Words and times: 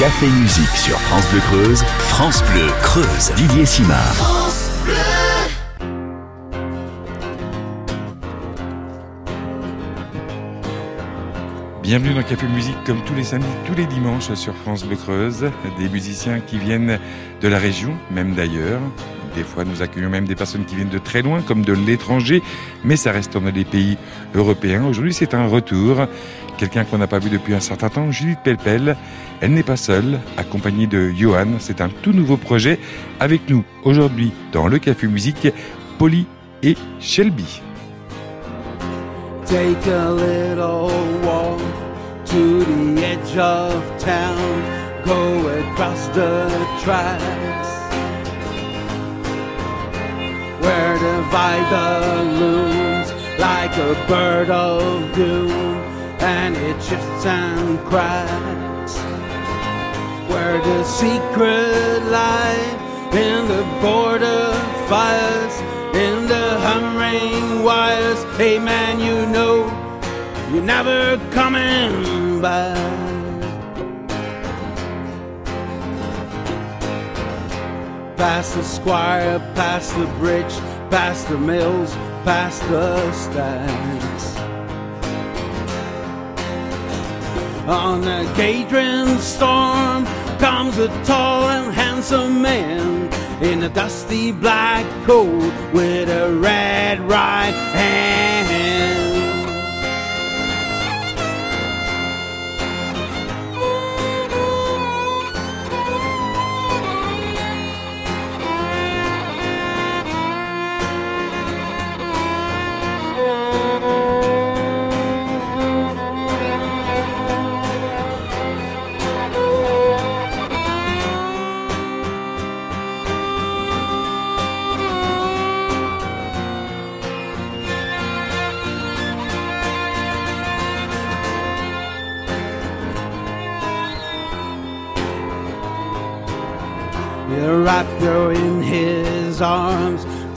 Café 0.00 0.28
Musique 0.28 0.76
sur 0.78 0.98
France 0.98 1.30
Bleu 1.30 1.40
Creuse. 1.40 1.82
France 1.82 2.42
Bleu 2.44 2.66
Creuse. 2.80 3.32
Didier 3.36 3.66
Simard. 3.66 4.16
Bienvenue 11.82 12.14
dans 12.14 12.22
Café 12.22 12.46
Musique 12.46 12.82
comme 12.86 13.04
tous 13.04 13.12
les 13.14 13.24
samedis, 13.24 13.46
tous 13.66 13.74
les 13.74 13.84
dimanches 13.84 14.32
sur 14.32 14.54
France 14.56 14.84
Bleu 14.84 14.96
Creuse. 14.96 15.50
Des 15.78 15.90
musiciens 15.90 16.40
qui 16.40 16.56
viennent 16.56 16.98
de 17.42 17.48
la 17.48 17.58
région, 17.58 17.94
même 18.10 18.34
d'ailleurs. 18.34 18.80
Des 19.34 19.44
fois, 19.44 19.64
nous 19.64 19.82
accueillons 19.82 20.10
même 20.10 20.26
des 20.26 20.34
personnes 20.34 20.64
qui 20.64 20.74
viennent 20.74 20.88
de 20.88 20.98
très 20.98 21.22
loin, 21.22 21.40
comme 21.42 21.62
de 21.62 21.72
l'étranger, 21.72 22.42
mais 22.84 22.96
ça 22.96 23.12
reste 23.12 23.34
dans 23.34 23.40
des 23.50 23.64
pays 23.64 23.96
européens. 24.34 24.84
Aujourd'hui, 24.86 25.14
c'est 25.14 25.34
un 25.34 25.46
retour. 25.46 26.06
Quelqu'un 26.58 26.84
qu'on 26.84 26.98
n'a 26.98 27.06
pas 27.06 27.18
vu 27.18 27.30
depuis 27.30 27.54
un 27.54 27.60
certain 27.60 27.88
temps, 27.88 28.10
Judith 28.10 28.38
Pelpel. 28.44 28.96
Elle 29.40 29.54
n'est 29.54 29.62
pas 29.62 29.76
seule, 29.76 30.20
accompagnée 30.36 30.86
de 30.86 31.10
Johan. 31.10 31.46
C'est 31.58 31.80
un 31.80 31.88
tout 31.88 32.12
nouveau 32.12 32.36
projet. 32.36 32.78
Avec 33.18 33.48
nous, 33.48 33.64
aujourd'hui, 33.84 34.32
dans 34.52 34.68
le 34.68 34.78
Café 34.78 35.06
Musique, 35.06 35.48
Polly 35.98 36.26
et 36.62 36.76
Shelby. 36.98 37.62
Take 39.46 39.86
a 39.86 40.10
little 40.12 40.90
walk 41.24 41.58
to 42.26 42.64
the 42.64 43.02
edge 43.02 43.36
of 43.36 43.82
town, 43.98 44.62
go 45.04 45.48
across 45.48 46.06
the 46.08 46.46
where 50.60 50.94
divide 50.98 51.66
the 51.76 51.90
looms 52.40 53.08
like 53.38 53.74
a 53.76 53.94
bird 54.06 54.50
of 54.50 55.14
doom, 55.14 55.50
and 56.20 56.56
it 56.56 56.82
shifts 56.82 57.26
and 57.26 57.78
cracks 57.86 58.94
where 60.30 60.58
the 60.62 60.84
secret 60.84 62.02
lies 62.04 62.74
in 63.14 63.48
the 63.48 63.64
border 63.80 64.52
fires, 64.88 65.54
in 65.94 66.28
the 66.28 66.58
humming 66.60 67.64
wires. 67.64 68.22
Hey 68.36 68.58
man, 68.58 69.00
you 69.00 69.26
know 69.26 69.66
you're 70.52 70.62
never 70.62 71.18
coming 71.32 72.40
back. 72.40 73.09
Past 78.20 78.54
the 78.54 78.62
squire, 78.62 79.38
past 79.54 79.96
the 79.96 80.04
bridge, 80.18 80.52
past 80.90 81.26
the 81.30 81.38
mills, 81.38 81.94
past 82.22 82.60
the 82.68 83.10
stacks. 83.12 84.36
On 87.66 88.04
a 88.04 88.24
Gadrin 88.36 89.16
storm 89.20 90.04
comes 90.38 90.76
a 90.76 90.88
tall 91.04 91.48
and 91.48 91.72
handsome 91.72 92.42
man 92.42 93.10
in 93.42 93.62
a 93.62 93.70
dusty 93.70 94.32
black 94.32 94.84
coat 95.06 95.72
with 95.72 96.10
a 96.10 96.30
red 96.34 97.00
right 97.00 97.54
hand. 97.72 99.09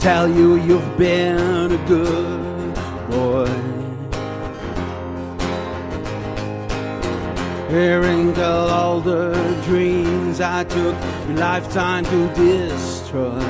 Tell 0.04 0.28
you 0.28 0.56
you've 0.56 0.98
been 0.98 1.72
a 1.72 1.86
good 1.88 2.74
boy. 3.10 3.48
Wrinkle 7.70 8.68
all 8.78 9.00
the 9.00 9.32
dreams 9.64 10.42
I 10.42 10.64
took 10.64 10.94
a 10.94 11.32
lifetime 11.46 12.04
to 12.04 12.20
destroy. 12.34 13.40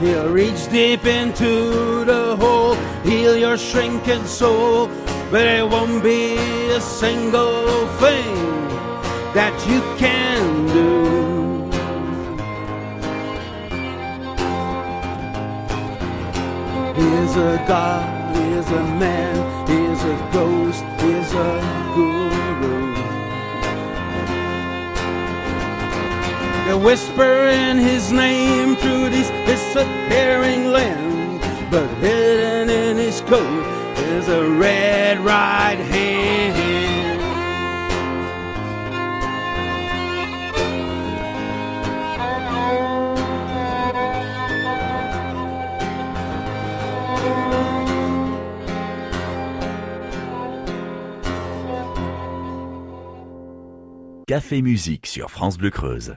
He'll 0.00 0.32
reach 0.32 0.68
deep 0.68 1.04
into 1.04 2.04
the 2.04 2.34
hole, 2.40 2.74
heal 3.04 3.36
your 3.36 3.56
shrinking 3.56 4.26
soul, 4.26 4.88
but 5.30 5.46
it 5.46 5.64
won't 5.70 6.02
be 6.02 6.34
a 6.70 6.80
single 6.80 7.86
thing 8.02 8.34
that 9.32 9.54
you 9.68 9.80
can 9.96 10.51
He's 17.32 17.40
a 17.40 17.64
God, 17.66 18.36
he's 18.36 18.68
a 18.68 18.84
man, 19.00 19.66
he's 19.66 20.04
a 20.04 20.30
ghost, 20.34 20.84
he's 21.00 21.32
a 21.32 21.92
guru. 21.94 22.94
They 26.66 26.84
whisper 26.84 27.48
in 27.48 27.78
his 27.78 28.12
name 28.12 28.76
through 28.76 29.08
this 29.08 29.30
disappearing 29.46 30.72
land, 30.72 31.40
but 31.70 31.88
hidden 32.00 32.68
in 32.68 32.98
his 32.98 33.22
coat 33.22 33.64
is 33.96 34.28
a 34.28 34.50
red 34.50 35.18
right 35.20 35.78
hand. 35.78 36.61
Café 54.32 54.62
Musique 54.62 55.06
sur 55.08 55.30
France 55.30 55.58
Bleu 55.58 55.68
Creuse. 55.68 56.16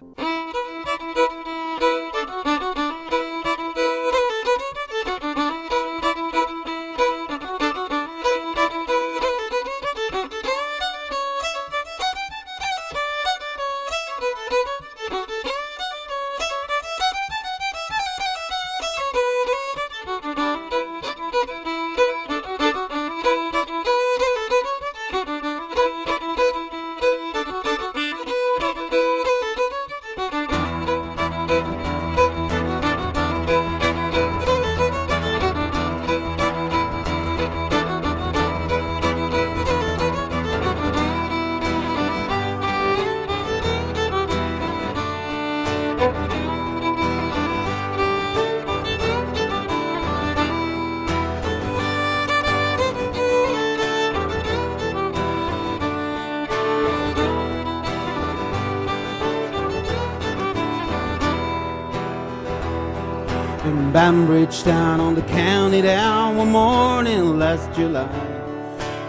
Town 64.63 64.99
on 64.99 65.13
the 65.13 65.21
county 65.21 65.81
down 65.81 66.37
one 66.37 66.51
morning 66.51 67.37
last 67.37 67.71
July. 67.75 68.09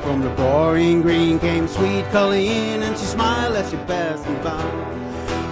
From 0.02 0.20
the 0.20 0.28
boring 0.30 1.00
green 1.00 1.38
came 1.38 1.66
sweet 1.66 2.04
Colleen, 2.10 2.82
and 2.82 2.98
she 2.98 3.06
smiled 3.06 3.56
as 3.56 3.70
she 3.70 3.76
passed 3.86 4.28
me 4.28 4.34
by. 4.44 4.62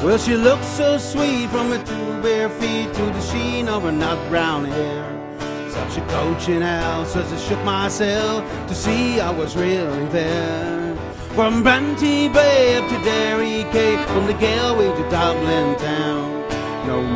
Well, 0.04 0.18
she 0.18 0.34
looked 0.34 0.64
so 0.64 0.98
sweet 0.98 1.48
from 1.48 1.70
her 1.70 1.82
two 1.82 2.22
bare 2.22 2.50
feet 2.50 2.92
to 2.92 3.02
the 3.02 3.20
sheen 3.22 3.66
of 3.66 3.84
her 3.84 3.92
nut 3.92 4.18
brown 4.28 4.66
hair. 4.66 5.70
Such 5.70 5.96
a 5.96 6.06
coaching 6.08 6.60
house 6.60 7.16
as 7.16 7.32
I 7.32 7.38
shook 7.38 7.64
myself 7.64 8.44
to 8.68 8.74
see 8.74 9.20
I 9.20 9.30
was 9.30 9.56
really 9.56 10.06
there. 10.08 10.94
From 11.34 11.62
Bantry 11.62 12.28
Bay 12.28 12.76
up 12.76 12.88
to 12.90 12.98
Derry 13.04 13.64
Quay, 13.72 13.96
from 14.08 14.26
the 14.26 14.34
Galway 14.34 14.88
to 14.94 15.10
Dublin 15.10 15.76
town. 15.78 16.13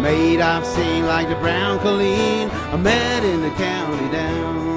Maid 0.03 0.41
I've 0.41 0.65
seen 0.65 1.07
like 1.07 1.29
the 1.29 1.35
brown 1.37 1.81
Colleen 1.81 2.51
I 2.51 2.77
met 2.77 3.25
in 3.25 3.41
the 3.43 3.51
county 3.51 4.13
down. 4.13 4.68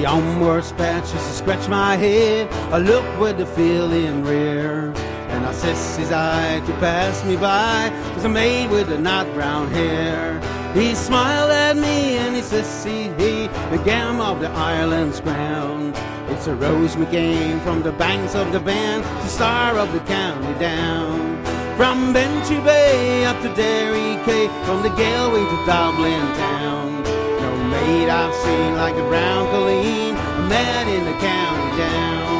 As 0.00 0.04
she 0.04 0.06
onward 0.06 0.64
sped, 0.64 1.06
she 1.06 1.18
scratch 1.18 1.68
my 1.68 1.94
head. 1.94 2.50
I 2.72 2.78
look 2.78 3.04
with 3.20 3.36
the 3.36 3.44
feeling 3.44 4.24
rear. 4.24 4.94
And 5.28 5.44
I 5.44 5.52
says 5.52 5.98
his 5.98 6.10
eye 6.10 6.60
to 6.60 6.72
pass 6.80 7.22
me 7.26 7.36
by. 7.36 7.92
Was 8.14 8.24
a 8.24 8.28
maid 8.30 8.70
with 8.70 8.88
the 8.88 8.98
nut 8.98 9.26
brown 9.34 9.70
hair. 9.70 10.40
He 10.72 10.94
smiled 10.94 11.50
at 11.50 11.76
me 11.76 12.16
and 12.16 12.34
he 12.34 12.40
says, 12.40 12.66
see 12.66 13.08
he, 13.18 13.48
the 13.68 13.82
gam 13.84 14.22
of 14.22 14.40
the 14.40 14.48
Ireland's 14.48 15.20
crown. 15.20 15.92
It's 16.30 16.46
a 16.46 16.54
Rose 16.54 16.96
McGain 16.96 17.62
from 17.62 17.82
the 17.82 17.92
banks 17.92 18.34
of 18.34 18.52
the 18.52 18.60
band, 18.60 19.04
the 19.04 19.28
star 19.28 19.76
of 19.76 19.92
the 19.92 20.00
county 20.00 20.58
down. 20.58 21.44
From 21.76 22.14
Bentry 22.14 22.60
Bay 22.64 23.26
up 23.26 23.38
to 23.42 23.52
Derry 23.54 24.16
Quay, 24.24 24.48
from 24.64 24.82
the 24.82 24.88
Galway 24.96 25.44
to 25.44 25.66
Dublin 25.66 26.20
town 26.36 26.89
maid 27.80 28.08
I've 28.08 28.34
seen 28.34 28.76
like 28.76 28.94
the 28.96 29.02
brown 29.02 29.48
Colleen 29.50 30.14
man 30.48 30.88
in 30.88 31.04
the 31.04 31.16
county 31.18 31.76
down. 31.78 32.39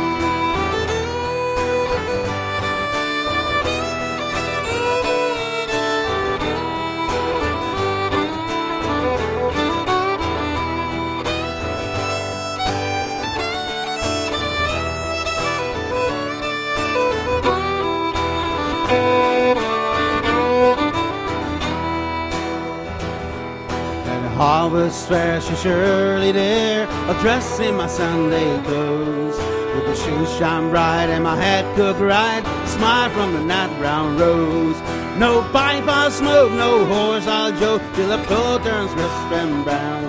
Harvest 24.41 25.07
fair, 25.07 25.39
she's 25.39 25.61
surely 25.61 26.33
there, 26.33 26.85
a 26.85 27.15
dress 27.21 27.61
in 27.61 27.77
my 27.77 27.87
Sunday 27.87 28.51
clothes. 28.63 29.37
With 29.75 29.85
the 29.85 29.95
shoes 29.95 30.31
shine 30.39 30.71
bright 30.71 31.11
and 31.11 31.25
my 31.25 31.37
hat 31.37 31.67
cooked 31.77 32.01
right, 32.01 32.43
smile 32.67 33.11
from 33.11 33.35
the 33.35 33.43
night 33.43 33.71
brown 33.79 34.17
rose. 34.17 34.81
No 35.19 35.43
pipe 35.53 35.87
I'll 35.87 36.11
smoke, 36.11 36.53
no 36.53 36.87
horse 36.87 37.27
I'll 37.27 37.53
joke, 37.61 37.83
till 37.95 38.09
the 38.09 38.25
clothes 38.25 38.65
turns 38.65 38.91
crisp 38.95 39.31
and 39.41 39.63
brown. 39.63 40.09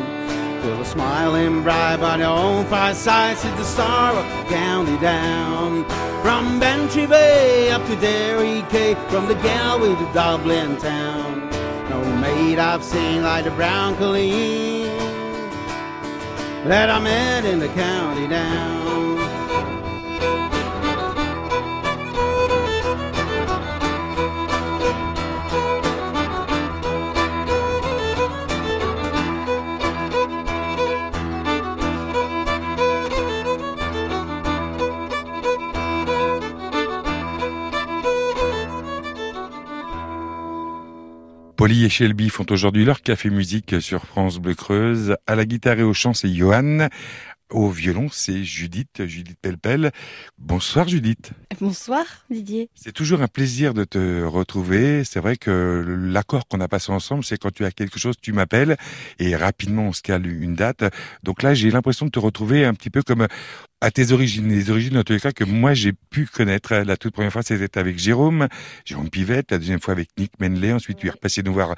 Till 0.62 0.78
the 0.78 0.86
smiling 0.86 1.62
bride 1.62 2.00
by 2.00 2.16
their 2.16 2.28
own 2.28 2.66
fireside 2.68 3.36
sees 3.38 3.56
the 3.56 3.66
star 3.66 4.14
of 4.14 4.26
county 4.48 4.98
down. 5.00 5.84
From 6.22 6.58
Bantry 6.58 7.06
Bay 7.06 7.70
up 7.70 7.86
to 7.86 7.98
Derry 7.98 8.64
Quay, 8.70 8.96
from 9.10 9.28
the 9.28 9.36
Galway 9.36 9.94
to 9.94 10.14
Dublin 10.14 10.78
town 10.78 11.61
maid 12.00 12.60
I've 12.60 12.84
seen 12.84 13.24
like 13.24 13.44
the 13.44 13.52
brown 13.52 13.96
Colleen 13.98 14.88
that 16.68 16.90
I 16.90 17.00
met 17.00 17.46
in 17.46 17.60
the 17.60 17.68
county 17.70 18.28
down. 18.28 19.11
Polly 41.62 41.86
et 41.86 41.90
Shelby 41.90 42.30
font 42.30 42.48
aujourd'hui 42.50 42.86
leur 42.86 43.04
café 43.04 43.30
musique 43.30 43.80
sur 43.84 44.08
France 44.08 44.40
Bleu 44.40 44.56
Creuse. 44.56 45.16
À 45.28 45.36
la 45.36 45.46
guitare 45.46 45.78
et 45.78 45.84
au 45.84 45.94
chant, 45.94 46.16
c'est 46.16 46.34
Johan. 46.34 46.88
Au 47.52 47.70
violon, 47.70 48.08
c'est 48.12 48.44
Judith, 48.44 49.06
Judith 49.06 49.38
Pelpel. 49.40 49.92
Bonsoir 50.40 50.88
Judith. 50.88 51.34
Bonsoir 51.60 52.04
Didier. 52.32 52.72
C'est 52.74 52.94
toujours 52.94 53.22
un 53.22 53.28
plaisir 53.28 53.76
de 53.76 53.84
te 53.84 54.24
retrouver. 54.24 55.04
C'est 55.04 55.20
vrai 55.20 55.36
que 55.36 55.86
l'accord 55.86 56.48
qu'on 56.48 56.62
a 56.62 56.68
passé 56.68 56.92
ensemble, 56.92 57.24
c'est 57.24 57.38
quand 57.38 57.54
tu 57.54 57.64
as 57.64 57.72
quelque 57.72 58.00
chose, 58.00 58.16
tu 58.20 58.34
m'appelles 58.34 58.76
et 59.20 59.36
rapidement 59.36 59.84
on 59.84 59.94
se 59.94 60.02
cale 60.02 60.26
une 60.26 60.56
date. 60.56 60.84
Donc 61.22 61.44
là, 61.44 61.54
j'ai 61.54 61.70
l'impression 61.70 62.08
de 62.08 62.12
te 62.12 62.18
retrouver 62.18 62.66
un 62.66 62.74
petit 62.74 62.90
peu 62.90 63.04
comme 63.04 63.28
à 63.82 63.90
tes 63.90 64.12
origines, 64.12 64.48
les 64.48 64.70
origines 64.70 64.98
en 64.98 65.04
tous 65.04 65.14
les 65.14 65.20
cas 65.20 65.32
que 65.32 65.44
moi 65.44 65.74
j'ai 65.74 65.92
pu 65.92 66.28
connaître. 66.28 66.76
La 66.76 66.98
toute 66.98 67.14
première 67.14 67.34
fois 67.34 67.42
c'était 67.42 67.80
avec 67.80 67.98
Jérôme, 67.98 68.48
Jérôme 68.86 69.10
Pivette, 69.10 69.52
la 69.52 69.58
deuxième 69.58 69.82
fois 69.82 69.94
avec 69.94 70.10
Nick 70.18 70.40
Menley, 70.40 70.72
ensuite 70.72 71.00
tu 71.00 71.08
es 71.08 71.10
repassé 71.10 71.42
nous 71.44 71.54
voir 71.54 71.76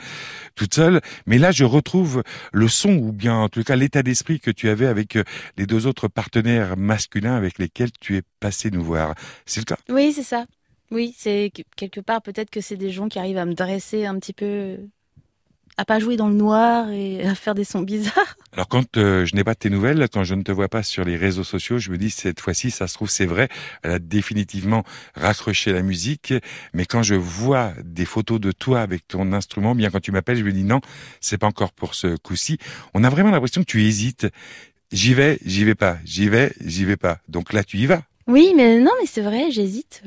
toute 0.56 0.74
seule. 0.74 1.02
Mais 1.26 1.38
là 1.38 1.52
je 1.52 1.64
retrouve 1.64 2.24
le 2.52 2.68
son 2.68 2.94
ou 2.96 3.12
bien 3.14 3.36
en 3.36 3.50
tout 3.50 3.64
cas 3.64 3.76
l'état 3.76 4.04
d'esprit 4.04 4.40
que 4.40 4.52
tu 4.52 4.70
avais 4.70 4.88
avec 4.88 5.16
euh, 5.16 5.24
les 5.58 5.66
deux 5.66 5.88
autres 5.88 6.10
partenaires 6.10 6.76
masculins 6.78 7.36
avec 7.36 7.58
lesquels 7.58 7.92
tu 8.00 8.18
es 8.18 8.22
passé 8.40 8.70
nous 8.70 8.84
voir. 8.84 9.16
C'est 9.46 9.62
le 9.62 9.66
cas? 9.66 9.78
Oui, 9.90 10.12
c'est 10.14 10.24
ça. 10.24 10.46
Oui, 10.92 11.16
c'est 11.18 11.52
quelque 11.76 12.02
part 12.02 12.22
peut-être 12.22 12.50
que 12.50 12.62
c'est 12.62 12.76
des 12.76 12.92
gens 12.92 13.08
qui 13.08 13.18
arrivent 13.18 13.38
à 13.38 13.46
me 13.46 13.54
dresser 13.54 14.06
un 14.06 14.20
petit 14.20 14.34
peu 14.34 14.78
à 15.78 15.86
pas 15.86 16.00
jouer 16.00 16.18
dans 16.18 16.28
le 16.28 16.36
noir 16.36 16.90
et 16.92 17.24
à 17.26 17.36
faire 17.36 17.56
des 17.56 17.64
sons 17.64 17.82
bizarres. 17.82 18.38
Alors 18.54 18.68
quand 18.68 18.98
euh, 18.98 19.26
je 19.26 19.36
n'ai 19.36 19.44
pas 19.44 19.54
de 19.54 19.60
tes 19.60 19.70
nouvelles, 19.70 20.08
quand 20.12 20.24
je 20.24 20.36
ne 20.36 20.44
te 20.44 20.52
vois 20.52 20.70
pas 20.70 20.84
sur 20.84 21.04
les 21.04 21.18
réseaux 21.18 21.44
sociaux, 21.44 21.80
je 21.80 21.90
me 21.92 21.98
dis 21.98 22.10
cette 22.10 22.40
fois-ci, 22.40 22.72
ça 22.72 22.88
se 22.88 22.94
trouve 22.94 23.10
c'est 23.10 23.26
vrai, 23.26 23.50
elle 23.82 23.92
a 23.92 24.00
définitivement 24.00 24.84
raccroché 25.16 25.74
la 25.74 25.82
musique. 25.82 26.34
Mais 26.74 26.86
quand 26.86 27.04
je 27.04 27.16
vois 27.16 27.74
des 27.84 28.06
photos 28.06 28.40
de 28.40 28.52
toi 28.52 28.82
avec 28.82 29.08
ton 29.08 29.34
instrument, 29.34 29.76
bien 29.76 29.90
quand 29.90 30.02
tu 30.02 30.12
m'appelles, 30.12 30.38
je 30.38 30.44
me 30.44 30.52
dis 30.52 30.64
non, 30.64 30.82
c'est 31.22 31.38
pas 31.38 31.48
encore 31.48 31.72
pour 31.72 31.96
ce 31.96 32.16
coup-ci. 32.18 32.58
On 32.94 33.04
a 33.04 33.10
vraiment 33.10 33.32
l'impression 33.32 33.62
que 33.62 33.68
tu 33.68 33.84
hésites. 33.84 34.28
J'y 34.92 35.16
vais, 35.16 35.40
j'y 35.44 35.64
vais 35.64 35.76
pas, 35.76 35.98
j'y 36.06 36.30
vais, 36.30 36.54
j'y 36.64 36.86
vais 36.86 36.98
pas. 36.98 37.18
Donc 37.28 37.52
là, 37.52 37.64
tu 37.64 37.78
y 37.78 37.88
vas. 37.88 38.04
Oui, 38.28 38.54
mais 38.56 38.80
non, 38.80 38.92
mais 39.02 39.08
c'est 39.08 39.22
vrai, 39.22 39.50
j'hésite. 39.50 40.04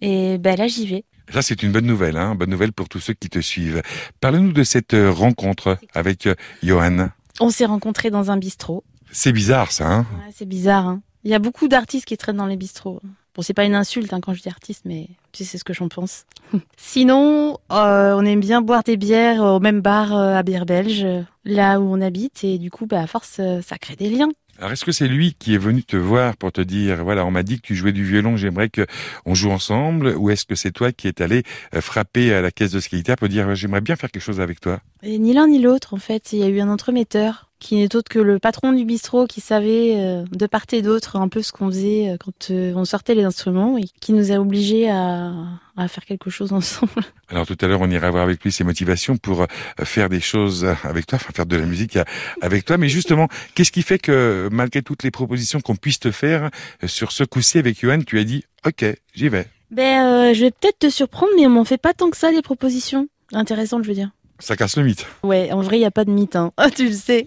Et 0.00 0.38
ben 0.38 0.56
là, 0.56 0.68
j'y 0.68 0.86
vais. 0.86 1.04
Ça, 1.30 1.42
c'est 1.42 1.62
une 1.62 1.72
bonne 1.72 1.86
nouvelle, 1.86 2.16
hein 2.16 2.34
bonne 2.34 2.50
nouvelle 2.50 2.72
pour 2.72 2.88
tous 2.88 3.00
ceux 3.00 3.14
qui 3.14 3.28
te 3.28 3.38
suivent. 3.40 3.82
Parle-nous 4.20 4.52
de 4.52 4.64
cette 4.64 4.94
euh, 4.94 5.10
rencontre 5.10 5.78
avec 5.94 6.26
euh, 6.26 6.34
Johan. 6.62 7.08
On 7.40 7.50
s'est 7.50 7.64
rencontrés 7.64 8.10
dans 8.10 8.30
un 8.30 8.36
bistrot. 8.36 8.84
C'est 9.10 9.32
bizarre, 9.32 9.72
ça. 9.72 9.88
Hein 9.88 10.00
ouais, 10.00 10.32
c'est 10.34 10.48
bizarre. 10.48 10.86
Hein 10.86 11.02
Il 11.24 11.30
y 11.30 11.34
a 11.34 11.38
beaucoup 11.38 11.68
d'artistes 11.68 12.04
qui 12.04 12.16
traînent 12.16 12.36
dans 12.36 12.46
les 12.46 12.56
bistrots. 12.56 13.00
Bon, 13.34 13.40
c'est 13.40 13.54
pas 13.54 13.64
une 13.64 13.74
insulte 13.74 14.12
hein, 14.12 14.20
quand 14.20 14.34
je 14.34 14.42
dis 14.42 14.48
artiste, 14.48 14.82
mais 14.84 15.08
tu 15.32 15.44
sais 15.44 15.56
ce 15.56 15.64
que 15.64 15.72
j'en 15.72 15.88
pense. 15.88 16.26
Sinon, 16.76 17.58
euh, 17.70 18.14
on 18.14 18.24
aime 18.26 18.40
bien 18.40 18.60
boire 18.60 18.82
des 18.82 18.98
bières 18.98 19.42
au 19.42 19.60
même 19.60 19.80
bar 19.80 20.12
à 20.12 20.42
Bière 20.42 20.66
Belge, 20.66 21.06
là 21.46 21.80
où 21.80 21.84
on 21.84 22.00
habite, 22.02 22.44
et 22.44 22.58
du 22.58 22.70
coup, 22.70 22.84
bah, 22.84 23.00
à 23.00 23.06
force, 23.06 23.40
ça 23.62 23.78
crée 23.78 23.96
des 23.96 24.10
liens. 24.10 24.28
Alors 24.58 24.72
est-ce 24.72 24.84
que 24.84 24.92
c'est 24.92 25.08
lui 25.08 25.34
qui 25.34 25.54
est 25.54 25.58
venu 25.58 25.82
te 25.82 25.96
voir 25.96 26.36
pour 26.36 26.52
te 26.52 26.60
dire 26.60 27.02
voilà 27.04 27.24
on 27.24 27.30
m'a 27.30 27.42
dit 27.42 27.56
que 27.56 27.66
tu 27.66 27.74
jouais 27.74 27.92
du 27.92 28.04
violon 28.04 28.36
j'aimerais 28.36 28.68
que 28.68 28.86
on 29.24 29.34
joue 29.34 29.50
ensemble 29.50 30.08
ou 30.16 30.30
est-ce 30.30 30.44
que 30.44 30.54
c'est 30.54 30.70
toi 30.72 30.92
qui 30.92 31.08
est 31.08 31.20
allé 31.20 31.42
euh, 31.74 31.80
frapper 31.80 32.32
à 32.34 32.42
la 32.42 32.50
caisse 32.50 32.72
de 32.72 32.78
guitare 32.80 33.16
pour 33.16 33.28
dire 33.28 33.54
j'aimerais 33.54 33.80
bien 33.80 33.96
faire 33.96 34.10
quelque 34.10 34.22
chose 34.22 34.40
avec 34.40 34.60
toi? 34.60 34.80
Et 35.02 35.18
Ni 35.18 35.32
l'un 35.32 35.48
ni 35.48 35.58
l'autre 35.58 35.94
en 35.94 35.98
fait 35.98 36.32
il 36.32 36.38
y 36.38 36.42
a 36.42 36.48
eu 36.48 36.60
un 36.60 36.68
entremetteur 36.68 37.50
qui 37.62 37.76
n'est 37.76 37.94
autre 37.94 38.08
que 38.08 38.18
le 38.18 38.40
patron 38.40 38.72
du 38.72 38.84
bistrot 38.84 39.26
qui 39.28 39.40
savait 39.40 39.94
euh, 39.96 40.24
de 40.32 40.46
part 40.46 40.64
et 40.72 40.82
d'autre 40.82 41.14
un 41.14 41.28
peu 41.28 41.42
ce 41.42 41.52
qu'on 41.52 41.68
faisait 41.68 42.10
euh, 42.10 42.16
quand 42.18 42.50
euh, 42.50 42.72
on 42.74 42.84
sortait 42.84 43.14
les 43.14 43.22
instruments 43.22 43.78
et 43.78 43.84
qui 44.00 44.12
nous 44.12 44.32
a 44.32 44.36
obligés 44.36 44.90
à, 44.90 45.32
à 45.76 45.86
faire 45.86 46.04
quelque 46.04 46.28
chose 46.28 46.52
ensemble. 46.52 46.90
Alors 47.28 47.46
tout 47.46 47.56
à 47.60 47.68
l'heure, 47.68 47.80
on 47.80 47.88
ira 47.88 48.10
voir 48.10 48.24
avec 48.24 48.42
lui 48.42 48.50
ses 48.50 48.64
motivations 48.64 49.16
pour 49.16 49.46
faire 49.84 50.08
des 50.08 50.18
choses 50.18 50.66
avec 50.82 51.06
toi, 51.06 51.16
enfin 51.16 51.32
faire 51.32 51.46
de 51.46 51.56
la 51.56 51.64
musique 51.64 51.98
avec 52.40 52.64
toi. 52.64 52.78
Mais 52.78 52.88
justement, 52.88 53.28
qu'est-ce 53.54 53.70
qui 53.70 53.82
fait 53.82 53.98
que 54.00 54.48
malgré 54.50 54.82
toutes 54.82 55.04
les 55.04 55.12
propositions 55.12 55.60
qu'on 55.60 55.76
puisse 55.76 56.00
te 56.00 56.10
faire 56.10 56.50
sur 56.84 57.12
ce 57.12 57.22
coup-ci 57.22 57.58
avec 57.58 57.80
Johan, 57.80 58.00
tu 58.04 58.18
as 58.18 58.24
dit 58.24 58.44
OK, 58.66 58.84
j'y 59.14 59.28
vais? 59.28 59.46
Ben, 59.70 60.34
je 60.34 60.40
vais 60.40 60.50
peut-être 60.50 60.80
te 60.80 60.90
surprendre, 60.90 61.32
mais 61.36 61.46
on 61.46 61.50
m'en 61.50 61.64
fait 61.64 61.78
pas 61.78 61.94
tant 61.94 62.10
que 62.10 62.16
ça 62.16 62.32
les 62.32 62.42
propositions 62.42 63.08
intéressantes, 63.32 63.84
je 63.84 63.88
veux 63.88 63.94
dire. 63.94 64.10
Ça 64.42 64.56
casse 64.56 64.76
le 64.76 64.82
mythe. 64.82 65.06
Ouais, 65.22 65.52
en 65.52 65.60
vrai, 65.60 65.76
il 65.76 65.80
n'y 65.80 65.86
a 65.86 65.92
pas 65.92 66.04
de 66.04 66.10
mythe, 66.10 66.34
hein. 66.34 66.52
tu 66.74 66.86
le 66.86 66.94
sais. 66.94 67.26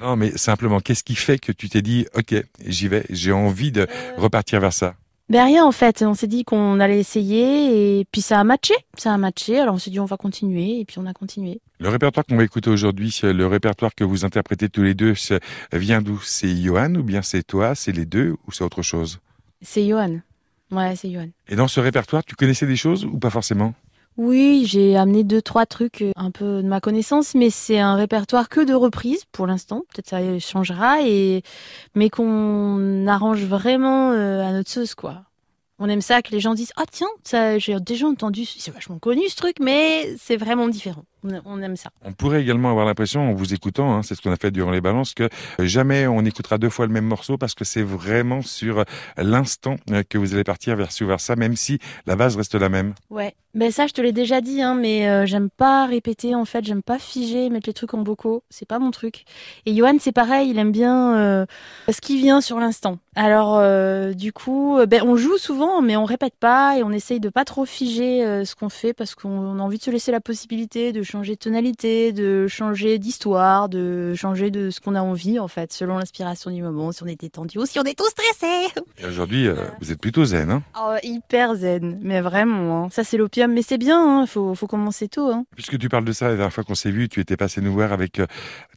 non, 0.00 0.16
mais 0.16 0.36
simplement, 0.36 0.80
qu'est-ce 0.80 1.04
qui 1.04 1.14
fait 1.14 1.38
que 1.38 1.52
tu 1.52 1.68
t'es 1.68 1.82
dit, 1.82 2.06
ok, 2.16 2.34
j'y 2.66 2.88
vais, 2.88 3.06
j'ai 3.10 3.30
envie 3.30 3.70
de 3.70 3.86
repartir 4.16 4.58
vers 4.58 4.72
ça? 4.72 4.96
Ben 5.30 5.46
rien 5.46 5.64
en 5.64 5.72
fait, 5.72 6.02
on 6.02 6.12
s'est 6.12 6.26
dit 6.26 6.44
qu'on 6.44 6.80
allait 6.80 6.98
essayer 6.98 8.00
et 8.00 8.04
puis 8.04 8.20
ça 8.20 8.40
a 8.40 8.44
matché, 8.44 8.74
ça 8.98 9.14
a 9.14 9.16
matché, 9.16 9.58
alors 9.58 9.74
on 9.74 9.78
s'est 9.78 9.88
dit 9.88 9.98
on 9.98 10.04
va 10.04 10.18
continuer 10.18 10.80
et 10.80 10.84
puis 10.84 10.98
on 10.98 11.06
a 11.06 11.14
continué. 11.14 11.62
Le 11.78 11.88
répertoire 11.88 12.26
qu'on 12.26 12.36
va 12.36 12.44
écouter 12.44 12.68
aujourd'hui, 12.68 13.18
le 13.22 13.46
répertoire 13.46 13.94
que 13.94 14.04
vous 14.04 14.26
interprétez 14.26 14.68
tous 14.68 14.82
les 14.82 14.92
deux, 14.92 15.14
vient 15.72 16.02
d'où? 16.02 16.20
C'est 16.20 16.54
Johan 16.54 16.94
ou 16.96 17.02
bien 17.02 17.22
c'est 17.22 17.42
toi, 17.42 17.74
c'est 17.74 17.92
les 17.92 18.04
deux 18.04 18.34
ou 18.46 18.52
c'est 18.52 18.64
autre 18.64 18.82
chose? 18.82 19.20
C'est 19.62 19.88
Johan, 19.88 20.20
ouais 20.72 20.94
c'est 20.96 21.10
Johan. 21.10 21.28
Et 21.48 21.56
dans 21.56 21.68
ce 21.68 21.80
répertoire, 21.80 22.22
tu 22.22 22.34
connaissais 22.34 22.66
des 22.66 22.76
choses 22.76 23.06
ou 23.06 23.18
pas 23.18 23.30
forcément? 23.30 23.72
Oui, 24.16 24.64
j'ai 24.66 24.96
amené 24.96 25.24
deux 25.24 25.42
trois 25.42 25.66
trucs 25.66 26.02
euh, 26.02 26.12
un 26.16 26.30
peu 26.30 26.62
de 26.62 26.68
ma 26.68 26.80
connaissance, 26.80 27.34
mais 27.34 27.50
c'est 27.50 27.80
un 27.80 27.96
répertoire 27.96 28.48
que 28.48 28.60
de 28.60 28.72
reprises 28.72 29.24
pour 29.32 29.46
l'instant. 29.46 29.82
Peut-être 29.92 30.08
ça 30.08 30.38
changera 30.38 31.02
et 31.02 31.42
mais 31.96 32.10
qu'on 32.10 33.06
arrange 33.08 33.44
vraiment 33.44 34.12
euh, 34.12 34.42
à 34.42 34.52
notre 34.52 34.70
sauce 34.70 34.94
quoi. 34.94 35.22
On 35.80 35.88
aime 35.88 36.00
ça 36.00 36.22
que 36.22 36.30
les 36.30 36.38
gens 36.38 36.54
disent 36.54 36.72
ah 36.76 36.84
tiens 36.90 37.08
ça 37.24 37.58
j'ai 37.58 37.78
déjà 37.80 38.06
entendu 38.06 38.44
c'est 38.44 38.70
vachement 38.70 38.98
connu 39.00 39.28
ce 39.28 39.34
truc 39.34 39.56
mais 39.60 40.14
c'est 40.18 40.36
vraiment 40.36 40.68
différent 40.68 41.04
on 41.44 41.62
aime 41.62 41.76
ça. 41.76 41.90
On 42.04 42.12
pourrait 42.12 42.42
également 42.42 42.70
avoir 42.70 42.86
l'impression, 42.86 43.30
en 43.30 43.34
vous 43.34 43.54
écoutant, 43.54 43.94
hein, 43.94 44.02
c'est 44.02 44.14
ce 44.14 44.22
qu'on 44.22 44.32
a 44.32 44.36
fait 44.36 44.50
durant 44.50 44.70
les 44.70 44.80
balances, 44.80 45.14
que 45.14 45.28
jamais 45.58 46.06
on 46.06 46.24
écoutera 46.24 46.58
deux 46.58 46.68
fois 46.70 46.86
le 46.86 46.92
même 46.92 47.06
morceau 47.06 47.38
parce 47.38 47.54
que 47.54 47.64
c'est 47.64 47.82
vraiment 47.82 48.42
sur 48.42 48.84
l'instant 49.16 49.76
euh, 49.90 50.02
que 50.08 50.18
vous 50.18 50.34
allez 50.34 50.44
partir 50.44 50.76
vers 50.76 50.88
vers 51.00 51.20
ça, 51.20 51.36
même 51.36 51.56
si 51.56 51.78
la 52.06 52.16
base 52.16 52.36
reste 52.36 52.54
la 52.54 52.68
même. 52.68 52.94
Ouais, 53.10 53.34
ben 53.54 53.70
ça 53.70 53.86
je 53.86 53.92
te 53.92 54.00
l'ai 54.00 54.12
déjà 54.12 54.40
dit, 54.40 54.62
hein, 54.62 54.74
mais 54.74 55.08
euh, 55.08 55.26
j'aime 55.26 55.50
pas 55.50 55.86
répéter 55.86 56.34
en 56.34 56.44
fait, 56.44 56.64
j'aime 56.64 56.82
pas 56.82 56.98
figer, 56.98 57.50
mettre 57.50 57.68
les 57.68 57.74
trucs 57.74 57.94
en 57.94 58.02
bocaux, 58.02 58.42
c'est 58.50 58.68
pas 58.68 58.78
mon 58.78 58.90
truc. 58.90 59.24
Et 59.66 59.74
Johan 59.74 59.96
c'est 59.98 60.12
pareil, 60.12 60.50
il 60.50 60.58
aime 60.58 60.72
bien 60.72 61.16
euh, 61.16 61.46
ce 61.88 62.00
qui 62.00 62.18
vient 62.18 62.40
sur 62.40 62.60
l'instant. 62.60 62.98
Alors 63.16 63.62
du 64.14 64.32
coup, 64.32 64.78
ben 64.88 65.02
on 65.04 65.16
joue 65.16 65.38
souvent, 65.38 65.80
mais 65.80 65.96
on 65.96 66.04
répète 66.04 66.34
pas 66.38 66.76
et 66.76 66.82
on 66.82 66.90
essaye 66.90 67.20
de 67.20 67.28
pas 67.28 67.44
trop 67.44 67.64
figer 67.64 68.44
ce 68.44 68.56
qu'on 68.56 68.68
fait 68.68 68.92
parce 68.92 69.14
qu'on 69.14 69.58
a 69.60 69.62
envie 69.62 69.78
de 69.78 69.82
se 69.84 69.90
laisser 69.92 70.10
la 70.10 70.20
possibilité 70.20 70.92
de 70.92 71.02
changer 71.02 71.13
de 71.20 71.34
tonalité, 71.34 72.12
de 72.12 72.48
changer 72.48 72.98
d'histoire, 72.98 73.68
de 73.68 74.14
changer 74.14 74.50
de 74.50 74.70
ce 74.70 74.80
qu'on 74.80 74.94
a 74.94 75.00
envie 75.00 75.38
en 75.38 75.46
fait, 75.46 75.72
selon 75.72 75.98
l'inspiration 75.98 76.50
du 76.50 76.60
moment, 76.60 76.90
si 76.90 77.02
on 77.02 77.06
était 77.06 77.28
tendu 77.28 77.58
ou 77.58 77.66
si 77.66 77.78
on 77.78 77.84
est 77.84 77.96
tout 77.96 78.08
stressé. 78.08 78.68
Et 78.98 79.06
aujourd'hui, 79.06 79.46
euh, 79.46 79.54
vous 79.80 79.92
êtes 79.92 80.00
plutôt 80.00 80.24
zen, 80.24 80.50
hein 80.50 80.62
oh, 80.76 80.96
Hyper 81.02 81.54
zen, 81.54 82.00
mais 82.02 82.20
vraiment. 82.20 82.84
Hein. 82.84 82.88
Ça 82.90 83.04
c'est 83.04 83.16
l'opium, 83.16 83.52
mais 83.52 83.62
c'est 83.62 83.78
bien. 83.78 84.18
Il 84.18 84.22
hein. 84.22 84.26
faut, 84.26 84.54
faut, 84.54 84.66
commencer 84.66 85.08
tôt. 85.08 85.30
Hein. 85.30 85.44
Puisque 85.54 85.78
tu 85.78 85.88
parles 85.88 86.04
de 86.04 86.12
ça, 86.12 86.28
la 86.28 86.34
dernière 86.34 86.52
fois 86.52 86.64
qu'on 86.64 86.74
s'est 86.74 86.90
vu, 86.90 87.08
tu 87.08 87.20
étais 87.20 87.36
passé 87.36 87.60
nous 87.60 87.72
voir 87.72 87.92
avec 87.92 88.18
euh, 88.18 88.26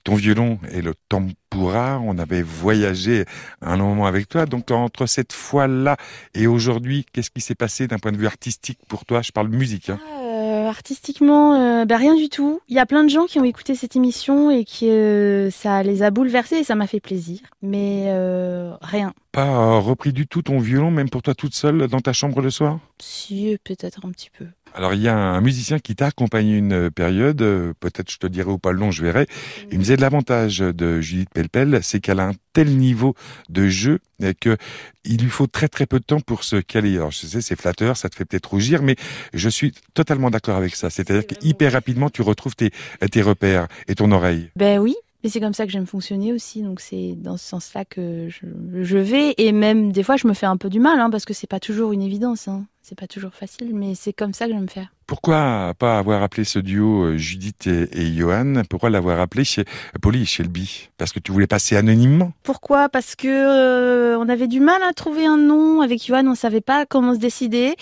ton 0.03 0.15
violon 0.15 0.59
et 0.71 0.81
le 0.81 0.93
tempura. 1.09 1.99
On 2.03 2.17
avait 2.19 2.43
voyagé 2.43 3.25
un 3.61 3.77
moment 3.77 4.05
avec 4.05 4.29
toi. 4.29 4.45
Donc 4.45 4.69
entre 4.69 5.07
cette 5.07 5.33
fois-là 5.33 5.97
et 6.35 6.45
aujourd'hui, 6.45 7.05
qu'est-ce 7.11 7.31
qui 7.31 7.41
s'est 7.41 7.55
passé 7.55 7.87
d'un 7.87 7.97
point 7.97 8.11
de 8.11 8.17
vue 8.17 8.27
artistique 8.27 8.79
pour 8.87 9.05
toi? 9.05 9.21
Je 9.21 9.31
parle 9.31 9.49
musique. 9.49 9.89
Ah, 9.89 10.26
artistiquement, 10.67 11.55
euh, 11.55 11.85
bah, 11.85 11.97
rien 11.97 12.15
du 12.15 12.29
tout. 12.29 12.61
Il 12.67 12.75
y 12.75 12.79
a 12.79 12.85
plein 12.85 13.03
de 13.03 13.09
gens 13.09 13.25
qui 13.25 13.39
ont 13.39 13.43
écouté 13.43 13.75
cette 13.75 13.95
émission 13.95 14.51
et 14.51 14.63
qui 14.63 14.89
euh, 14.89 15.49
ça 15.51 15.83
les 15.83 16.03
a 16.03 16.11
bouleversés 16.11 16.57
et 16.57 16.63
ça 16.63 16.75
m'a 16.75 16.87
fait 16.87 16.99
plaisir. 16.99 17.39
Mais 17.61 18.05
euh, 18.07 18.73
rien. 18.81 19.13
Pas 19.31 19.79
repris 19.79 20.13
du 20.13 20.27
tout 20.27 20.41
ton 20.41 20.59
violon, 20.59 20.91
même 20.91 21.09
pour 21.09 21.21
toi 21.21 21.35
toute 21.35 21.53
seule 21.53 21.87
dans 21.87 21.99
ta 21.99 22.13
chambre 22.13 22.41
le 22.41 22.49
soir? 22.49 22.79
Si, 22.99 23.57
peut-être 23.63 24.05
un 24.05 24.11
petit 24.11 24.29
peu. 24.29 24.45
Alors 24.73 24.93
il 24.93 25.01
y 25.01 25.07
a 25.07 25.15
un 25.15 25.41
musicien 25.41 25.79
qui 25.79 25.95
t'a 25.95 26.07
accompagné 26.07 26.57
une 26.57 26.91
période, 26.91 27.39
peut-être 27.79 28.11
je 28.11 28.17
te 28.17 28.27
dirai 28.27 28.51
ou 28.51 28.57
pas 28.57 28.71
le 28.71 28.79
nom, 28.79 28.91
je 28.91 29.03
verrai. 29.03 29.27
Il 29.71 29.77
me 29.79 29.83
disait 29.83 29.95
l'avantage 29.97 30.59
de 30.59 31.01
Judith 31.01 31.29
Pelpel, 31.33 31.79
c'est 31.81 31.99
qu'elle 31.99 32.19
a 32.19 32.27
un 32.27 32.33
tel 32.53 32.77
niveau 32.77 33.15
de 33.49 33.67
jeu 33.67 33.99
que 34.39 34.57
il 35.03 35.21
lui 35.21 35.29
faut 35.29 35.47
très 35.47 35.67
très 35.67 35.85
peu 35.85 35.99
de 35.99 36.03
temps 36.03 36.19
pour 36.19 36.43
se 36.43 36.57
caler. 36.57 36.95
Alors 36.97 37.11
je 37.11 37.25
sais, 37.25 37.41
c'est 37.41 37.59
flatteur, 37.59 37.97
ça 37.97 38.09
te 38.09 38.15
fait 38.15 38.25
peut-être 38.25 38.49
rougir, 38.49 38.83
mais 38.83 38.95
je 39.33 39.49
suis 39.49 39.73
totalement 39.93 40.29
d'accord 40.29 40.57
avec 40.57 40.75
ça. 40.75 40.89
C'est-à-dire 40.89 41.25
qu'hyper 41.25 41.71
rapidement 41.71 42.09
tu 42.09 42.21
retrouves 42.21 42.55
tes, 42.55 42.71
tes 43.11 43.21
repères 43.21 43.67
et 43.87 43.95
ton 43.95 44.11
oreille. 44.11 44.49
Ben 44.55 44.79
oui, 44.79 44.95
mais 45.27 45.31
c'est 45.31 45.41
comme 45.41 45.53
ça 45.53 45.65
que 45.65 45.73
j'aime 45.73 45.85
fonctionner 45.85 46.31
aussi, 46.31 46.61
donc 46.61 46.79
c'est 46.79 47.15
dans 47.17 47.35
ce 47.35 47.45
sens-là 47.45 47.83
que 47.83 48.29
je, 48.29 48.45
je, 48.81 48.97
vais. 48.97 49.35
Et 49.37 49.51
même 49.51 49.91
des 49.91 50.01
fois, 50.01 50.15
je 50.15 50.25
me 50.25 50.33
fais 50.33 50.45
un 50.45 50.55
peu 50.55 50.69
du 50.69 50.79
mal, 50.79 51.01
hein, 51.01 51.09
parce 51.09 51.25
que 51.25 51.33
c'est 51.33 51.47
pas 51.47 51.59
toujours 51.59 51.91
une 51.91 52.01
évidence. 52.01 52.47
Hein. 52.47 52.63
C'est 52.81 52.97
pas 52.97 53.07
toujours 53.07 53.33
facile, 53.33 53.75
mais 53.75 53.93
c'est 53.93 54.13
comme 54.13 54.33
ça 54.33 54.45
que 54.45 54.53
j'aime 54.53 54.69
faire. 54.69 54.87
Pourquoi 55.05 55.73
pas 55.77 55.99
avoir 55.99 56.23
appelé 56.23 56.45
ce 56.45 56.59
duo 56.59 57.03
euh, 57.03 57.17
Judith 57.17 57.67
et, 57.67 58.13
Johan? 58.13 58.61
Pourquoi 58.69 58.89
l'avoir 58.89 59.19
appelé 59.19 59.43
chez 59.43 59.65
Polly 60.01 60.21
et 60.21 60.25
Shelby 60.25 60.87
Parce 60.97 61.11
que 61.11 61.19
tu 61.19 61.33
voulais 61.33 61.47
passer 61.47 61.75
anonymement 61.75 62.31
Pourquoi? 62.43 62.87
Parce 62.87 63.17
que 63.17 63.27
euh, 63.27 64.17
on 64.17 64.29
avait 64.29 64.47
du 64.47 64.61
mal 64.61 64.81
à 64.83 64.93
trouver 64.93 65.25
un 65.25 65.35
nom 65.35 65.81
avec 65.81 66.05
Johan, 66.05 66.25
on 66.25 66.35
savait 66.35 66.61
pas 66.61 66.85
comment 66.85 67.13
se 67.13 67.19
décider. 67.19 67.75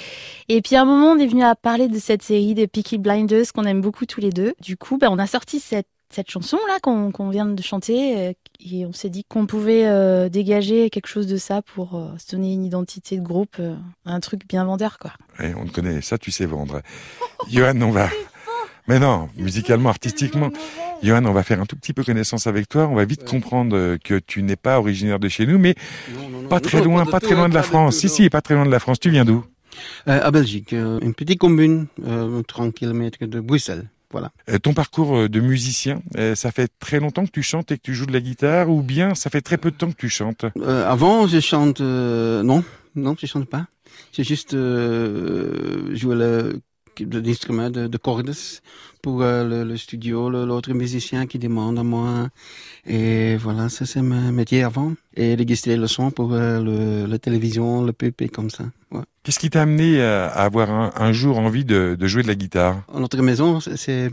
Et 0.49 0.63
puis 0.63 0.75
à 0.75 0.81
un 0.81 0.85
moment, 0.85 1.11
on 1.11 1.19
est 1.19 1.27
venu 1.27 1.43
à 1.43 1.53
parler 1.53 1.89
de 1.89 1.99
cette 1.99 2.23
série 2.23 2.55
des 2.55 2.65
Peaky 2.65 2.97
Blinders 2.97 3.53
qu'on 3.53 3.65
aime 3.65 3.81
beaucoup 3.81 4.07
tous 4.07 4.21
les 4.21 4.31
deux. 4.31 4.55
Du 4.59 4.77
coup, 4.77 4.97
ben, 4.97 5.09
on 5.11 5.19
a 5.19 5.27
sorti 5.27 5.59
cette 5.59 5.85
cette 6.15 6.31
chanson 6.31 6.57
là 6.67 6.79
qu'on 6.79 7.29
vient 7.29 7.45
de 7.45 7.61
chanter 7.61 8.17
euh, 8.17 8.33
et 8.65 8.85
on 8.85 8.93
s'est 8.93 9.09
dit 9.09 9.25
qu'on 9.27 9.45
pouvait 9.45 9.85
euh, 9.85 10.29
dégager 10.29 10.89
quelque 10.89 11.07
chose 11.07 11.27
de 11.27 11.35
ça 11.35 11.61
pour 11.61 11.95
euh, 11.95 12.07
se 12.17 12.33
donner 12.33 12.53
une 12.53 12.63
identité 12.63 13.17
de 13.17 13.21
groupe, 13.21 13.61
un 14.05 14.19
truc 14.21 14.47
bien 14.47 14.63
vendeur 14.63 14.97
quoi. 14.97 15.11
Ouais, 15.39 15.53
on 15.57 15.65
te 15.65 15.73
connaît, 15.73 16.01
ça 16.01 16.17
tu 16.17 16.31
sais 16.31 16.45
vendre. 16.45 16.81
Johan, 17.51 17.81
on 17.81 17.91
va. 17.91 18.09
Mais 18.87 18.99
non, 18.99 19.29
musicalement, 19.35 19.89
artistiquement. 19.89 20.51
Johan, 21.03 21.25
on 21.25 21.33
va 21.33 21.43
faire 21.43 21.59
un 21.59 21.65
tout 21.65 21.75
petit 21.75 21.91
peu 21.91 22.03
connaissance 22.03 22.47
avec 22.47 22.69
toi. 22.69 22.87
On 22.87 22.95
va 22.95 23.03
vite 23.03 23.27
comprendre 23.27 23.97
que 23.97 24.19
tu 24.19 24.43
n'es 24.43 24.55
pas 24.55 24.79
originaire 24.79 25.19
de 25.19 25.27
chez 25.27 25.45
nous, 25.45 25.57
mais 25.57 25.75
pas 26.49 26.59
très 26.59 26.81
loin, 26.81 27.05
pas, 27.05 27.19
très 27.19 27.33
loin 27.33 27.49
de 27.49 27.55
la 27.55 27.63
France. 27.63 27.97
Si, 27.97 28.09
si, 28.09 28.29
pas 28.29 28.41
très 28.41 28.53
loin 28.53 28.65
de 28.65 28.71
la 28.71 28.79
France. 28.79 28.99
Tu 28.99 29.09
viens 29.09 29.25
d'où? 29.25 29.43
À 30.05 30.29
Belgique, 30.29 30.71
une 30.71 31.15
petite 31.15 31.39
commune, 31.39 31.87
30 32.47 32.73
km 32.75 33.25
de 33.25 33.39
Bruxelles. 33.39 33.89
Euh, 34.49 34.59
ton 34.59 34.73
parcours 34.73 35.17
euh, 35.17 35.29
de 35.29 35.39
musicien, 35.39 36.01
euh, 36.17 36.35
ça 36.35 36.51
fait 36.51 36.71
très 36.79 36.99
longtemps 36.99 37.25
que 37.25 37.31
tu 37.31 37.43
chantes 37.43 37.71
et 37.71 37.77
que 37.77 37.83
tu 37.83 37.93
joues 37.93 38.05
de 38.05 38.13
la 38.13 38.21
guitare 38.21 38.69
ou 38.69 38.81
bien 38.81 39.15
ça 39.15 39.29
fait 39.29 39.41
très 39.41 39.57
peu 39.57 39.71
de 39.71 39.75
temps 39.75 39.91
que 39.91 39.97
tu 39.97 40.09
chantes 40.09 40.45
Avant, 40.65 41.27
je 41.27 41.39
chante... 41.39 41.81
non, 41.81 42.63
non, 42.95 43.15
je 43.19 43.25
chante 43.25 43.45
pas. 43.49 43.67
J'ai 44.11 44.23
juste 44.23 44.51
joué 44.51 46.15
le 46.15 46.61
l'instrument 46.99 47.69
de, 47.69 47.87
de, 47.87 47.97
cordes 47.97 48.33
pour 49.05 49.21
le, 49.21 49.77
studio, 49.77 50.31
l'autre 50.31 50.73
musicien 50.73 51.27
qui 51.27 51.37
demande 51.37 51.77
à 51.77 51.83
moi. 51.83 52.29
Et 52.87 53.35
voilà, 53.37 53.69
ça 53.69 53.85
c'est 53.85 54.01
mon 54.01 54.31
métier 54.31 54.63
avant. 54.63 54.93
Et 55.15 55.35
registrer 55.35 55.77
le 55.77 55.85
son 55.85 56.09
pour 56.09 56.29
le, 56.31 57.05
la 57.05 57.19
télévision, 57.19 57.85
le 57.85 57.93
PP 57.93 58.31
comme 58.31 58.49
ça. 58.49 58.63
Qu'est-ce 59.21 59.37
qui 59.37 59.51
t'a 59.51 59.61
amené 59.61 60.01
à 60.01 60.25
avoir 60.49 60.67
un, 60.99 61.11
jour 61.11 61.37
envie 61.37 61.65
de, 61.65 61.95
jouer 62.01 62.23
de 62.23 62.27
la 62.27 62.33
guitare? 62.33 62.81
Notre 62.97 63.21
maison, 63.21 63.59
c'est 63.59 64.09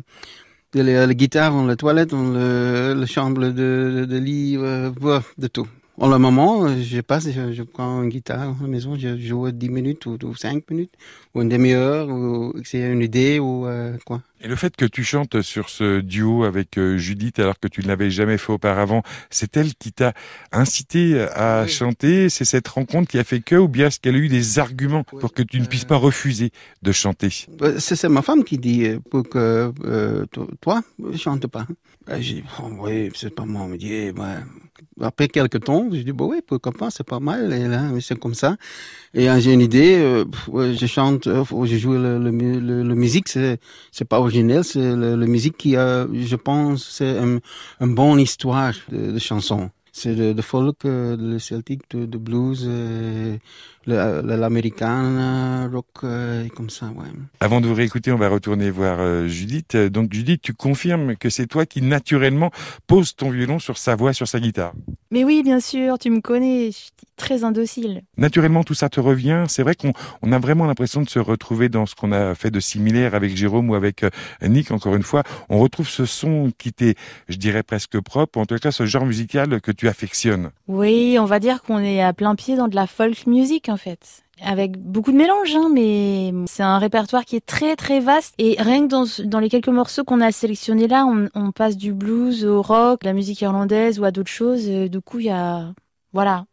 la, 0.75 1.15
guitare 1.15 1.53
dans 1.53 1.65
la 1.65 1.77
toilette, 1.77 2.11
dans 2.11 2.29
la 3.03 3.07
chambre 3.07 3.47
de, 3.47 4.07
de, 4.07 4.19
lit, 4.19 4.59
euh, 4.59 4.91
de 5.39 5.47
tout. 5.47 5.69
En 5.99 6.09
le 6.09 6.19
moment, 6.19 6.69
je 6.81 7.01
passe, 7.01 7.29
je, 7.31 7.63
prends 7.63 8.03
une 8.03 8.11
guitare 8.11 8.41
à 8.41 8.63
la 8.63 8.69
maison, 8.69 8.97
je 8.99 9.17
joue 9.19 9.51
10 9.51 9.69
minutes 9.69 10.07
ou, 10.07 10.35
5 10.35 10.71
minutes, 10.71 10.93
ou 11.35 11.43
une 11.43 11.49
demi-heure, 11.49 12.09
ou 12.09 12.53
c'est 12.65 12.81
une 12.81 13.03
idée, 13.03 13.39
ou 13.39 13.67
euh, 13.67 13.97
quoi. 14.05 14.23
Et 14.45 14.49
le 14.49 14.57
fait 14.57 14.75
que 14.75 14.85
tu 14.85 15.05
chantes 15.05 15.41
sur 15.43 15.69
ce 15.69 16.01
duo 16.01 16.43
avec 16.43 16.77
euh, 16.77 16.99
Judith 16.99 17.39
alors 17.39 17.61
que 17.61 17.69
tu 17.69 17.81
ne 17.83 17.87
l'avais 17.87 18.11
jamais 18.11 18.39
fait 18.39 18.53
auparavant, 18.53 19.03
c'est 19.31 19.57
elle 19.57 19.73
qui 19.75 19.93
t'a 19.93 20.15
incité 20.51 21.21
à 21.21 21.65
chanter 21.69 22.29
C'est 22.29 22.45
cette 22.45 22.67
rencontre 22.67 23.09
qui 23.09 23.19
a 23.21 23.25
fait 23.25 23.41
que, 23.41 23.55
ou 23.55 23.69
bien 23.69 23.87
est-ce 23.87 24.01
qu'elle 24.01 24.17
a 24.17 24.19
eu 24.19 24.29
des 24.29 24.59
arguments 24.59 25.05
pour 25.05 25.33
que 25.33 25.43
tu 25.43 25.61
ne 25.61 25.67
puisses 25.67 25.85
pas 25.85 25.97
refuser 25.97 26.51
de 26.83 26.91
chanter? 26.91 27.47
bah, 27.57 27.79
C'est 27.79 28.03
ma 28.09 28.23
femme 28.23 28.43
qui 28.43 28.59
dit 28.59 28.87
euh, 28.87 28.99
pour 28.99 29.29
que 29.29 29.73
euh, 29.85 30.27
toi, 30.61 30.83
chante 31.17 31.47
pas. 31.47 31.65
Bah, 32.05 32.21
j'ai 32.21 32.35
dit, 32.35 32.45
oh, 32.61 32.69
oui, 32.81 33.11
c'est 33.15 33.33
pas 33.33 33.45
mon 33.45 33.69
métier. 33.69 34.13
Après 35.01 35.29
quelques 35.29 35.63
temps, 35.63 35.89
j'ai 35.93 36.03
dit, 36.03 36.11
bah 36.11 36.25
oui, 36.29 36.39
pourquoi 36.45 36.73
pas, 36.73 36.91
c'est 36.91 37.07
pas 37.07 37.21
mal. 37.21 37.53
Et 37.53 37.69
là, 37.69 37.93
c'est 38.01 38.19
comme 38.19 38.35
ça. 38.35 38.57
Et 39.15 39.29
j'ai 39.39 39.53
une 39.53 39.61
idée, 39.61 40.25
je 40.53 40.87
chante, 40.87 41.22
je 41.25 41.77
joue 41.77 41.93
le, 41.93 42.19
le, 42.19 42.31
le, 42.83 42.95
musique, 42.95 43.29
c'est, 43.29 43.59
c'est 43.91 44.05
pas 44.05 44.21
c'est 44.63 44.97
la, 44.97 45.27
musique 45.27 45.57
qui 45.57 45.77
a, 45.77 46.07
je 46.13 46.37
pense, 46.37 46.89
c'est 46.89 47.17
une 47.19 47.41
un 47.81 47.87
bonne 47.87 48.21
histoire 48.21 48.75
de, 48.91 49.13
de 49.13 49.19
chansons. 49.19 49.71
C'est 49.95 50.15
de, 50.15 50.33
de, 50.33 50.43
folk, 50.43 50.87
euh, 50.87 51.17
de 51.19 51.39
celtique, 51.39 51.83
de, 51.91 52.07
de 52.07 52.17
blues, 52.17 52.65
euh, 52.67 53.37
l'américain, 53.87 55.69
rock, 55.73 55.87
euh, 56.05 56.49
comme 56.55 56.71
ça, 56.71 56.87
ouais. 56.87 57.07
Avant 57.41 57.61
de 57.61 57.67
vous 57.67 57.75
réécouter, 57.75 58.13
on 58.13 58.19
va 58.19 58.29
retourner 58.29 58.71
voir 58.71 58.99
euh, 59.01 59.27
Judith. 59.27 59.77
Donc 59.77 60.13
Judith, 60.13 60.43
tu 60.43 60.55
confirmes 60.55 61.17
que 61.17 61.31
c'est 61.31 61.47
toi 61.47 61.67
qui 61.67 61.83
naturellement 61.83 62.51
poses 62.87 63.17
ton 63.17 63.31
violon 63.31 63.59
sur 63.59 63.79
sa 63.79 63.97
voix, 63.97 64.13
sur 64.13 64.29
sa 64.29 64.41
guitare 64.41 64.73
Mais 65.11 65.25
oui, 65.25 65.43
bien 65.43 65.61
sûr, 65.61 65.99
tu 65.99 66.11
me 66.11 66.21
connais, 66.21 66.67
je 66.67 66.77
suis 66.77 66.91
très 67.17 67.45
indocile. 67.45 68.03
Naturellement, 68.17 68.65
tout 68.65 68.75
ça 68.75 68.89
te 68.89 69.01
revient. 69.01 69.45
C'est 69.49 69.63
vrai 69.63 69.75
qu'on 69.75 69.93
on 70.23 70.33
a 70.33 70.39
vraiment 70.39 70.67
l'impression 70.67 71.03
de 71.03 71.09
se 71.09 71.19
retrouver 71.19 71.69
dans 71.69 71.87
ce 71.87 71.95
qu'on 71.95 72.13
a 72.13 72.35
fait 72.35 72.51
de 72.51 72.61
similaire 72.61 73.15
avec 73.15 73.37
Jérôme 73.37 73.71
ou 73.71 73.75
avec 73.75 74.03
euh, 74.03 74.11
Nick, 74.43 74.71
encore 74.71 74.95
une 74.95 75.03
fois. 75.03 75.23
On 75.49 75.59
retrouve 75.59 75.89
ce 75.89 76.05
son 76.05 76.51
qui 76.59 76.73
t'est, 76.73 76.97
je 77.29 77.37
dirais, 77.37 77.63
presque 77.63 78.01
propre, 78.01 78.39
en 78.39 78.47
tout 78.47 78.57
cas 78.57 78.73
ce 78.73 78.87
genre 78.87 79.07
musical 79.07 79.61
que 79.61 79.71
tu 79.71 79.89
affectionnes. 79.89 80.51
Oui, 80.69 81.17
on 81.21 81.25
va 81.25 81.39
dire 81.39 81.63
qu'on 81.63 81.79
est 81.79 82.03
à 82.03 82.13
plein 82.13 82.35
pied 82.35 82.57
dans 82.57 82.69
de 82.69 82.75
la 82.75 82.87
folk 82.87 83.27
music 83.27 83.69
en 83.73 83.77
fait. 83.77 84.23
avec 84.41 84.79
beaucoup 84.79 85.13
de 85.13 85.17
mélanges, 85.17 85.55
hein, 85.57 85.69
mais 85.73 86.33
c'est 86.47 86.63
un 86.63 86.79
répertoire 86.79 87.25
qui 87.25 87.37
est 87.37 87.47
très 87.47 87.77
très 87.77 88.01
vaste. 88.01 88.35
Et 88.39 88.57
rien 88.59 88.87
que 88.87 89.25
dans, 89.25 89.41
les 89.41 89.49
quelques 89.49 89.69
morceaux 89.69 90.05
qu'on 90.05 90.21
a 90.21 90.31
sélectionnés 90.33 90.89
là, 90.89 91.07
on, 91.35 91.53
passe 91.53 91.77
du 91.77 91.93
blues 91.93 92.45
au 92.45 92.63
rock, 92.63 93.05
la 93.05 93.13
musique 93.13 93.41
irlandaise 93.41 93.99
ou 93.99 94.05
à 94.05 94.11
d'autres 94.11 94.31
choses. 94.31 94.67
Du 94.67 95.01
coup, 95.01 95.19
il 95.19 95.27
y 95.27 95.31
a, 95.31 95.73
voilà, 96.13 96.45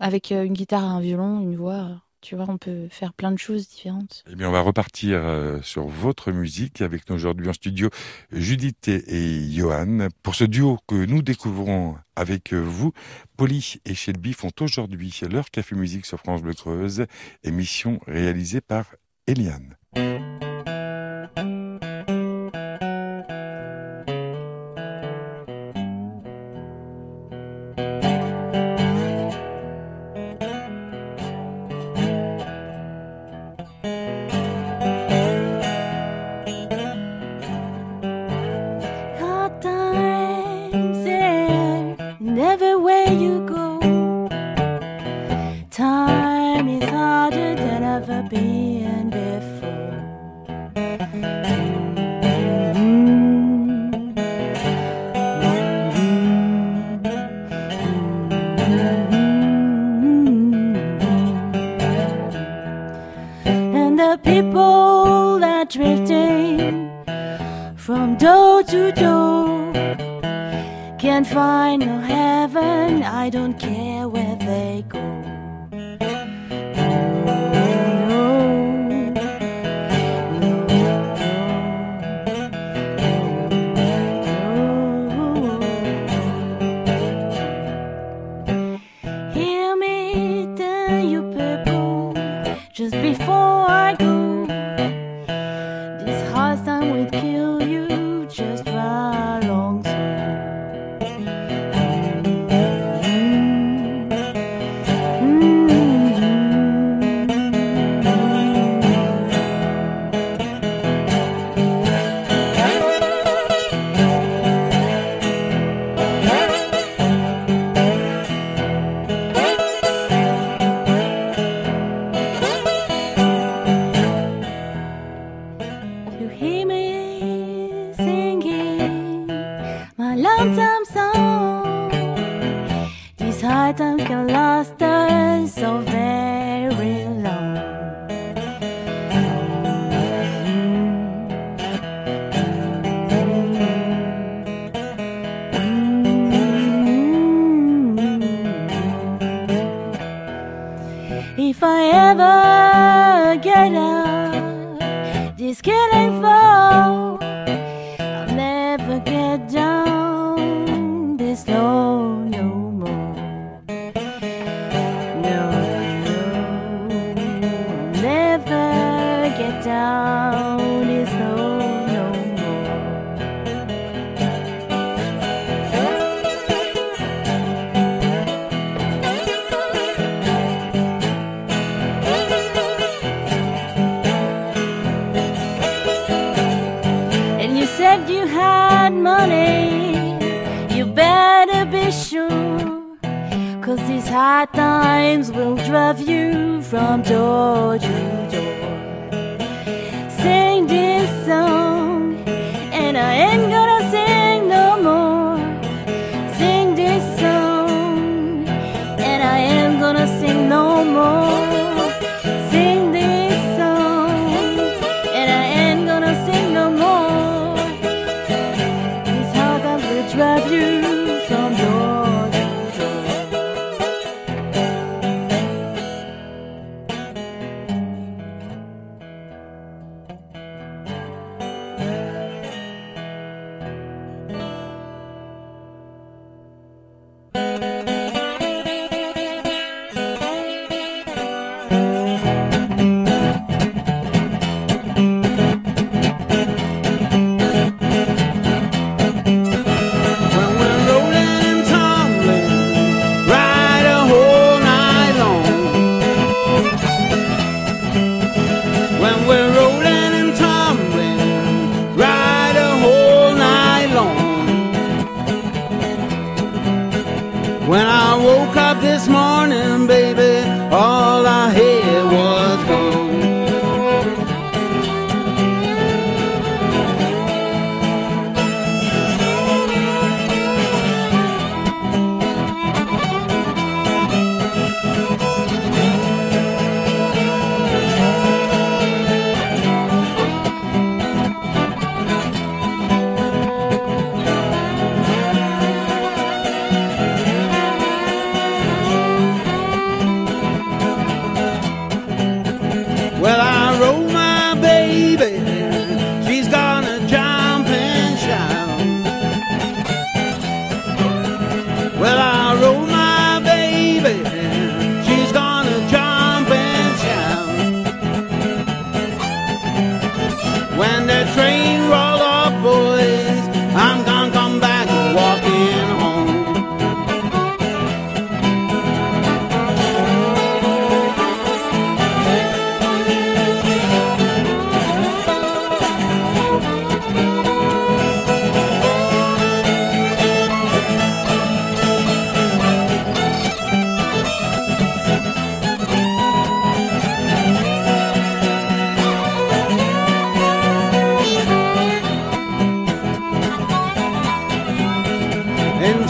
avec 0.00 0.30
une 0.30 0.52
guitare, 0.52 0.84
un 0.84 1.00
violon, 1.00 1.40
une 1.40 1.56
voix. 1.56 2.02
Tu 2.22 2.36
vois, 2.36 2.46
on 2.48 2.56
peut 2.56 2.86
faire 2.88 3.12
plein 3.12 3.32
de 3.32 3.36
choses 3.36 3.68
différentes. 3.68 4.24
Eh 4.30 4.36
bien, 4.36 4.48
on 4.48 4.52
va 4.52 4.60
repartir 4.60 5.20
euh, 5.22 5.60
sur 5.62 5.88
votre 5.88 6.30
musique 6.30 6.80
avec 6.80 7.10
nous 7.10 7.16
aujourd'hui 7.16 7.48
en 7.48 7.52
studio 7.52 7.90
Judith 8.30 8.86
et 8.86 9.50
Johan. 9.50 10.06
Pour 10.22 10.36
ce 10.36 10.44
duo 10.44 10.78
que 10.86 10.94
nous 10.94 11.20
découvrons 11.20 11.96
avec 12.14 12.52
vous, 12.52 12.92
Polly 13.36 13.80
et 13.84 13.94
Shelby 13.94 14.34
font 14.34 14.52
aujourd'hui 14.60 15.20
leur 15.28 15.50
Café 15.50 15.74
Musique 15.74 16.06
sur 16.06 16.18
France 16.18 16.42
Bleu 16.42 16.54
Creuse, 16.54 17.06
émission 17.42 17.98
réalisée 18.06 18.60
par 18.60 18.86
Eliane. 19.26 19.76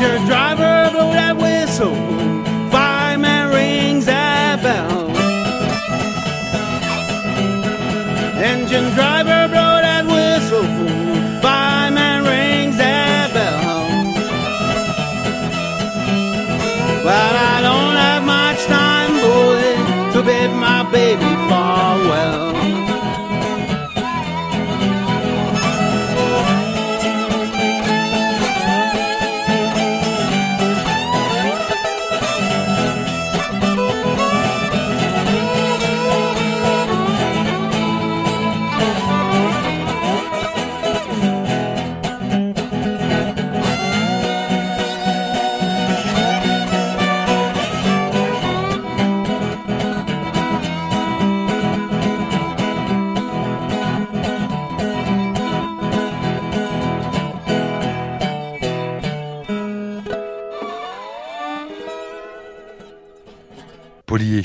Engine 0.02 0.26
driver, 0.26 0.90
blow 0.90 1.12
that 1.12 1.36
whistle. 1.36 2.21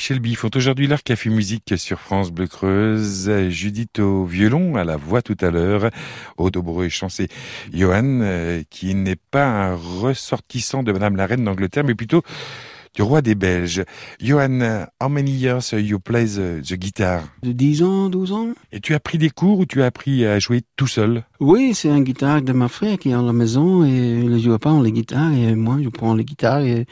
Shelby 0.07 0.35
font 0.35 0.49
aujourd'hui 0.55 0.87
leur 0.87 1.03
café 1.03 1.29
musique 1.29 1.73
sur 1.75 1.99
France 1.99 2.31
Bleu 2.31 2.47
Creuse. 2.47 3.29
Judith 3.49 3.99
au 3.99 4.23
violon, 4.23 4.77
à 4.77 4.85
la 4.85 4.95
voix 4.95 5.21
tout 5.21 5.35
à 5.41 5.51
l'heure. 5.51 5.89
Au 6.37 6.49
dobro 6.49 6.83
et 6.83 6.89
chancé 6.89 7.27
Johan, 7.73 8.21
euh, 8.21 8.63
qui 8.69 8.95
n'est 8.95 9.17
pas 9.17 9.43
un 9.43 9.75
ressortissant 9.75 10.81
de 10.81 10.93
Madame 10.93 11.17
la 11.17 11.25
Reine 11.25 11.43
d'Angleterre, 11.43 11.83
mais 11.83 11.93
plutôt 11.93 12.23
du 12.97 13.03
roi 13.03 13.21
des 13.21 13.35
Belges. 13.35 13.83
Johan, 14.19 14.87
how 14.99 15.07
many 15.07 15.29
years 15.29 15.71
you 15.71 15.99
play 15.99 16.25
the, 16.25 16.63
the 16.67 16.73
guitar? 16.73 17.21
De 17.43 17.51
10 17.51 17.83
ans, 17.83 18.09
12 18.09 18.31
ans 18.31 18.47
Et 18.71 18.79
tu 18.79 18.95
as 18.95 18.99
pris 18.99 19.19
des 19.19 19.29
cours 19.29 19.59
ou 19.59 19.65
tu 19.67 19.83
as 19.83 19.85
appris 19.85 20.25
à 20.25 20.39
jouer 20.39 20.63
tout 20.77 20.87
seul? 20.87 21.23
Oui, 21.39 21.75
c'est 21.75 21.91
un 21.91 22.01
guitare 22.01 22.41
de 22.41 22.53
ma 22.53 22.67
frère 22.67 22.97
qui 22.97 23.11
est 23.11 23.13
à 23.13 23.21
la 23.21 23.33
maison 23.33 23.85
et 23.85 23.89
il 23.89 24.29
ne 24.31 24.39
joue 24.39 24.57
pas 24.57 24.71
en 24.71 24.81
les 24.81 24.91
guitares 24.91 25.31
et 25.31 25.53
moi 25.53 25.77
je 25.83 25.89
prends 25.89 26.15
les 26.15 26.25
guitares 26.25 26.61
et, 26.61 26.87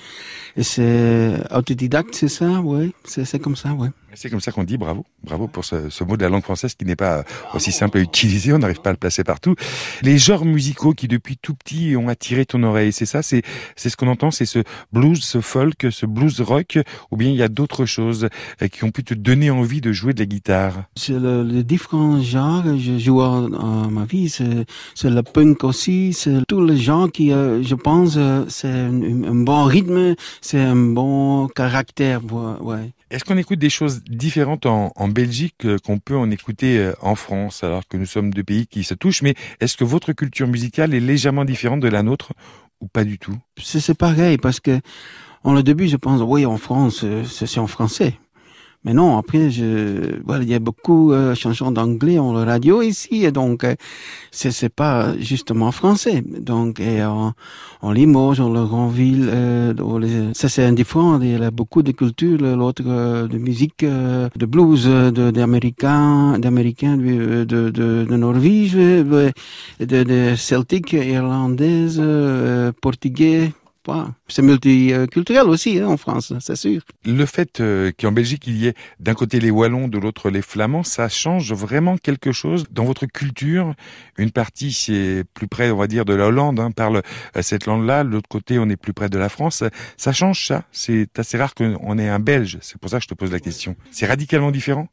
et 0.56 0.64
c'est 0.64 1.34
autodidacte, 1.52 2.14
c'est 2.14 2.28
ça, 2.28 2.62
ouais, 2.62 2.92
c'est 3.06 3.40
comme 3.40 3.56
ça, 3.56 3.74
ouais. 3.74 3.90
C'est 4.16 4.30
comme 4.30 4.40
ça 4.40 4.52
qu'on 4.52 4.64
dit 4.64 4.78
bravo. 4.78 5.06
Bravo 5.24 5.48
pour 5.48 5.66
ce, 5.66 5.90
ce, 5.90 6.04
mot 6.04 6.18
de 6.18 6.24
la 6.24 6.30
langue 6.30 6.44
française 6.44 6.74
qui 6.76 6.86
n'est 6.86 6.96
pas 6.96 7.24
aussi 7.54 7.72
simple 7.72 7.98
à 7.98 8.02
utiliser. 8.02 8.54
On 8.54 8.60
n'arrive 8.60 8.82
pas 8.82 8.90
à 8.90 8.94
le 8.94 8.98
placer 8.98 9.24
partout. 9.24 9.56
Les 10.02 10.18
genres 10.18 10.46
musicaux 10.46 10.94
qui 10.94 11.08
depuis 11.08 11.38
tout 11.38 11.54
petit 11.54 11.96
ont 11.96 12.08
attiré 12.08 12.46
ton 12.46 12.64
oreille, 12.64 12.94
c'est 12.94 13.06
ça, 13.06 13.22
c'est 13.22 13.44
ce 13.76 13.96
qu'on 13.98 14.08
entend, 14.08 14.32
c'est 14.32 14.46
ce 14.46 14.60
blues, 14.92 15.22
ce 15.24 15.42
folk, 15.42 15.88
ce 15.92 16.06
blues 16.06 16.42
rock, 16.42 16.80
ou 17.12 17.18
bien 17.18 17.30
il 17.30 17.36
y 17.36 17.44
a 17.44 17.48
d'autres 17.48 17.86
choses 17.86 18.30
euh, 18.62 18.68
qui 18.68 18.84
ont 18.84 18.92
pu 18.92 19.04
te 19.04 19.14
donner 19.14 19.52
envie 19.52 19.82
de 19.82 19.92
jouer 19.92 20.14
de 20.14 20.20
la 20.20 20.26
guitare? 20.26 20.84
C'est 20.96 21.20
le, 21.20 21.44
les 21.44 21.64
différents 21.64 22.22
genres 22.22 22.64
que 22.64 22.78
je 22.78 22.98
joue 22.98 23.20
dans 23.20 23.90
ma 23.90 24.06
vie. 24.06 24.30
C'est 24.30 25.10
le 25.10 25.24
punk 25.24 25.64
aussi. 25.64 26.14
C'est 26.14 26.46
tous 26.48 26.64
les 26.66 26.78
gens 26.78 27.08
qui, 27.08 27.32
euh, 27.32 27.62
je 27.64 27.76
pense, 27.76 28.16
euh, 28.18 28.46
c'est 28.48 28.70
un, 28.70 29.24
un, 29.24 29.44
bon 29.44 29.64
rythme, 29.66 30.16
c'est 30.42 30.62
un 30.62 30.76
bon 30.76 31.48
caractère, 31.48 32.22
ouais. 32.62 32.92
Est-ce 33.12 33.24
qu'on 33.24 33.38
écoute 33.38 33.60
des 33.60 33.70
choses 33.70 34.04
différentes 34.04 34.66
en, 34.66 35.08
Belgique 35.08 35.66
euh, 35.66 35.78
qu'on 35.78 36.00
peut 36.00 36.18
en 36.18 36.32
écouter 36.32 36.80
euh, 36.80 36.94
en 37.02 37.14
France, 37.14 37.64
alors 37.64 37.88
que 37.88 37.98
nous 37.98 38.08
sommes 38.08 38.34
deux 38.34 38.44
pays 38.44 38.66
qui 38.66 38.84
se 38.84 38.96
touchent 38.96 39.22
Mais 39.22 39.36
est-ce 39.60 39.78
que 39.78 39.84
votre 39.84 40.12
culture 40.12 40.48
musicale 40.48 40.94
est 40.96 41.00
légèrement 41.00 41.46
différente 41.46 41.82
de 41.82 41.88
la 41.88 42.02
nôtre 42.02 42.34
ou 42.82 42.88
pas 42.88 43.04
du 43.04 43.20
tout? 43.20 43.38
C'est 43.62 43.98
pareil 43.98 44.38
parce 44.38 44.60
que 44.60 44.82
en 45.44 45.54
le 45.54 45.62
début, 45.62 45.88
je 45.88 45.98
pense 45.98 46.22
oui, 46.26 46.48
en 46.48 46.58
France, 46.58 47.02
euh, 47.04 47.24
c'est 47.24 47.60
en 47.60 47.68
français. 47.68 48.18
Mais 48.86 48.94
non, 48.94 49.18
après, 49.18 49.50
je, 49.50 50.22
voilà, 50.24 50.44
il 50.44 50.50
y 50.50 50.54
a 50.54 50.60
beaucoup 50.60 51.10
de 51.12 51.16
euh, 51.16 51.36
chansons 51.36 51.72
d'anglais 51.72 52.20
en 52.20 52.34
radio 52.34 52.84
ici, 52.84 53.26
et 53.26 53.32
donc 53.32 53.64
euh, 53.64 53.74
c'est 54.32 54.70
pas 54.70 55.18
justement 55.20 55.72
français. 55.72 56.24
Donc 56.40 56.80
et 56.80 57.04
en, 57.04 57.34
en 57.82 57.92
Limoges, 57.92 58.40
en 58.40 58.54
la 58.54 58.64
grande 58.64 58.94
ville, 58.94 59.28
euh, 59.28 59.74
ça 60.34 60.50
c'est 60.50 60.64
indifférent. 60.64 61.20
Il 61.20 61.32
y 61.32 61.44
a 61.44 61.50
beaucoup 61.50 61.82
de 61.82 61.92
cultures, 61.94 62.38
l'autre 62.40 62.84
euh, 62.86 63.28
de 63.28 63.40
musique, 63.40 63.82
euh, 63.82 64.30
de 64.36 64.46
blues, 64.46 64.86
de 64.86 65.32
d'américains, 65.32 66.38
d'américains, 66.38 66.96
de, 66.96 67.44
de, 67.44 67.72
de, 67.72 68.06
de 68.08 68.16
Norvège, 68.16 68.74
de, 68.74 69.34
de 69.80 70.36
celtique, 70.36 70.94
irlandaise, 70.94 72.00
portugais. 72.82 73.52
C'est 74.28 74.42
multiculturel 74.42 75.48
aussi 75.48 75.80
hein, 75.80 75.88
en 75.88 75.98
France, 75.98 76.34
c'est 76.40 76.56
sûr. 76.56 76.82
Le 77.06 77.26
fait 77.26 77.60
euh, 77.60 77.92
qu'en 77.98 78.12
Belgique 78.12 78.48
il 78.48 78.58
y 78.58 78.68
ait 78.68 78.74
d'un 79.00 79.14
côté 79.14 79.40
les 79.40 79.52
Wallons, 79.52 79.88
de 79.88 79.98
l'autre 79.98 80.30
les 80.30 80.42
Flamands, 80.42 80.84
ça 80.84 81.10
change 81.10 81.54
vraiment 81.54 81.98
quelque 81.98 82.32
chose 82.32 82.66
dans 82.72 82.86
votre 82.86 83.06
culture. 83.06 83.74
Une 84.18 84.32
partie 84.32 84.72
c'est 84.72 85.24
plus 85.34 85.48
près, 85.48 85.72
on 85.72 85.78
va 85.78 85.88
dire, 85.88 86.06
de 86.06 86.14
la 86.14 86.28
Hollande, 86.28 86.60
hein, 86.60 86.72
parle 86.72 87.02
euh, 87.36 87.42
cette 87.42 87.66
langue-là. 87.66 88.04
L'autre 88.04 88.30
côté, 88.30 88.60
on 88.60 88.70
est 88.70 88.76
plus 88.76 88.94
près 88.94 89.10
de 89.10 89.18
la 89.18 89.30
France. 89.30 89.64
Ça 89.98 90.14
change 90.14 90.48
ça. 90.48 90.64
C'est 90.72 91.18
assez 91.20 91.38
rare 91.38 91.54
qu'on 91.56 91.98
ait 91.98 92.10
un 92.10 92.20
Belge. 92.20 92.58
C'est 92.62 92.80
pour 92.80 92.90
ça 92.90 92.98
que 92.98 93.04
je 93.04 93.08
te 93.08 93.14
pose 93.14 93.32
la 93.32 93.40
question. 93.40 93.76
C'est 93.92 94.06
radicalement 94.06 94.52
différent? 94.52 94.88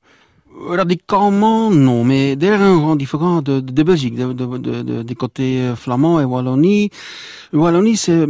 Radicalement, 0.54 1.70
non, 1.70 2.04
mais 2.04 2.36
derrière 2.36 2.62
un 2.62 2.76
grand 2.76 2.94
différent 2.94 3.42
de, 3.42 3.60
de, 3.60 3.72
de 3.72 3.82
Belgique, 3.82 4.14
de, 4.14 4.32
de, 4.32 4.82
de, 4.82 5.02
des 5.02 5.14
côtés 5.14 5.72
flamands 5.74 6.20
et 6.20 6.24
Wallonie. 6.24 6.90
Wallonie, 7.52 7.96
c'est, 7.96 8.26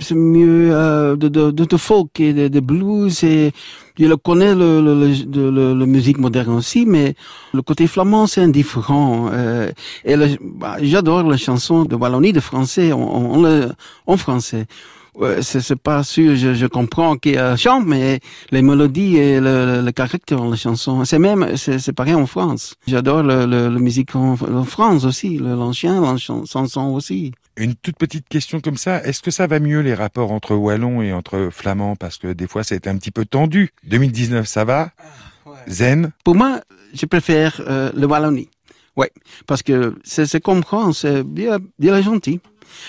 c'est 0.00 0.14
mieux 0.14 0.70
euh, 0.72 1.16
de, 1.16 1.76
folk 1.76 2.20
et 2.20 2.32
de, 2.32 2.60
blues. 2.60 3.24
Et 3.24 3.52
je 3.98 4.06
le 4.06 4.16
connais 4.16 4.54
le, 4.54 4.80
le, 4.80 5.50
le, 5.50 5.74
le 5.74 5.86
musique 5.86 6.18
moderne 6.18 6.54
aussi, 6.54 6.86
mais 6.86 7.14
le 7.52 7.62
côté 7.62 7.86
flamand, 7.86 8.26
c'est 8.26 8.42
indifférent. 8.42 9.30
Euh, 9.32 9.70
et 10.04 10.16
bah, 10.40 10.76
j'adore 10.80 11.28
les 11.30 11.38
chansons 11.38 11.84
de 11.84 11.96
Wallonie, 11.96 12.32
de 12.32 12.40
français, 12.40 12.92
en, 12.92 13.00
en, 13.00 13.68
en 14.06 14.16
français. 14.16 14.66
Ouais, 15.14 15.42
c'est 15.42 15.76
pas 15.76 16.02
sûr, 16.02 16.34
je, 16.34 16.54
je 16.54 16.66
comprends 16.66 17.16
qu'il 17.16 17.38
chante, 17.56 17.86
mais 17.86 18.18
les 18.50 18.62
mélodies 18.62 19.16
et 19.16 19.40
le, 19.40 19.80
le 19.80 19.92
caractère 19.92 20.40
de 20.42 20.50
la 20.50 20.56
chanson, 20.56 21.04
c'est 21.04 21.20
même, 21.20 21.56
c'est 21.56 21.92
pareil 21.92 22.14
en 22.14 22.26
France. 22.26 22.74
J'adore 22.88 23.22
le, 23.22 23.46
le, 23.46 23.68
le, 23.68 23.78
musique 23.78 24.16
en, 24.16 24.32
en, 24.32 24.64
France 24.64 25.04
aussi, 25.04 25.38
l'ancien, 25.38 26.00
la 26.00 26.16
chanson 26.16 26.92
aussi. 26.92 27.32
Une 27.56 27.76
toute 27.76 27.96
petite 27.96 28.28
question 28.28 28.58
comme 28.60 28.76
ça, 28.76 29.04
est-ce 29.04 29.22
que 29.22 29.30
ça 29.30 29.46
va 29.46 29.60
mieux 29.60 29.80
les 29.80 29.94
rapports 29.94 30.32
entre 30.32 30.56
Wallons 30.56 31.00
et 31.00 31.12
entre 31.12 31.50
Flamands 31.52 31.94
Parce 31.94 32.18
que 32.18 32.32
des 32.32 32.48
fois, 32.48 32.62
été 32.68 32.90
un 32.90 32.96
petit 32.96 33.12
peu 33.12 33.24
tendu. 33.24 33.70
2019, 33.84 34.46
ça 34.48 34.64
va? 34.64 34.90
Ah, 34.98 35.50
ouais. 35.50 35.56
Zen? 35.68 36.10
Pour 36.24 36.34
moi, 36.34 36.60
je 36.92 37.06
préfère 37.06 37.60
euh, 37.68 37.92
le 37.94 38.06
Wallonie. 38.06 38.48
Oui, 38.96 39.06
parce 39.46 39.62
que 39.62 39.96
c'est 40.04 40.40
comprendre, 40.40 40.94
c'est 40.94 41.24
bien, 41.24 41.58
bien 41.78 42.00
gentil. 42.00 42.40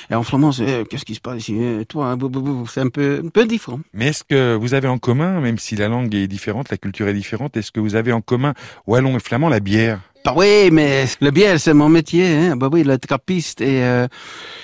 Et 0.10 0.16
en 0.16 0.24
flamand, 0.24 0.52
c'est 0.52 0.82
eh, 0.82 0.86
qu'est-ce 0.86 1.06
qui 1.06 1.16
se 1.16 1.22
passe 1.22 1.40
ici? 1.40 1.56
Eh, 1.60 1.86
Toi, 1.86 2.18
c'est 2.70 2.82
un 2.82 2.90
peu, 2.90 3.22
un 3.26 3.30
peu 3.30 3.46
différent. 3.46 3.80
Mais 3.94 4.08
est-ce 4.08 4.24
que 4.24 4.56
vous 4.56 4.74
avez 4.74 4.88
en 4.88 4.98
commun, 4.98 5.40
même 5.42 5.58
si 5.58 5.76
la 5.76 5.88
langue 5.88 6.14
est 6.14 6.28
différente, 6.28 6.70
la 6.70 6.78
culture 6.78 7.08
est 7.08 7.14
différente, 7.14 7.58
est-ce 7.58 7.72
que 7.72 7.80
vous 7.80 7.96
avez 7.96 8.12
en 8.12 8.22
commun 8.22 8.54
wallon 8.88 9.16
et 9.18 9.20
flamand 9.20 9.50
la 9.50 9.60
bière? 9.60 10.00
Bah 10.26 10.34
oui, 10.36 10.70
mais 10.72 11.06
le 11.22 11.30
bière, 11.30 11.60
c'est 11.60 11.76
mon 11.76 11.88
métier. 11.88 12.26
Hein. 12.26 12.56
Bah 12.56 12.68
oui, 12.72 12.84
le 12.84 12.98
trappiste 12.98 13.62
et 13.62 13.84
euh, 13.84 14.08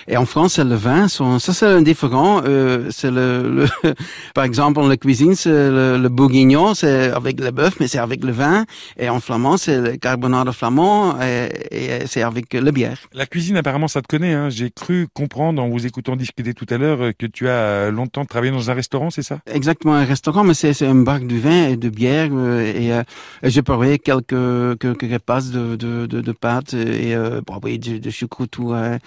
et 0.07 0.17
en 0.17 0.25
France, 0.25 0.53
c'est 0.53 0.63
le 0.63 0.73
vin. 0.73 1.07
Sont, 1.07 1.37
ça, 1.37 1.53
c'est 1.53 1.67
indifférent. 1.67 2.41
Euh, 2.45 2.87
c'est 2.89 3.11
le, 3.11 3.67
le 3.83 3.93
par 4.33 4.43
exemple, 4.43 4.79
en 4.79 4.87
la 4.87 4.97
cuisine, 4.97 5.35
c'est 5.35 5.51
le, 5.51 5.99
le 5.99 6.09
bourguignon, 6.09 6.73
c'est 6.73 7.11
avec 7.11 7.39
le 7.39 7.51
bœuf, 7.51 7.75
mais 7.79 7.87
c'est 7.87 7.99
avec 7.99 8.23
le 8.23 8.31
vin. 8.31 8.65
Et 8.97 9.09
en 9.09 9.19
flamand, 9.19 9.57
c'est 9.57 9.79
le 9.79 9.97
carbonade 9.97 10.51
flamand 10.51 11.21
et, 11.21 11.49
et 11.71 12.07
c'est 12.07 12.23
avec 12.23 12.53
le 12.53 12.71
bière. 12.71 12.97
La 13.13 13.27
cuisine, 13.27 13.57
apparemment, 13.57 13.87
ça 13.87 14.01
te 14.01 14.07
connaît. 14.07 14.33
Hein. 14.33 14.49
J'ai 14.49 14.71
cru 14.71 15.07
comprendre 15.13 15.61
en 15.61 15.69
vous 15.69 15.85
écoutant 15.85 16.15
discuter 16.15 16.55
tout 16.55 16.67
à 16.71 16.77
l'heure 16.79 17.11
que 17.17 17.27
tu 17.27 17.47
as 17.47 17.91
longtemps 17.91 18.25
travaillé 18.25 18.51
dans 18.51 18.71
un 18.71 18.73
restaurant, 18.73 19.11
c'est 19.11 19.21
ça? 19.21 19.39
Exactement, 19.45 19.93
un 19.93 20.05
restaurant, 20.05 20.43
mais 20.43 20.55
c'est 20.55 20.81
un 20.85 20.95
bar 20.95 21.19
de 21.19 21.35
vin 21.35 21.67
et 21.67 21.77
de 21.77 21.89
bière. 21.89 22.29
Euh, 22.31 22.61
et, 22.61 22.91
euh, 22.91 23.03
et 23.43 23.49
j'ai 23.51 23.61
parlé 23.61 23.99
quelques 23.99 24.79
quelques 24.79 25.11
repas 25.11 25.50
de, 25.51 25.75
de, 25.75 26.05
de, 26.05 26.21
de 26.21 26.31
pâtes 26.31 26.73
et 26.73 27.15
euh, 27.15 27.41
bon, 27.45 27.59
oui, 27.63 27.77
de, 27.77 27.97
de 27.97 28.09
choucroute 28.09 28.57
ou 28.57 28.73
euh, 28.73 28.97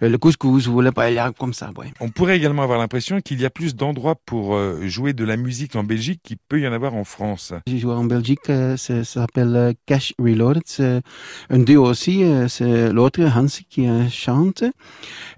le 0.00 0.18
couscous 0.18 0.66
ou 0.66 0.80
la 0.80 0.92
paella 0.92 1.32
comme 1.38 1.54
ça. 1.54 1.70
Ouais. 1.76 1.92
On 2.00 2.08
pourrait 2.08 2.36
également 2.36 2.62
avoir 2.62 2.78
l'impression 2.78 3.20
qu'il 3.20 3.40
y 3.40 3.44
a 3.44 3.50
plus 3.50 3.74
d'endroits 3.76 4.16
pour 4.26 4.54
euh, 4.54 4.86
jouer 4.86 5.12
de 5.12 5.24
la 5.24 5.36
musique 5.36 5.76
en 5.76 5.84
Belgique 5.84 6.20
qu'il 6.22 6.38
peut 6.48 6.60
y 6.60 6.66
en 6.66 6.72
avoir 6.72 6.94
en 6.94 7.04
France. 7.04 7.52
J'ai 7.66 7.78
joué 7.78 7.92
en 7.92 8.04
Belgique, 8.04 8.48
euh, 8.48 8.76
ça 8.76 9.04
s'appelle 9.04 9.74
Cash 9.86 10.12
Reloaded. 10.18 10.62
C'est 10.66 11.02
un 11.50 11.58
duo 11.58 11.84
aussi, 11.84 12.24
c'est 12.48 12.92
l'autre, 12.92 13.20
Hans, 13.22 13.46
qui 13.68 13.86
chante. 14.10 14.64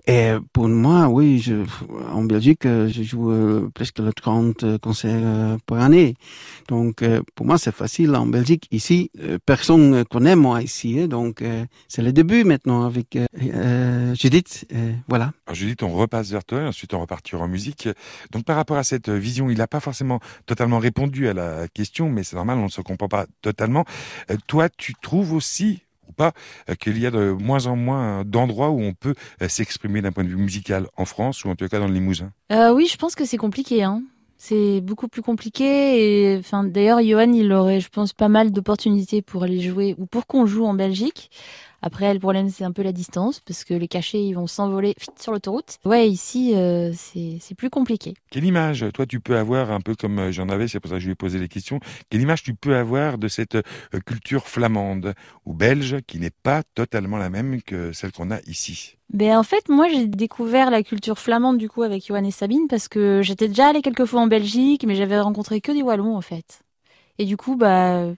Et 0.09 0.33
pour 0.53 0.69
moi, 0.69 1.09
oui, 1.09 1.39
je, 1.39 1.65
en 2.11 2.25
Belgique, 2.25 2.65
je 2.65 3.03
joue 3.05 3.31
euh, 3.31 3.71
presque 3.73 4.01
le 4.01 4.13
30 4.13 4.65
euh, 4.65 4.79
concerts 4.79 5.21
euh, 5.23 5.57
par 5.65 5.81
année. 5.81 6.15
Donc, 6.69 7.05
pour 7.35 7.47
moi, 7.47 7.57
c'est 7.57 7.75
facile 7.75 8.15
en 8.17 8.27
Belgique. 8.27 8.67
Ici, 8.71 9.11
personne 9.47 9.91
ne 9.91 10.03
connaît 10.03 10.37
moi 10.37 10.63
ici. 10.63 10.99
hein. 10.99 11.07
donc, 11.07 11.45
c'est 11.89 12.03
le 12.03 12.13
début 12.13 12.45
maintenant 12.45 12.85
avec 12.85 13.19
Judith. 14.15 14.67
voilà. 15.09 15.33
Alors 15.47 15.55
Judith, 15.55 15.83
on 15.83 15.93
repasse 15.93 16.31
vers 16.31 16.45
toi, 16.45 16.63
et 16.63 16.67
ensuite 16.67 16.95
on 16.95 17.01
repartira 17.01 17.43
en 17.43 17.49
musique. 17.49 17.89
Donc 18.31 18.45
par 18.45 18.57
rapport 18.57 18.77
à 18.77 18.85
cette 18.85 19.09
vision, 19.11 19.51
il 19.51 19.59
n'a 19.59 19.67
pas 19.67 19.81
forcément 19.81 20.21
totalement 20.47 20.79
répondu 20.79 21.29
à 21.29 21.35
la 21.35 21.69
question, 21.69 22.09
mais 22.09 22.23
c'est 22.23 22.37
normal, 22.37 22.59
on 22.59 22.65
ne 22.65 22.69
se 22.69 22.81
comprend 22.81 23.09
pas 23.09 23.27
totalement. 23.43 23.85
Toi, 24.47 24.69
tu 24.69 24.95
trouves 25.01 25.33
aussi 25.35 25.82
ou 26.09 26.13
pas 26.13 26.33
euh, 26.69 26.75
qu'il 26.75 26.99
y 26.99 27.07
a 27.07 27.11
de 27.11 27.31
moins 27.31 27.67
en 27.67 27.77
moins 27.77 28.25
d'endroits 28.25 28.71
où 28.71 28.81
on 28.81 28.93
peut 28.93 29.15
euh, 29.41 29.49
s'exprimer 29.49 30.03
d'un 30.03 30.13
point 30.13 30.25
de 30.25 30.29
vue 30.29 30.37
musical 30.37 30.87
en 30.97 31.05
France 31.05 31.45
ou 31.45 31.49
en 31.49 31.55
tout 31.55 31.69
cas 31.69 31.79
dans 31.79 31.89
le 31.89 31.95
Limousin 31.95 32.33
Euh, 32.51 32.73
oui, 32.73 32.87
je 32.87 32.97
pense 32.97 33.15
que 33.15 33.25
c'est 33.25 33.37
compliqué. 33.37 33.83
Hein. 33.83 34.03
C'est 34.39 34.81
beaucoup 34.81 35.07
plus 35.07 35.23
compliqué. 35.23 36.41
D'ailleurs, 36.65 37.01
Johan, 37.01 37.33
il 37.33 37.53
aurait, 37.53 37.79
je 37.79 37.89
pense, 37.89 38.13
pas 38.13 38.29
mal 38.29 38.51
d'opportunités 38.51 39.23
pour 39.23 39.45
aller 39.45 39.61
jouer 39.61 39.95
ou 39.99 40.07
pour 40.07 40.27
qu'on 40.27 40.47
joue 40.47 40.65
en 40.65 40.75
Belgique. 40.75 41.31
Après, 41.83 42.15
le 42.15 42.21
problème, 42.21 42.49
c'est 42.49 42.65
un 42.65 42.71
peu 42.71 42.83
la 42.83 42.93
distance 42.93 43.41
parce 43.41 43.65
que 43.65 43.75
les 43.75 43.89
cachets, 43.89 44.25
ils 44.25 44.35
vont 44.35 44.47
s'envoler 44.47 44.95
sur 45.21 45.33
l'autoroute. 45.33 45.79
Ouais, 45.85 46.09
ici, 46.09 46.55
euh, 46.55 46.93
c'est 46.95 47.39
c'est 47.41 47.57
plus 47.57 47.71
compliqué. 47.71 48.15
Quelle 48.31 48.45
image, 48.45 48.87
toi, 48.95 49.05
tu 49.05 49.19
peux 49.19 49.37
avoir, 49.37 49.73
un 49.73 49.81
peu 49.81 49.97
comme 49.97 50.19
euh, 50.21 50.33
j'en 50.33 50.49
avais, 50.49 50.69
c'est 50.69 50.79
pour 50.79 50.91
ça 50.91 50.97
que 50.97 51.01
je 51.01 51.07
lui 51.07 51.13
ai 51.13 51.17
posé 51.17 51.41
les 51.41 51.49
questions, 51.49 51.81
quelle 52.09 52.23
image 52.23 52.45
tu 52.45 52.55
peux 52.55 52.77
avoir 52.77 53.19
de 53.19 53.27
cette 53.27 53.57
euh, 53.57 54.01
culture 54.07 54.47
flamande 54.47 55.15
ou 55.45 55.55
belge 55.55 55.97
qui 56.07 56.21
n'est 56.21 56.31
pas 56.31 56.63
totalement 56.75 57.19
la 57.19 57.31
même 57.31 57.61
que 57.63 57.93
celle 57.93 58.13
qu'on 58.13 58.31
a 58.31 58.39
ici? 58.47 58.97
Ben 59.13 59.37
en 59.37 59.43
fait, 59.43 59.69
moi 59.69 59.89
j'ai 59.89 60.07
découvert 60.07 60.71
la 60.71 60.83
culture 60.83 61.19
flamande 61.19 61.59
du 61.59 61.69
coup 61.69 61.83
avec 61.83 62.07
Johan 62.07 62.25
et 62.25 62.31
Sabine 62.31 62.67
parce 62.69 62.89
que 62.89 63.21
j'étais 63.23 63.49
déjà 63.49 63.69
allée 63.69 63.83
quelques 63.83 64.07
fois 64.07 64.23
en 64.23 64.27
Belgique, 64.27 64.85
mais 64.87 64.95
j'avais 64.95 65.21
rencontré 65.21 65.61
que 65.61 65.73
des 65.73 65.83
Wallons 65.83 66.17
en 66.17 66.23
fait. 66.23 66.63
Et 67.19 67.27
du 67.27 67.37
coup, 67.37 67.57
bah 67.57 68.15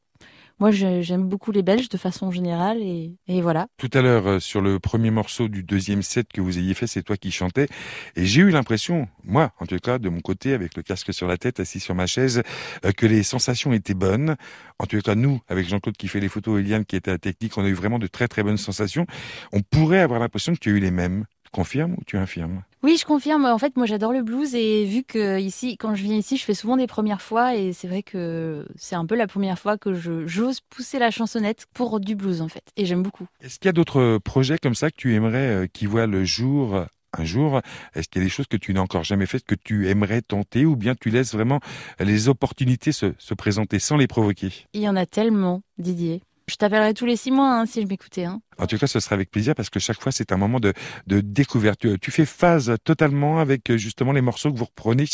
moi 0.59 0.71
j'aime 0.71 1.29
beaucoup 1.29 1.53
les 1.53 1.63
Belges 1.63 1.89
de 1.89 1.97
façon 1.97 2.31
générale 2.31 2.79
et, 2.81 3.17
et 3.27 3.43
voilà. 3.43 3.67
Tout 3.77 3.91
à 3.93 4.03
l'heure, 4.03 4.27
euh, 4.27 4.41
sur 4.41 4.61
le 4.61 4.79
premier 4.79 5.11
morceau 5.11 5.49
du 5.49 5.63
deuxième 5.63 6.03
set 6.03 6.29
que 6.33 6.41
vous 6.41 6.59
ayez 6.59 6.75
fait, 6.75 6.87
c'est 6.87 7.03
toi 7.03 7.17
qui 7.17 7.31
chantais. 7.31 7.69
Et 8.17 8.25
j'ai 8.25 8.43
eu 8.43 8.51
l'impression, 8.51 9.09
moi, 9.25 9.53
en 9.61 9.67
tout 9.67 9.79
cas, 9.79 9.99
de 9.99 10.09
mon 10.09 10.21
côté, 10.21 10.53
avec 10.55 10.77
le 10.77 10.83
casque 10.83 11.13
sur 11.13 11.27
la 11.27 11.37
tête, 11.37 11.61
assis 11.61 11.81
sur 11.81 11.95
ma 11.95 12.07
chaise, 12.07 12.43
euh, 12.85 12.93
que 12.93 13.07
les 13.07 13.23
sensations 13.23 13.73
étaient 13.73 13.95
bonnes. 13.95 14.37
En 14.79 14.87
tout 14.87 15.01
cas, 15.01 15.15
nous, 15.15 15.41
avec 15.49 15.69
Jean-Claude 15.69 15.97
qui 15.97 16.09
fait 16.09 16.21
les 16.21 16.29
photos, 16.29 16.61
Eliane 16.61 16.85
qui 16.85 16.97
était 16.97 17.11
à 17.11 17.15
la 17.15 17.19
technique, 17.19 17.57
on 17.59 17.65
a 17.65 17.69
eu 17.69 17.75
vraiment 17.75 17.99
de 17.99 18.07
très 18.07 18.29
très 18.29 18.43
bonnes 18.43 18.57
sensations. 18.57 19.07
On 19.53 19.61
pourrait 19.61 20.01
avoir 20.01 20.21
l'impression 20.21 20.55
que 20.55 20.59
tu 20.59 20.71
as 20.71 20.77
eu 20.77 20.81
les 20.81 20.91
mêmes. 20.91 21.25
Tu 21.45 21.51
confirmes 21.51 21.95
ou 21.95 22.05
tu 22.07 22.17
infirmes? 22.17 22.63
Oui, 22.85 22.99
je 22.99 23.07
confirme. 23.07 23.47
En 23.47 23.57
fait, 23.57 23.79
moi 23.79 23.87
j'adore 23.87 24.13
le 24.13 24.23
blues 24.23 24.55
et 24.55 24.85
vu 24.85 25.05
que 25.05 25.41
ici, 25.41 25.79
quand 25.79 25.95
je 25.95 26.03
viens 26.03 26.19
ici, 26.19 26.37
je 26.37 26.45
fais 26.45 26.53
souvent 26.53 26.77
des 26.77 26.87
premières 26.87 27.23
fois 27.23 27.57
et 27.57 27.73
c'est 27.73 27.89
vrai 27.89 28.03
que 28.03 28.67
c'est 28.77 28.95
un 28.95 29.07
peu 29.07 29.15
la 29.15 29.27
première 29.27 29.59
fois 29.59 29.79
que 29.79 29.95
je 29.95 30.27
j'ose 30.27 30.61
pousser 30.61 30.99
la 30.99 31.11
chansonnette 31.11 31.65
pour 31.73 31.99
du 31.99 32.15
blues 32.15 32.43
en 32.43 32.49
fait. 32.49 32.63
Et 32.77 32.85
j'aime 32.85 33.03
beaucoup. 33.03 33.27
Est-ce 33.41 33.59
qu'il 33.59 33.69
y 33.69 33.71
a 33.71 33.73
d'autres 33.73 34.19
projets 34.19 34.59
comme 34.59 34.75
ça 34.75 34.91
que 34.91 34.97
tu 34.97 35.15
aimerais 35.15 35.65
euh, 35.65 35.67
qui 35.67 35.87
voient 35.87 36.07
le 36.07 36.27
jour 36.27 36.77
euh, 36.77 36.85
un 37.15 37.25
jour? 37.25 37.63
Est-ce 37.95 38.07
qu'il 38.07 38.21
y 38.21 38.25
a 38.27 38.27
des 38.27 38.31
choses 38.31 38.49
que 38.49 38.59
tu 38.59 38.75
n'as 38.75 38.83
encore 38.83 39.03
jamais 39.03 39.25
faites 39.25 39.45
que 39.45 39.55
tu 39.55 39.89
aimerais 39.89 40.21
tenter 40.21 40.67
ou 40.67 40.77
bien 40.77 40.95
tu 40.95 41.09
laisses 41.09 41.33
vraiment 41.33 41.61
les 42.01 42.29
opportunités 42.29 42.93
se, 42.93 43.15
se 43.17 43.33
présenter 43.33 43.79
sans 43.79 43.97
les 43.97 44.09
provoquer? 44.09 44.67
Il 44.75 44.83
y 44.83 44.89
en 44.91 44.97
a 44.97 45.07
tellement, 45.07 45.63
Didier. 45.79 46.21
Je 46.47 46.57
t'appellerai 46.57 46.95
tous 46.95 47.07
les 47.07 47.17
six 47.17 47.31
mois 47.31 47.51
hein, 47.51 47.67
si 47.67 47.81
je 47.83 47.87
m'écoutais. 47.87 48.25
Hein. 48.25 48.41
En 48.59 48.67
tout 48.67 48.79
cas, 48.79 48.87
ce 48.87 49.01
sera 49.01 49.15
avec 49.15 49.31
plaisir 49.31 49.55
parce 49.55 49.71
que 49.71 49.81
chaque 49.81 50.01
fois, 50.01 50.13
c'est 50.13 50.33
un 50.33 50.37
moment 50.37 50.61
de, 50.61 50.73
de 51.07 51.21
découverte. 51.21 51.81
Tu, 51.81 51.99
tu 51.99 52.11
fais 52.11 52.27
phase 52.27 52.75
totalement 52.85 53.39
avec 53.39 53.71
euh, 53.71 53.77
justement 53.77 54.13
les 54.13 54.21
morceaux 54.21 54.53
que 54.53 54.59
vous 54.59 54.67
reprenez, 54.67 55.07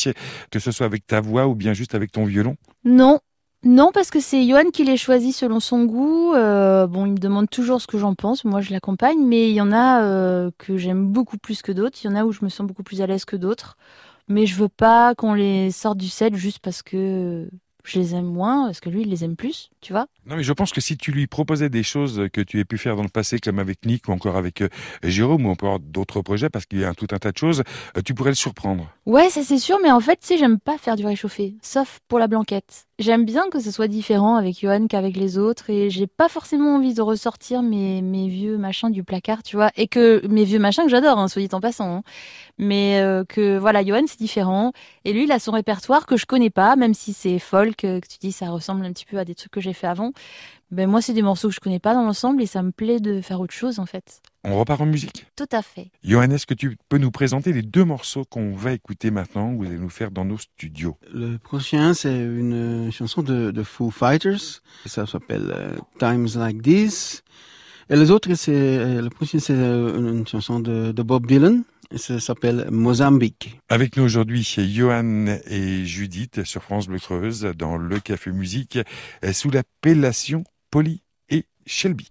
que 0.50 0.58
ce 0.58 0.72
soit 0.72 0.86
avec 0.86 1.06
ta 1.06 1.20
voix 1.20 1.46
ou 1.46 1.54
bien 1.54 1.72
juste 1.72 1.94
avec 1.94 2.12
ton 2.12 2.24
violon? 2.24 2.56
Non, 2.84 3.20
non, 3.62 3.90
parce 3.92 4.10
que 4.10 4.20
c'est 4.20 4.46
Johan 4.46 4.70
qui 4.72 4.84
les 4.84 4.96
choisit 4.96 5.34
selon 5.34 5.60
son 5.60 5.84
goût. 5.84 6.32
Euh, 6.34 6.86
bon, 6.86 7.04
il 7.04 7.12
me 7.12 7.18
demande 7.18 7.50
toujours 7.50 7.80
ce 7.82 7.86
que 7.86 7.98
j'en 7.98 8.14
pense. 8.14 8.44
Moi, 8.44 8.62
je 8.62 8.72
l'accompagne, 8.72 9.22
mais 9.22 9.50
il 9.50 9.54
y 9.54 9.60
en 9.60 9.70
a 9.70 10.02
euh, 10.02 10.50
que 10.56 10.78
j'aime 10.78 11.06
beaucoup 11.06 11.36
plus 11.36 11.60
que 11.60 11.70
d'autres. 11.70 11.98
Il 12.02 12.06
y 12.06 12.10
en 12.10 12.16
a 12.16 12.24
où 12.24 12.32
je 12.32 12.42
me 12.42 12.48
sens 12.48 12.66
beaucoup 12.66 12.82
plus 12.82 13.02
à 13.02 13.06
l'aise 13.06 13.26
que 13.26 13.36
d'autres. 13.36 13.76
Mais 14.28 14.46
je 14.46 14.56
veux 14.56 14.68
pas 14.68 15.14
qu'on 15.14 15.34
les 15.34 15.70
sorte 15.72 15.98
du 15.98 16.08
set 16.08 16.34
juste 16.36 16.60
parce 16.60 16.82
que 16.82 17.50
je 17.84 17.98
les 17.98 18.14
aime 18.14 18.26
moins, 18.26 18.66
parce 18.66 18.80
que 18.80 18.90
lui, 18.90 19.02
il 19.02 19.08
les 19.08 19.24
aime 19.24 19.36
plus, 19.36 19.70
tu 19.80 19.92
vois? 19.92 20.06
Non, 20.26 20.36
mais 20.36 20.42
je 20.42 20.52
pense 20.52 20.72
que 20.72 20.80
si 20.80 20.96
tu 20.96 21.12
lui 21.12 21.26
proposais 21.26 21.68
des 21.68 21.82
choses 21.82 22.28
que 22.32 22.40
tu 22.40 22.58
aies 22.58 22.64
pu 22.64 22.78
faire 22.78 22.96
dans 22.96 23.02
le 23.02 23.08
passé, 23.08 23.38
comme 23.38 23.58
avec 23.58 23.84
Nick 23.86 24.08
ou 24.08 24.12
encore 24.12 24.36
avec 24.36 24.62
euh, 24.62 24.68
Jérôme, 25.02 25.46
ou 25.46 25.50
avoir 25.50 25.80
d'autres 25.80 26.22
projets 26.22 26.50
parce 26.50 26.66
qu'il 26.66 26.80
y 26.80 26.84
a 26.84 26.88
un, 26.88 26.94
tout 26.94 27.08
un 27.12 27.18
tas 27.18 27.32
de 27.32 27.38
choses, 27.38 27.62
euh, 27.96 28.02
tu 28.04 28.14
pourrais 28.14 28.30
le 28.30 28.36
surprendre. 28.36 28.90
Ouais, 29.06 29.30
ça 29.30 29.42
c'est 29.42 29.58
sûr, 29.58 29.78
mais 29.82 29.90
en 29.90 30.00
fait, 30.00 30.16
tu 30.16 30.26
sais, 30.26 30.38
j'aime 30.38 30.58
pas 30.58 30.78
faire 30.78 30.96
du 30.96 31.06
réchauffé, 31.06 31.54
sauf 31.62 32.00
pour 32.08 32.18
la 32.18 32.28
blanquette. 32.28 32.86
J'aime 33.00 33.24
bien 33.24 33.48
que 33.48 33.60
ce 33.60 33.70
soit 33.70 33.88
différent 33.88 34.36
avec 34.36 34.60
Johan 34.60 34.86
qu'avec 34.86 35.16
les 35.16 35.38
autres, 35.38 35.70
et 35.70 35.88
j'ai 35.88 36.06
pas 36.06 36.28
forcément 36.28 36.74
envie 36.76 36.92
de 36.92 37.00
ressortir 37.00 37.62
mes, 37.62 38.02
mes 38.02 38.28
vieux 38.28 38.58
machins 38.58 38.90
du 38.90 39.02
placard, 39.04 39.42
tu 39.42 39.56
vois, 39.56 39.70
et 39.74 39.88
que 39.88 40.20
mes 40.28 40.44
vieux 40.44 40.58
machins 40.58 40.84
que 40.84 40.90
j'adore, 40.90 41.18
hein, 41.18 41.26
soit 41.26 41.40
dit 41.40 41.48
en 41.54 41.60
passant, 41.60 41.96
hein. 41.96 42.02
mais 42.58 43.00
euh, 43.00 43.24
que 43.24 43.56
voilà, 43.56 43.82
Johan 43.82 44.02
c'est 44.06 44.18
différent, 44.18 44.72
et 45.06 45.14
lui 45.14 45.24
il 45.24 45.32
a 45.32 45.38
son 45.38 45.52
répertoire 45.52 46.04
que 46.04 46.18
je 46.18 46.26
connais 46.26 46.50
pas, 46.50 46.76
même 46.76 46.92
si 46.92 47.14
c'est 47.14 47.38
folk, 47.38 47.84
euh, 47.84 48.00
que 48.00 48.06
tu 48.06 48.18
dis 48.18 48.32
ça 48.32 48.50
ressemble 48.50 48.84
un 48.84 48.92
petit 48.92 49.06
peu 49.06 49.16
à 49.16 49.24
des 49.24 49.34
trucs 49.34 49.52
que 49.52 49.62
j'ai 49.62 49.72
fait 49.72 49.86
avant. 49.86 50.12
Ben 50.70 50.86
moi 50.86 51.00
c'est 51.00 51.14
des 51.14 51.22
morceaux 51.22 51.48
que 51.48 51.54
je 51.54 51.60
connais 51.60 51.80
pas 51.80 51.94
dans 51.94 52.02
l'ensemble, 52.04 52.42
et 52.42 52.46
ça 52.46 52.62
me 52.62 52.70
plaît 52.70 53.00
de 53.00 53.22
faire 53.22 53.40
autre 53.40 53.54
chose 53.54 53.78
en 53.78 53.86
fait. 53.86 54.20
On 54.42 54.58
repart 54.58 54.80
en 54.80 54.86
musique 54.86 55.26
Tout 55.36 55.48
à 55.52 55.60
fait. 55.60 55.90
Johannes, 56.02 56.32
est-ce 56.32 56.46
que 56.46 56.54
tu 56.54 56.78
peux 56.88 56.96
nous 56.96 57.10
présenter 57.10 57.52
les 57.52 57.62
deux 57.62 57.84
morceaux 57.84 58.24
qu'on 58.24 58.54
va 58.54 58.72
écouter 58.72 59.10
maintenant, 59.10 59.52
que 59.52 59.58
vous 59.58 59.66
allez 59.66 59.78
nous 59.78 59.90
faire 59.90 60.10
dans 60.10 60.24
nos 60.24 60.38
studios? 60.38 60.96
Le 61.12 61.36
prochain, 61.36 61.92
c'est 61.92 62.16
une 62.16 62.90
chanson 62.90 63.22
de, 63.22 63.50
de 63.50 63.62
Foo 63.62 63.90
Fighters. 63.90 64.62
Ça 64.86 65.06
s'appelle 65.06 65.52
euh, 65.54 65.76
Times 65.98 66.28
Like 66.36 66.62
This. 66.62 67.22
Et 67.90 67.96
les 67.96 68.10
autres, 68.10 68.32
c'est 68.34 68.52
euh, 68.54 69.02
le 69.02 69.10
prochain, 69.10 69.38
c'est 69.40 69.52
euh, 69.52 69.98
une, 69.98 70.26
chanson 70.26 70.58
de, 70.58 70.92
de 70.92 71.02
Bob 71.02 71.26
Dylan. 71.26 71.62
Ça 71.96 72.18
s'appelle 72.18 72.68
Mozambique. 72.70 73.58
Avec 73.68 73.96
nous 73.96 74.04
aujourd'hui, 74.04 74.44
Johan 74.44 75.26
et 75.46 75.84
Judith 75.84 76.44
sur 76.44 76.62
France 76.62 76.86
Bleu 76.86 77.00
Creuse 77.00 77.42
dans 77.58 77.76
le 77.76 77.98
Café 77.98 78.30
Musique 78.30 78.78
sous 79.32 79.50
l'appellation 79.50 80.44
Polly 80.70 81.02
et 81.30 81.46
Shelby. 81.66 82.08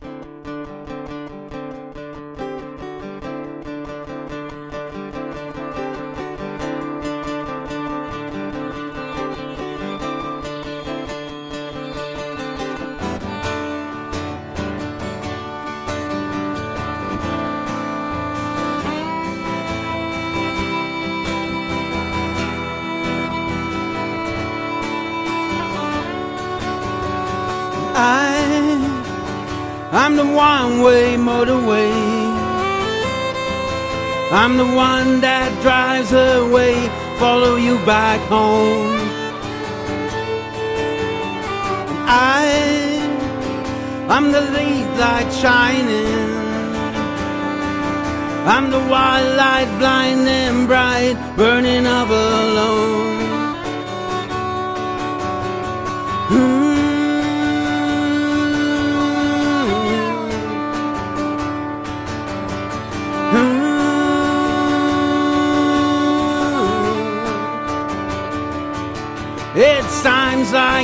I'm 30.09 30.15
the 30.15 30.25
one-way 30.25 31.17
motorway. 31.17 31.91
I'm 34.31 34.57
the 34.57 34.65
one 34.65 35.21
that 35.21 35.51
drives 35.61 36.11
away, 36.11 36.73
follow 37.19 37.57
you 37.57 37.75
back 37.85 38.19
home. 38.21 38.97
I, 42.09 42.41
I'm 44.09 44.31
the 44.31 44.41
lead 44.41 44.87
light 44.97 45.31
shining. 45.31 46.07
I'm 48.47 48.71
the 48.71 48.79
wild 48.89 49.37
light, 49.37 49.69
blind 49.77 50.27
and 50.27 50.67
bright, 50.67 51.17
burning 51.37 51.85
up 51.85 52.09
alone. 52.09 53.08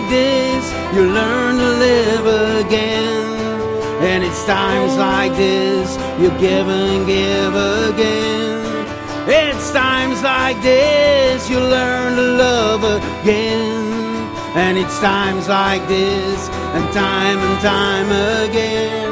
This 0.10 0.63
you 0.96 1.04
learn 1.06 1.58
to 1.58 1.70
live 1.88 2.26
again. 2.65 3.36
And 4.02 4.24
it's 4.24 4.46
times 4.46 4.96
like 4.98 5.34
this 5.36 5.98
you 6.22 6.30
give 6.39 6.68
and 6.68 7.06
give 7.06 7.56
again. 7.89 8.86
It's 9.28 9.72
times 9.72 10.22
like 10.22 10.62
this 10.62 11.50
you 11.50 11.60
learn 11.60 12.15
to 12.15 12.28
love 12.44 12.84
again. 12.84 13.96
And 14.56 14.78
it's 14.78 15.00
times 15.00 15.50
like 15.50 15.86
this 15.88 16.50
and 16.50 16.86
time 16.94 17.39
and 17.39 17.62
time 17.62 18.10
again. 18.48 19.05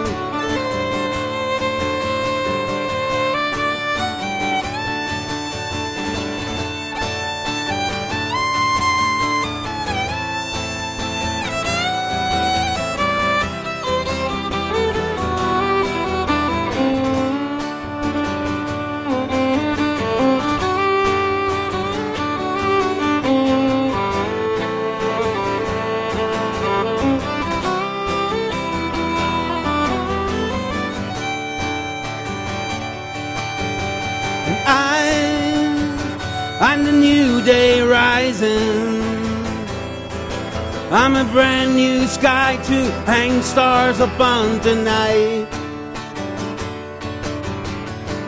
I'm 40.92 41.16
a 41.16 41.26
brand 41.32 41.76
new 41.76 42.08
sky 42.08 42.58
to 42.64 42.92
hang 43.06 43.42
stars 43.42 44.00
upon 44.00 44.62
tonight. 44.62 45.48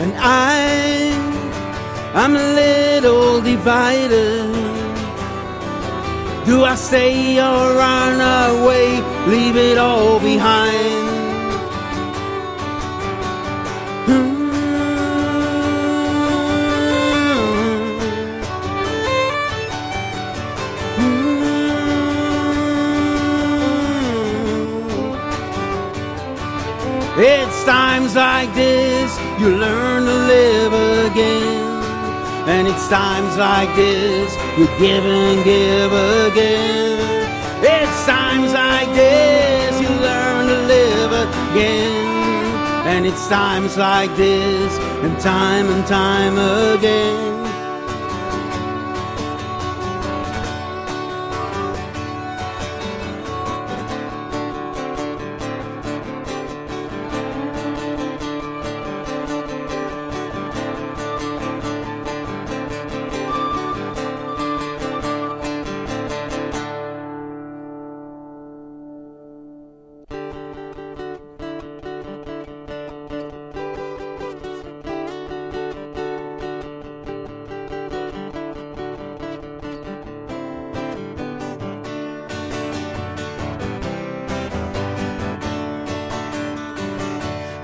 And 0.01 0.13
I, 0.17 1.13
I'm 2.13 2.36
a 2.36 2.47
little 2.62 3.41
divided. 3.41 4.51
Do 6.45 6.63
I 6.63 6.75
stay 6.75 7.39
or 7.39 7.75
run 7.75 8.19
away, 8.51 8.99
leave 9.28 9.56
it 9.56 9.78
all 9.78 10.19
behind? 10.19 10.94
Like 28.45 28.55
this 28.55 29.17
you 29.39 29.58
learn 29.58 30.05
to 30.05 30.13
live 30.13 30.73
again. 31.12 31.84
And 32.47 32.67
it's 32.67 32.88
times 32.88 33.38
like 33.38 33.73
this 33.75 34.36
you 34.58 34.65
give 34.77 35.03
and 35.03 35.43
give 35.43 35.91
again. 35.91 36.99
It's 37.63 38.05
times 38.05 38.53
like 38.53 38.89
this 38.93 39.81
you 39.81 39.89
learn 39.89 40.47
to 40.47 40.58
live 40.67 41.12
again. 41.12 42.05
And 42.86 43.05
it's 43.08 43.27
times 43.27 43.77
like 43.77 44.15
this 44.15 44.77
and 45.03 45.19
time 45.19 45.67
and 45.69 45.88
time 45.88 46.38
again. 46.38 47.24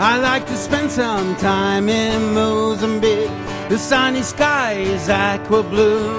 I 0.04 0.18
like 0.18 0.48
to 0.48 0.58
spend 0.58 0.90
some 0.90 1.36
time 1.36 1.88
in 1.88 2.34
Mozambique. 2.34 3.30
The 3.70 3.78
sunny 3.78 4.24
sky 4.24 4.74
is 4.74 5.08
aqua 5.10 5.62
blue. 5.62 6.10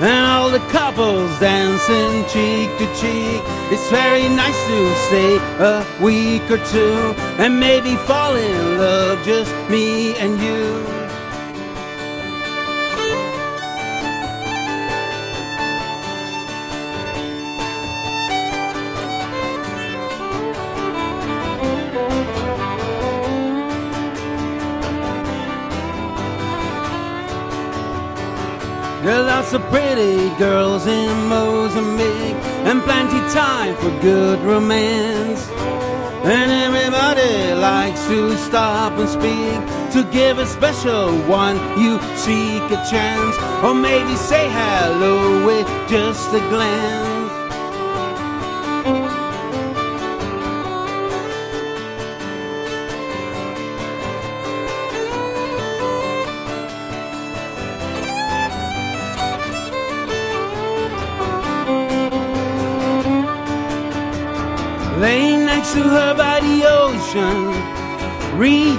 And 0.00 0.26
all 0.26 0.50
the 0.50 0.58
couples 0.72 1.38
dancing 1.38 2.24
cheek 2.24 2.68
to 2.78 2.86
cheek. 3.00 3.42
It's 3.70 3.88
very 3.92 4.28
nice 4.28 4.60
to 4.66 4.94
stay 5.06 5.36
a 5.60 5.86
week 6.02 6.50
or 6.50 6.58
two 6.66 7.14
and 7.38 7.60
maybe 7.60 7.94
fall 7.94 8.34
in 8.34 8.78
love, 8.78 9.24
just 9.24 9.54
me 9.70 10.16
and 10.16 10.40
you. 10.42 11.03
Lots 29.54 29.64
of 29.64 29.70
pretty 29.70 30.28
girls 30.36 30.86
in 30.86 31.28
Mozambique 31.28 32.36
and 32.66 32.82
plenty 32.82 33.18
time 33.32 33.74
for 33.76 33.90
good 34.00 34.40
romance. 34.40 35.48
And 36.24 36.50
everybody 36.50 37.52
likes 37.54 38.06
to 38.06 38.36
stop 38.38 38.98
and 38.98 39.08
speak 39.08 39.92
to 39.92 40.10
give 40.10 40.38
a 40.38 40.46
special 40.46 41.16
one 41.28 41.56
you 41.78 42.00
seek 42.16 42.62
a 42.72 42.82
chance, 42.90 43.36
or 43.62 43.74
maybe 43.74 44.16
say 44.16 44.48
hello 44.50 45.46
with 45.46 45.66
just 45.88 46.30
a 46.30 46.40
glance. 46.50 47.13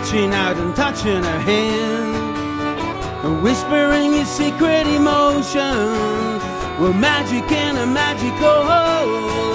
Reaching 0.06 0.34
out 0.34 0.56
and 0.58 0.76
touching 0.76 1.24
her 1.24 1.40
hand, 1.40 2.16
and 3.26 3.42
whispering 3.42 4.12
his 4.12 4.28
secret 4.28 4.86
emotions. 4.86 6.44
We're 6.80 6.94
magic 6.94 7.52
in 7.52 7.76
a 7.78 7.88
magical 7.88 8.66
land. 8.66 9.55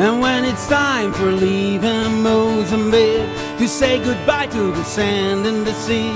And 0.00 0.22
when 0.22 0.46
it's 0.46 0.66
time 0.66 1.12
for 1.12 1.30
leaving 1.30 2.22
Mozambique 2.22 3.28
to 3.58 3.68
say 3.68 4.02
goodbye 4.02 4.46
to 4.46 4.72
the 4.72 4.82
sand 4.82 5.46
and 5.46 5.66
the 5.66 5.74
sea, 5.74 6.10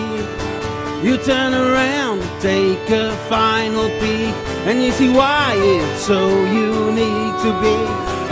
you 1.06 1.18
turn 1.18 1.52
around, 1.52 2.22
take 2.40 2.88
a 2.88 3.14
final 3.28 3.90
peek, 4.00 4.34
and 4.66 4.82
you 4.82 4.90
see 4.90 5.10
why 5.10 5.52
it's 5.54 6.00
so 6.00 6.30
unique 6.46 7.36
to 7.44 7.50
be 7.60 7.76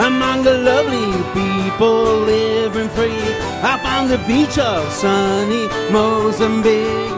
among 0.03 0.43
the 0.43 0.57
lovely 0.57 1.13
people 1.35 2.21
living 2.21 2.89
free 2.89 3.23
up 3.63 3.85
on 3.85 4.09
the 4.09 4.17
beach 4.27 4.57
of 4.57 4.91
sunny 4.91 5.69
Mozambique. 5.93 7.12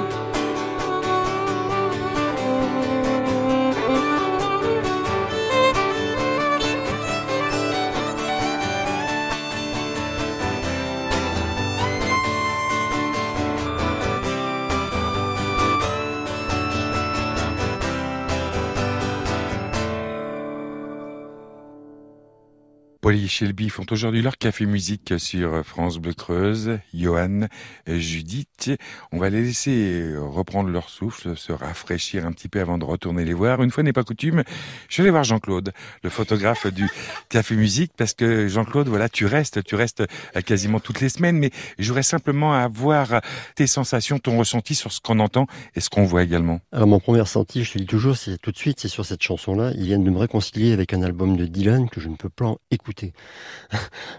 Shelby 23.35 23.68
font 23.68 23.85
aujourd'hui 23.91 24.22
leur 24.22 24.39
café 24.39 24.64
musique 24.64 25.14
sur 25.18 25.66
France 25.66 25.99
Bleu 25.99 26.14
Creuse. 26.14 26.78
Johan, 26.95 27.49
Judith, 27.89 28.70
on 29.11 29.18
va 29.18 29.28
les 29.28 29.43
laisser 29.43 30.14
reprendre 30.16 30.70
leur 30.70 30.89
souffle, 30.89 31.37
se 31.37 31.51
rafraîchir 31.51 32.26
un 32.26 32.30
petit 32.30 32.47
peu 32.47 32.61
avant 32.61 32.78
de 32.78 32.85
retourner 32.85 33.24
les 33.24 33.32
voir. 33.32 33.61
Une 33.64 33.72
fois 33.72 33.82
n'est 33.82 33.93
pas 33.93 34.05
coutume, 34.05 34.45
je 34.89 35.03
vais 35.03 35.11
voir 35.11 35.24
Jean-Claude, 35.24 35.72
le 36.05 36.11
photographe 36.11 36.68
du 36.68 36.89
café 37.28 37.57
musique, 37.57 37.91
parce 37.97 38.14
que 38.14 38.47
Jean-Claude, 38.47 38.87
voilà, 38.87 39.09
tu 39.09 39.26
restes, 39.26 39.64
tu 39.64 39.74
restes 39.74 40.05
quasiment 40.47 40.78
toutes 40.78 41.01
les 41.01 41.09
semaines, 41.09 41.37
mais 41.37 41.51
je 41.80 41.89
voudrais 41.89 42.05
simplement 42.05 42.53
avoir 42.53 43.20
tes 43.57 43.66
sensations, 43.66 44.20
ton 44.20 44.39
ressenti 44.39 44.76
sur 44.76 44.93
ce 44.93 45.01
qu'on 45.01 45.18
entend 45.18 45.49
et 45.74 45.80
ce 45.80 45.91
qu'on 45.91 46.05
voit 46.05 46.22
également. 46.22 46.61
Alors 46.70 46.87
mon 46.87 47.01
premier 47.01 47.22
ressenti, 47.22 47.64
je 47.64 47.72
te 47.72 47.78
dis 47.78 47.87
toujours, 47.87 48.16
c'est 48.16 48.39
tout 48.39 48.53
de 48.53 48.59
suite, 48.59 48.78
c'est 48.78 48.87
sur 48.87 49.05
cette 49.05 49.22
chanson-là. 49.24 49.72
Ils 49.74 49.87
viennent 49.87 50.05
de 50.05 50.11
me 50.11 50.18
réconcilier 50.18 50.72
avec 50.72 50.95
un 50.95 51.03
album 51.03 51.37
de 51.37 51.47
Dylan 51.47 51.89
que 51.91 52.01
je 52.01 52.09
ne 52.09 52.14
peux 52.14 52.28
pas 52.28 52.55
écouter 52.70 53.12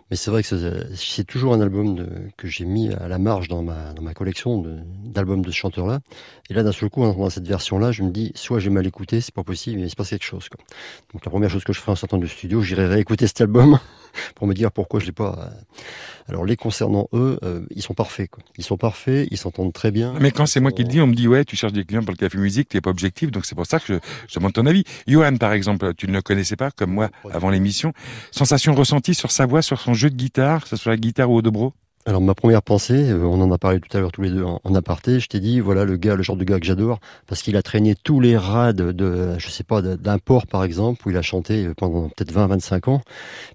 Mais 0.09 0.17
c'est 0.17 0.31
vrai 0.31 0.43
que 0.43 0.95
c'est 0.95 1.23
toujours 1.23 1.53
un 1.53 1.61
album 1.61 1.95
de, 1.95 2.07
que 2.37 2.47
j'ai 2.47 2.65
mis 2.65 2.93
à 2.93 3.07
la 3.07 3.17
marge 3.17 3.47
dans 3.47 3.63
ma, 3.63 4.13
collection 4.13 4.63
d'albums 5.03 5.43
de, 5.43 5.51
ce 5.51 5.55
chanteur-là. 5.55 5.99
Et 6.49 6.53
là, 6.53 6.63
d'un 6.63 6.71
seul 6.71 6.89
coup, 6.89 7.01
dans 7.01 7.29
cette 7.29 7.47
version-là, 7.47 7.91
je 7.91 8.03
me 8.03 8.11
dis, 8.11 8.31
soit 8.35 8.59
j'ai 8.59 8.69
mal 8.69 8.85
écouté, 8.85 9.21
c'est 9.21 9.33
pas 9.33 9.43
possible, 9.43 9.79
mais 9.79 9.87
il 9.87 9.89
se 9.89 9.95
passe 9.95 10.09
quelque 10.09 10.25
chose. 10.25 10.49
Donc 11.13 11.25
la 11.25 11.31
première 11.31 11.49
chose 11.49 11.63
que 11.63 11.73
je 11.73 11.79
ferai 11.79 11.91
en 11.91 11.95
sortant 11.95 12.17
du 12.17 12.27
studio, 12.27 12.61
j'irai 12.61 12.87
réécouter 12.87 13.27
cet 13.27 13.41
album 13.41 13.79
pour 14.35 14.47
me 14.47 14.53
dire 14.53 14.71
pourquoi 14.71 14.99
je 14.99 15.05
l'ai 15.05 15.11
pas. 15.11 15.35
Euh. 15.39 15.49
Alors 16.27 16.45
les 16.45 16.55
concernant 16.55 17.07
eux, 17.13 17.37
euh, 17.43 17.61
ils 17.75 17.81
sont 17.81 17.93
parfaits. 17.93 18.29
Quoi. 18.29 18.43
Ils 18.57 18.63
sont 18.63 18.77
parfaits, 18.77 19.27
ils 19.31 19.37
s'entendent 19.37 19.73
très 19.73 19.91
bien. 19.91 20.13
Mais 20.19 20.31
quand 20.31 20.45
c'est 20.45 20.59
moi 20.59 20.71
qui 20.71 20.83
le 20.83 20.89
dis, 20.89 21.01
on 21.01 21.07
me 21.07 21.13
dit 21.13 21.27
ouais, 21.27 21.45
tu 21.45 21.55
cherches 21.55 21.73
des 21.73 21.85
clients 21.85 22.01
pour 22.01 22.11
le 22.11 22.17
café 22.17 22.37
musique, 22.37 22.69
tu 22.69 22.77
n'es 22.77 22.81
pas 22.81 22.89
objectif, 22.89 23.31
donc 23.31 23.45
c'est 23.45 23.55
pour 23.55 23.65
ça 23.65 23.79
que 23.79 23.85
je, 23.87 23.99
je 24.27 24.39
demande 24.39 24.53
ton 24.53 24.65
avis. 24.65 24.83
Johan, 25.07 25.37
par 25.37 25.53
exemple, 25.53 25.93
tu 25.95 26.07
ne 26.07 26.13
le 26.13 26.21
connaissais 26.21 26.55
pas 26.55 26.71
comme 26.71 26.91
moi 26.91 27.09
avant 27.31 27.49
l'émission. 27.49 27.93
Sensation 28.31 28.73
ressentie 28.73 29.13
sur 29.13 29.31
sa 29.31 29.45
voix, 29.45 29.61
sur 29.61 29.79
son 29.79 29.93
jeu 29.93 30.09
de 30.09 30.15
guitare, 30.15 30.63
que 30.63 30.69
ce 30.69 30.75
soit 30.75 30.93
la 30.93 30.97
guitare 30.97 31.29
ou 31.29 31.35
au 31.37 31.41
dobro? 31.41 31.73
Alors 32.07 32.21
ma 32.21 32.35
première 32.35 32.61
pensée, 32.61 33.09
euh, 33.09 33.23
on 33.23 33.41
en 33.41 33.51
a 33.51 33.57
parlé 33.57 33.79
tout 33.79 33.95
à 33.97 33.99
l'heure 33.99 34.11
tous 34.11 34.21
les 34.21 34.29
deux 34.29 34.43
en, 34.43 34.75
aparté, 34.75 35.19
je 35.19 35.27
t'ai 35.27 35.39
dit 35.39 35.59
voilà 35.59 35.85
le 35.85 35.97
gars, 35.97 36.15
le 36.15 36.21
genre 36.21 36.35
de 36.35 36.43
gars 36.43 36.59
que 36.59 36.65
j'adore 36.65 36.99
parce 37.25 37.41
qu'il 37.41 37.57
a 37.57 37.63
traîné 37.63 37.95
tous 37.95 38.19
les 38.19 38.37
rades 38.37 38.77
de, 38.77 39.35
je 39.39 39.49
sais 39.49 39.63
pas, 39.63 39.81
d'un 39.81 40.19
port 40.19 40.45
par 40.45 40.63
exemple 40.63 41.07
où 41.07 41.09
il 41.09 41.17
a 41.17 41.23
chanté 41.23 41.67
pendant 41.75 42.09
peut-être 42.09 42.31
20-25 42.31 42.89
ans, 42.89 43.01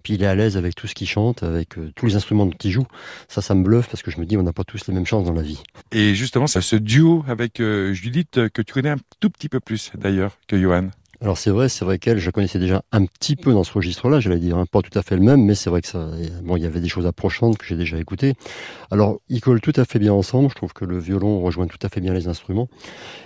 puis 0.02 0.14
il 0.14 0.22
est 0.22 0.26
à 0.26 0.34
l'aise 0.34 0.56
avec 0.56 0.74
tout 0.74 0.88
ce 0.88 0.94
qu'il 0.94 1.08
chante, 1.08 1.42
avec 1.42 1.78
euh, 1.78 1.92
tous 1.94 2.06
les 2.06 2.16
instruments 2.16 2.46
dont 2.46 2.56
il 2.64 2.70
joue. 2.70 2.86
Ça, 3.28 3.40
ça 3.40 3.54
me 3.54 3.62
bluffe 3.62 3.88
parce 3.88 4.02
que 4.02 4.10
je 4.10 4.18
me 4.18 4.26
dis 4.26 4.36
on 4.36 4.42
n'a 4.42 4.52
pas 4.52 4.64
tous 4.64 4.86
les 4.88 4.94
mêmes 4.94 5.06
chances 5.06 5.24
dans 5.24 5.32
la 5.32 5.42
vie. 5.42 5.62
Et 5.92 6.14
justement, 6.14 6.48
c'est 6.48 6.60
ce 6.60 6.76
duo 6.76 7.24
avec 7.28 7.60
euh, 7.60 7.92
Judith 7.92 8.48
que 8.52 8.62
tu 8.62 8.72
connais 8.72 8.90
un 8.90 8.98
tout 9.20 9.30
petit 9.30 9.48
peu 9.48 9.60
plus 9.60 9.92
d'ailleurs 9.96 10.36
que 10.48 10.60
Johan. 10.60 10.90
Alors 11.22 11.36
c'est 11.36 11.50
vrai, 11.50 11.68
c'est 11.68 11.84
vrai 11.84 11.98
qu'elle, 11.98 12.16
je 12.18 12.30
connaissais 12.30 12.58
déjà 12.58 12.82
un 12.92 13.04
petit 13.04 13.36
peu 13.36 13.52
dans 13.52 13.62
ce 13.62 13.74
registre-là, 13.74 14.20
j'allais 14.20 14.38
dire, 14.38 14.56
hein, 14.56 14.64
pas 14.64 14.80
tout 14.80 14.98
à 14.98 15.02
fait 15.02 15.16
le 15.16 15.22
même, 15.22 15.44
mais 15.44 15.54
c'est 15.54 15.68
vrai 15.68 15.82
que 15.82 15.88
ça, 15.88 16.08
bon, 16.42 16.56
il 16.56 16.62
y 16.62 16.66
avait 16.66 16.80
des 16.80 16.88
choses 16.88 17.06
approchantes 17.06 17.58
que 17.58 17.66
j'ai 17.66 17.76
déjà 17.76 17.98
écoutées. 17.98 18.32
Alors 18.90 19.18
ils 19.28 19.42
collent 19.42 19.60
tout 19.60 19.74
à 19.76 19.84
fait 19.84 19.98
bien 19.98 20.14
ensemble. 20.14 20.48
Je 20.48 20.54
trouve 20.54 20.72
que 20.72 20.86
le 20.86 20.98
violon 20.98 21.42
rejoint 21.42 21.66
tout 21.66 21.78
à 21.82 21.90
fait 21.90 22.00
bien 22.00 22.14
les 22.14 22.26
instruments, 22.26 22.68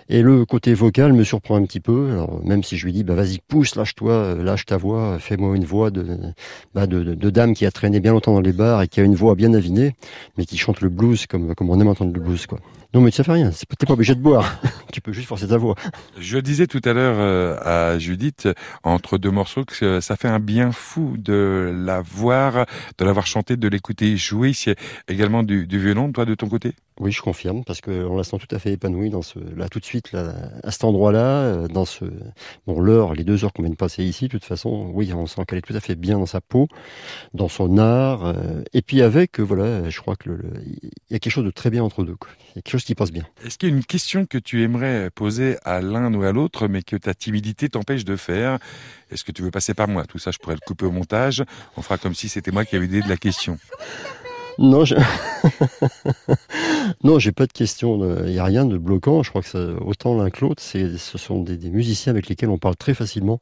et 0.08 0.22
le 0.22 0.44
côté 0.44 0.74
vocal 0.74 1.12
me 1.12 1.22
surprend 1.22 1.54
un 1.54 1.64
petit 1.64 1.78
peu. 1.78 2.10
Alors 2.10 2.44
même 2.44 2.64
si 2.64 2.76
je 2.76 2.84
lui 2.84 2.92
dis, 2.92 3.04
bah 3.04 3.14
vas-y 3.14 3.38
pousse, 3.38 3.76
lâche-toi, 3.76 4.34
lâche 4.42 4.66
ta 4.66 4.76
voix, 4.76 5.20
fais-moi 5.20 5.54
une 5.54 5.64
voix 5.64 5.92
de, 5.92 6.04
bah, 6.74 6.88
de, 6.88 7.02
de, 7.04 7.30
dame 7.30 7.54
qui 7.54 7.64
a 7.64 7.70
traîné 7.70 8.00
bien 8.00 8.10
longtemps 8.10 8.34
dans 8.34 8.40
les 8.40 8.52
bars 8.52 8.82
et 8.82 8.88
qui 8.88 9.00
a 9.00 9.04
une 9.04 9.14
voix 9.14 9.36
bien 9.36 9.54
avinée, 9.54 9.94
mais 10.36 10.46
qui 10.46 10.58
chante 10.58 10.80
le 10.80 10.88
blues 10.88 11.26
comme 11.26 11.54
comme 11.54 11.70
on 11.70 11.80
aime 11.80 11.86
entendre 11.86 12.12
le 12.12 12.20
blues, 12.20 12.46
quoi. 12.46 12.58
Non, 12.94 13.00
mais 13.00 13.10
ça 13.10 13.24
fait 13.24 13.32
rien. 13.32 13.50
T'es 13.50 13.86
pas 13.86 13.94
obligé 13.94 14.14
de 14.14 14.20
boire. 14.20 14.60
tu 14.92 15.00
peux 15.00 15.12
juste 15.12 15.26
forcer 15.26 15.48
ta 15.48 15.56
voix. 15.56 15.74
Je 16.16 16.38
disais 16.38 16.68
tout 16.68 16.80
à 16.84 16.92
l'heure 16.92 17.16
euh, 17.18 17.58
à 17.60 17.98
Judith, 17.98 18.48
entre 18.84 19.18
deux 19.18 19.32
morceaux, 19.32 19.64
que 19.64 20.00
ça 20.00 20.14
fait 20.14 20.28
un 20.28 20.38
bien 20.38 20.70
fou 20.70 21.16
de 21.18 21.74
la 21.76 22.00
voir, 22.00 22.66
de 22.98 23.04
l'avoir 23.04 23.26
chanté, 23.26 23.56
de 23.56 23.66
l'écouter 23.66 24.16
jouer. 24.16 24.52
également 25.08 25.42
du, 25.42 25.66
du 25.66 25.80
violon, 25.80 26.12
toi, 26.12 26.24
de 26.24 26.36
ton 26.36 26.48
côté? 26.48 26.74
Oui, 27.00 27.10
je 27.10 27.20
confirme, 27.20 27.64
parce 27.64 27.80
qu'on 27.80 28.16
la 28.16 28.22
sent 28.22 28.36
tout 28.38 28.54
à 28.54 28.60
fait 28.60 28.70
épanouie 28.72 29.10
dans 29.10 29.20
ce, 29.22 29.40
là, 29.56 29.68
tout 29.68 29.80
de 29.80 29.84
suite, 29.84 30.12
là, 30.12 30.32
à 30.62 30.70
cet 30.70 30.84
endroit-là, 30.84 31.18
euh, 31.18 31.66
dans 31.66 31.84
ce, 31.84 32.04
bon, 32.68 32.78
l'heure, 32.80 33.14
les 33.14 33.24
deux 33.24 33.44
heures 33.44 33.52
qu'on 33.52 33.62
vient 33.62 33.72
de 33.72 33.76
passer 33.76 34.04
ici, 34.04 34.26
de 34.26 34.28
toute 34.28 34.44
façon, 34.44 34.92
oui, 34.94 35.12
on 35.12 35.26
sent 35.26 35.42
qu'elle 35.48 35.58
est 35.58 35.62
tout 35.62 35.74
à 35.74 35.80
fait 35.80 35.96
bien 35.96 36.20
dans 36.20 36.26
sa 36.26 36.40
peau, 36.40 36.68
dans 37.34 37.48
son 37.48 37.78
art, 37.78 38.26
euh, 38.26 38.62
et 38.74 38.80
puis 38.80 39.02
avec, 39.02 39.40
euh, 39.40 39.42
voilà, 39.42 39.90
je 39.90 40.00
crois 40.00 40.14
que 40.14 40.30
il 40.64 40.90
y 41.10 41.16
a 41.16 41.18
quelque 41.18 41.32
chose 41.32 41.44
de 41.44 41.50
très 41.50 41.68
bien 41.68 41.82
entre 41.82 42.04
deux, 42.04 42.14
quoi. 42.14 42.30
Il 42.54 42.58
y 42.58 42.58
a 42.60 42.62
quelque 42.62 42.70
chose 42.70 42.83
bien. 43.10 43.24
Est-ce 43.44 43.58
qu'il 43.58 43.68
y 43.68 43.72
a 43.72 43.74
une 43.74 43.84
question 43.84 44.26
que 44.26 44.38
tu 44.38 44.62
aimerais 44.62 45.10
poser 45.10 45.56
à 45.64 45.80
l'un 45.80 46.12
ou 46.12 46.22
à 46.22 46.32
l'autre, 46.32 46.68
mais 46.68 46.82
que 46.82 46.96
ta 46.96 47.14
timidité 47.14 47.68
t'empêche 47.68 48.04
de 48.04 48.16
faire? 48.16 48.58
Est-ce 49.10 49.24
que 49.24 49.32
tu 49.32 49.42
veux 49.42 49.50
passer 49.50 49.74
par 49.74 49.88
moi? 49.88 50.04
Tout 50.04 50.18
ça, 50.18 50.30
je 50.30 50.38
pourrais 50.38 50.54
le 50.54 50.66
couper 50.66 50.84
au 50.84 50.90
montage. 50.90 51.42
On 51.76 51.82
fera 51.82 51.98
comme 51.98 52.14
si 52.14 52.28
c'était 52.28 52.50
moi 52.50 52.64
qui 52.64 52.76
avais 52.76 52.86
l'idée 52.86 53.02
de 53.02 53.08
la 53.08 53.16
question. 53.16 53.58
Non, 54.58 54.84
je... 54.84 54.94
non, 57.04 57.18
j'ai 57.18 57.32
pas 57.32 57.46
de 57.46 57.52
question. 57.52 58.24
Il 58.24 58.32
n'y 58.32 58.38
a 58.38 58.44
rien 58.44 58.64
de 58.64 58.78
bloquant. 58.78 59.22
Je 59.22 59.30
crois 59.30 59.42
que 59.42 59.48
ça, 59.48 59.58
autant 59.84 60.16
l'un 60.16 60.30
que 60.30 60.44
l'autre, 60.44 60.62
ce 60.62 61.18
sont 61.18 61.40
des, 61.40 61.70
musiciens 61.70 62.12
avec 62.12 62.28
lesquels 62.28 62.50
on 62.50 62.58
parle 62.58 62.76
très 62.76 62.94
facilement, 62.94 63.40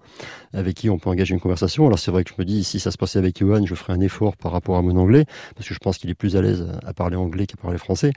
avec 0.53 0.77
qui 0.77 0.91
on 0.91 0.99
peut 0.99 1.11
engager 1.11 1.35
une 1.35 1.41
conversation. 1.41 1.87
Alors 1.87 1.99
c'est 1.99 2.11
vrai 2.11 2.25
que 2.25 2.31
je 2.31 2.35
me 2.39 2.45
dis, 2.45 2.65
si 2.65 2.81
ça 2.81 2.91
se 2.91 2.99
passait 2.99 3.19
avec 3.19 3.39
Johan, 3.39 3.65
je 3.67 3.75
ferais 3.75 3.93
un 3.93 4.01
effort 4.01 4.37
par 4.37 4.53
rapport 4.53 4.77
à 4.77 4.83
mon 4.83 4.97
anglais, 4.97 5.27
parce 5.55 5.69
que 5.69 5.75
je 5.75 5.79
pense 5.79 5.99
qu'il 5.99 6.11
est 6.11 6.15
plus 6.15 6.37
à 6.37 6.43
l'aise 6.43 6.67
à 6.85 6.93
parler 6.93 7.17
anglais 7.17 7.47
qu'à 7.47 7.57
parler 7.57 7.79
français. 7.79 8.13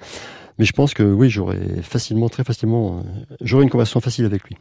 Mais 0.58 0.64
je 0.64 0.72
pense 0.72 0.94
que 0.94 1.04
oui, 1.04 1.30
j'aurais 1.30 1.82
facilement, 1.82 2.30
très 2.30 2.46
facilement, 2.46 3.00
euh, 3.00 3.02
j'aurais 3.42 3.64
une 3.64 3.70
conversation 3.70 4.00
facile 4.00 4.24
avec 4.24 4.46
lui. 4.46 4.56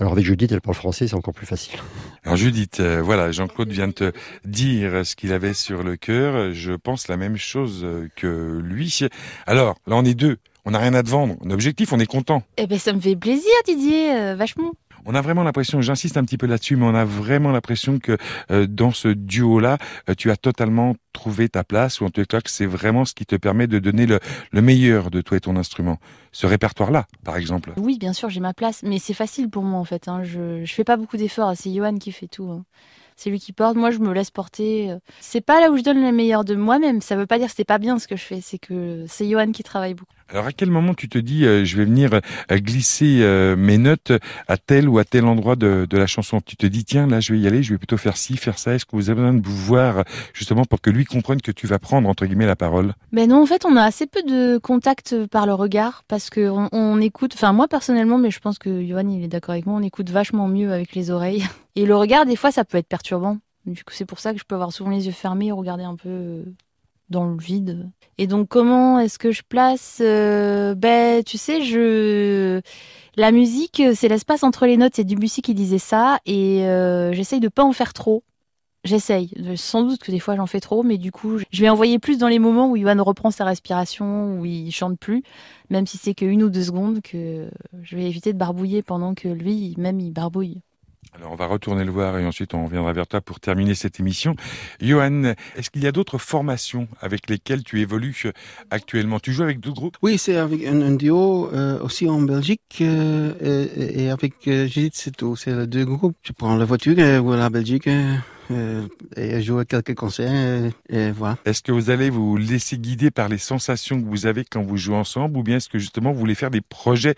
Alors 0.00 0.12
avec 0.12 0.24
Judith, 0.24 0.50
elle 0.52 0.62
parle 0.62 0.74
français, 0.74 1.06
c'est 1.06 1.16
encore 1.16 1.34
plus 1.34 1.46
facile. 1.46 1.78
Alors 2.24 2.36
Judith, 2.36 2.80
euh, 2.80 3.02
voilà, 3.02 3.30
Jean-Claude 3.30 3.70
vient 3.70 3.88
de 3.88 3.92
te 3.92 4.12
dire 4.46 5.04
ce 5.04 5.14
qu'il 5.14 5.32
avait 5.32 5.52
sur 5.52 5.82
le 5.82 5.96
cœur. 5.96 6.52
Je 6.52 6.72
pense 6.72 7.08
la 7.08 7.18
même 7.18 7.36
chose 7.36 7.73
que 8.16 8.60
lui. 8.62 9.00
Alors, 9.46 9.76
là 9.86 9.96
on 9.96 10.04
est 10.04 10.14
deux. 10.14 10.38
On 10.66 10.70
n'a 10.70 10.78
rien 10.78 10.94
à 10.94 11.02
te 11.02 11.10
vendre. 11.10 11.36
On 11.42 11.50
est 11.50 11.52
objectif, 11.52 11.92
on 11.92 11.98
est 11.98 12.06
content. 12.06 12.42
Eh 12.56 12.66
ben, 12.66 12.78
ça 12.78 12.92
me 12.94 13.00
fait 13.00 13.16
plaisir, 13.16 13.52
Didier, 13.66 14.16
euh, 14.16 14.34
vachement. 14.34 14.72
On 15.06 15.14
a 15.14 15.20
vraiment 15.20 15.42
l'impression, 15.42 15.82
j'insiste 15.82 16.16
un 16.16 16.24
petit 16.24 16.38
peu 16.38 16.46
là-dessus, 16.46 16.76
mais 16.76 16.86
on 16.86 16.94
a 16.94 17.04
vraiment 17.04 17.52
l'impression 17.52 17.98
que 17.98 18.16
euh, 18.50 18.66
dans 18.66 18.90
ce 18.90 19.08
duo-là, 19.08 19.76
euh, 20.08 20.14
tu 20.16 20.30
as 20.30 20.36
totalement 20.38 20.96
trouvé 21.12 21.50
ta 21.50 21.62
place, 21.62 22.00
ou 22.00 22.06
en 22.06 22.10
tout 22.10 22.24
cas 22.24 22.40
que 22.40 22.50
c'est 22.50 22.64
vraiment 22.64 23.04
ce 23.04 23.12
qui 23.12 23.26
te 23.26 23.36
permet 23.36 23.66
de 23.66 23.78
donner 23.78 24.06
le, 24.06 24.18
meilleur 24.62 25.10
de 25.10 25.20
toi 25.20 25.36
et 25.36 25.40
ton 25.40 25.56
instrument. 25.56 25.98
Ce 26.32 26.46
répertoire-là, 26.46 27.06
par 27.22 27.36
exemple. 27.36 27.74
Oui, 27.76 27.98
bien 27.98 28.14
sûr, 28.14 28.30
j'ai 28.30 28.40
ma 28.40 28.54
place, 28.54 28.82
mais 28.82 28.98
c'est 28.98 29.12
facile 29.12 29.50
pour 29.50 29.62
moi 29.62 29.78
en 29.78 29.84
fait. 29.84 30.08
Hein. 30.08 30.22
Je, 30.22 30.64
je 30.64 30.72
fais 30.72 30.84
pas 30.84 30.96
beaucoup 30.96 31.18
d'efforts, 31.18 31.52
c'est 31.54 31.72
Johan 31.72 31.98
qui 31.98 32.10
fait 32.10 32.28
tout. 32.28 32.48
Hein 32.48 32.64
c'est 33.16 33.30
lui 33.30 33.40
qui 33.40 33.52
porte. 33.52 33.76
Moi, 33.76 33.90
je 33.90 33.98
me 33.98 34.12
laisse 34.12 34.30
porter. 34.30 34.94
C'est 35.20 35.40
pas 35.40 35.60
là 35.60 35.70
où 35.70 35.76
je 35.76 35.82
donne 35.82 36.02
le 36.02 36.12
meilleur 36.12 36.44
de 36.44 36.54
moi-même. 36.54 37.00
Ça 37.00 37.16
veut 37.16 37.26
pas 37.26 37.38
dire 37.38 37.48
que 37.48 37.54
c'est 37.56 37.64
pas 37.64 37.78
bien 37.78 37.98
ce 37.98 38.08
que 38.08 38.16
je 38.16 38.24
fais. 38.24 38.40
C'est 38.40 38.58
que 38.58 39.04
c'est 39.08 39.28
Johan 39.28 39.52
qui 39.52 39.62
travaille 39.62 39.94
beaucoup. 39.94 40.12
Alors, 40.30 40.46
à 40.46 40.52
quel 40.52 40.70
moment 40.70 40.94
tu 40.94 41.08
te 41.08 41.18
dis, 41.18 41.44
euh, 41.44 41.64
je 41.64 41.76
vais 41.76 41.84
venir 41.84 42.14
euh, 42.14 42.58
glisser 42.58 43.18
euh, 43.20 43.56
mes 43.56 43.76
notes 43.78 44.12
à 44.48 44.56
tel 44.56 44.88
ou 44.88 44.98
à 44.98 45.04
tel 45.04 45.26
endroit 45.26 45.54
de, 45.54 45.86
la 45.92 46.06
chanson? 46.06 46.40
Tu 46.40 46.56
te 46.56 46.66
dis, 46.66 46.84
tiens, 46.84 47.06
là, 47.06 47.20
je 47.20 47.32
vais 47.32 47.38
y 47.38 47.46
aller. 47.46 47.62
Je 47.62 47.72
vais 47.72 47.78
plutôt 47.78 47.98
faire 47.98 48.16
ci, 48.16 48.36
faire 48.36 48.58
ça. 48.58 48.74
Est-ce 48.74 48.86
que 48.86 48.96
vous 48.96 49.10
avez 49.10 49.20
besoin 49.20 49.34
de 49.34 49.46
vous 49.46 49.56
voir 49.56 50.04
justement 50.32 50.64
pour 50.64 50.80
que 50.80 50.90
lui 50.90 51.04
comprenne 51.04 51.42
que 51.42 51.52
tu 51.52 51.66
vas 51.66 51.78
prendre 51.78 52.08
entre 52.08 52.26
guillemets 52.26 52.46
la 52.46 52.56
parole? 52.56 52.94
Ben 53.12 53.28
non, 53.28 53.42
en 53.42 53.46
fait, 53.46 53.64
on 53.64 53.76
a 53.76 53.82
assez 53.82 54.06
peu 54.06 54.22
de 54.22 54.58
contact 54.58 55.26
par 55.26 55.46
le 55.46 55.54
regard 55.54 56.04
parce 56.08 56.30
que 56.30 56.50
on, 56.72 57.00
écoute. 57.00 57.34
Enfin, 57.34 57.52
moi 57.52 57.68
personnellement, 57.68 58.18
mais 58.18 58.30
je 58.30 58.40
pense 58.40 58.58
que 58.58 58.84
Johan, 58.84 59.08
il 59.08 59.22
est 59.22 59.28
d'accord 59.28 59.52
avec 59.52 59.66
moi. 59.66 59.78
On 59.78 59.82
écoute 59.82 60.10
vachement 60.10 60.48
mieux 60.48 60.72
avec 60.72 60.94
les 60.94 61.10
oreilles. 61.10 61.44
Et 61.76 61.86
le 61.86 61.96
regard, 61.96 62.24
des 62.24 62.36
fois, 62.36 62.50
ça 62.50 62.64
peut 62.64 62.78
être 62.78 62.88
perturbant. 62.88 63.38
Du 63.66 63.84
coup, 63.84 63.92
c'est 63.94 64.04
pour 64.04 64.20
ça 64.20 64.32
que 64.32 64.38
je 64.38 64.44
peux 64.44 64.54
avoir 64.54 64.72
souvent 64.72 64.90
les 64.90 65.06
yeux 65.06 65.12
fermés 65.12 65.46
et 65.46 65.52
regarder 65.52 65.84
un 65.84 65.96
peu 65.96 66.44
dans 67.10 67.26
le 67.26 67.36
vide. 67.36 67.90
Et 68.18 68.26
donc, 68.26 68.48
comment 68.48 68.98
est-ce 68.98 69.18
que 69.18 69.32
je 69.32 69.42
place 69.42 69.98
euh, 70.00 70.74
Ben, 70.74 71.22
tu 71.24 71.38
sais, 71.38 71.62
je 71.62 72.60
la 73.16 73.30
musique, 73.30 73.82
c'est 73.94 74.08
l'espace 74.08 74.42
entre 74.42 74.66
les 74.66 74.76
notes. 74.76 74.94
C'est 74.96 75.04
Debussy 75.04 75.42
qui 75.42 75.54
disait 75.54 75.78
ça, 75.78 76.18
et 76.26 76.64
euh, 76.64 77.12
j'essaye 77.12 77.40
de 77.40 77.48
pas 77.48 77.64
en 77.64 77.72
faire 77.72 77.92
trop. 77.92 78.24
J'essaye. 78.84 79.32
Sans 79.56 79.82
doute 79.82 80.02
que 80.02 80.10
des 80.10 80.18
fois 80.18 80.36
j'en 80.36 80.46
fais 80.46 80.60
trop, 80.60 80.82
mais 80.82 80.98
du 80.98 81.10
coup, 81.10 81.38
je 81.50 81.60
vais 81.62 81.70
envoyer 81.70 81.98
plus 81.98 82.18
dans 82.18 82.28
les 82.28 82.38
moments 82.38 82.70
où 82.70 82.76
Ivan 82.76 83.02
reprend 83.02 83.30
sa 83.30 83.44
respiration, 83.44 84.38
où 84.38 84.44
il 84.44 84.70
chante 84.72 84.98
plus, 84.98 85.22
même 85.70 85.86
si 85.86 85.96
c'est 85.96 86.12
qu'une 86.14 86.42
ou 86.42 86.50
deux 86.50 86.64
secondes, 86.64 87.00
que 87.00 87.48
je 87.82 87.96
vais 87.96 88.04
éviter 88.04 88.34
de 88.34 88.38
barbouiller 88.38 88.82
pendant 88.82 89.14
que 89.14 89.28
lui, 89.28 89.74
même, 89.78 90.00
il 90.00 90.12
barbouille. 90.12 90.60
Alors 91.16 91.30
on 91.30 91.36
va 91.36 91.46
retourner 91.46 91.84
le 91.84 91.92
voir 91.92 92.18
et 92.18 92.26
ensuite 92.26 92.54
on 92.54 92.64
reviendra 92.64 92.92
vers 92.92 93.06
toi 93.06 93.20
pour 93.20 93.38
terminer 93.38 93.76
cette 93.76 94.00
émission. 94.00 94.34
Johan, 94.80 95.34
est-ce 95.56 95.70
qu'il 95.70 95.84
y 95.84 95.86
a 95.86 95.92
d'autres 95.92 96.18
formations 96.18 96.88
avec 97.00 97.30
lesquelles 97.30 97.62
tu 97.62 97.80
évolues 97.80 98.32
actuellement? 98.70 99.20
Tu 99.20 99.32
joues 99.32 99.44
avec 99.44 99.60
d'autres 99.60 99.76
groupes? 99.76 99.96
Oui, 100.02 100.18
c'est 100.18 100.36
avec 100.36 100.66
un, 100.66 100.90
duo 100.96 101.52
euh, 101.52 101.78
aussi 101.80 102.08
en 102.08 102.20
Belgique 102.20 102.78
euh, 102.80 103.68
et, 103.76 104.10
avec 104.10 104.48
euh, 104.48 104.66
Judith, 104.66 104.94
c'est 104.96 105.16
tout. 105.16 105.36
C'est 105.36 105.54
les 105.54 105.68
deux 105.68 105.84
groupes. 105.84 106.16
Je 106.22 106.32
prends 106.32 106.56
la 106.56 106.64
voiture 106.64 106.98
et 106.98 107.20
voilà 107.20 107.44
la 107.44 107.50
Belgique. 107.50 107.88
et 109.16 109.40
joue 109.40 109.58
à 109.58 109.64
quelques 109.64 109.94
concerts 109.94 110.72
et, 110.88 111.12
voilà. 111.12 111.38
Est-ce 111.44 111.62
que 111.62 111.70
vous 111.70 111.90
allez 111.90 112.10
vous 112.10 112.36
laisser 112.36 112.76
guider 112.76 113.12
par 113.12 113.28
les 113.28 113.38
sensations 113.38 114.02
que 114.02 114.06
vous 114.06 114.26
avez 114.26 114.44
quand 114.44 114.62
vous 114.62 114.76
jouez 114.76 114.96
ensemble 114.96 115.38
ou 115.38 115.44
bien 115.44 115.58
est-ce 115.58 115.68
que 115.68 115.78
justement 115.78 116.12
vous 116.12 116.18
voulez 116.18 116.34
faire 116.34 116.50
des 116.50 116.60
projets 116.60 117.14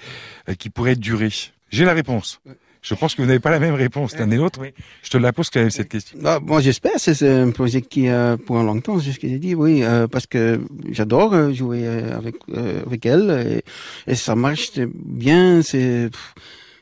qui 0.59 0.69
pourraient 0.69 0.97
durer? 0.97 1.31
J'ai 1.71 1.87
la 1.87 1.95
réponse. 1.95 2.41
Je 2.87 2.95
pense 2.95 3.17
que 3.17 3.23
vous 3.23 3.27
n'avez 3.27 3.41
pas 3.41 3.51
la 3.51 3.59
même 3.59 3.75
réponse 3.75 4.17
l'un 4.17 4.31
et 4.31 4.37
l'autre, 4.37 4.61
mais 4.63 4.73
je 5.03 5.11
te 5.11 5.19
la 5.19 5.33
pose 5.33 5.51
quand 5.51 5.59
même 5.59 5.71
cette 5.71 5.89
question. 5.89 6.17
Bah, 6.23 6.39
moi, 6.41 6.61
j'espère. 6.61 6.93
C'est 6.99 7.29
un 7.29 7.51
projet 7.51 7.83
qui 7.83 8.07
a 8.09 8.37
pour 8.37 8.59
un 8.59 8.63
longtemps, 8.63 9.01
c'est 9.01 9.11
ce 9.11 9.19
que 9.19 9.27
j'ai 9.27 9.41
dit, 9.41 9.57
oui, 9.57 9.83
euh, 9.83 10.07
parce 10.07 10.27
que 10.27 10.61
j'adore 10.93 11.35
euh, 11.35 11.53
jouer 11.53 11.81
euh, 11.85 12.17
avec 12.87 13.05
elle 13.05 13.63
et, 14.07 14.15
ça 14.15 14.37
marche 14.37 14.79
bien. 14.79 15.63
C'est 15.63 16.11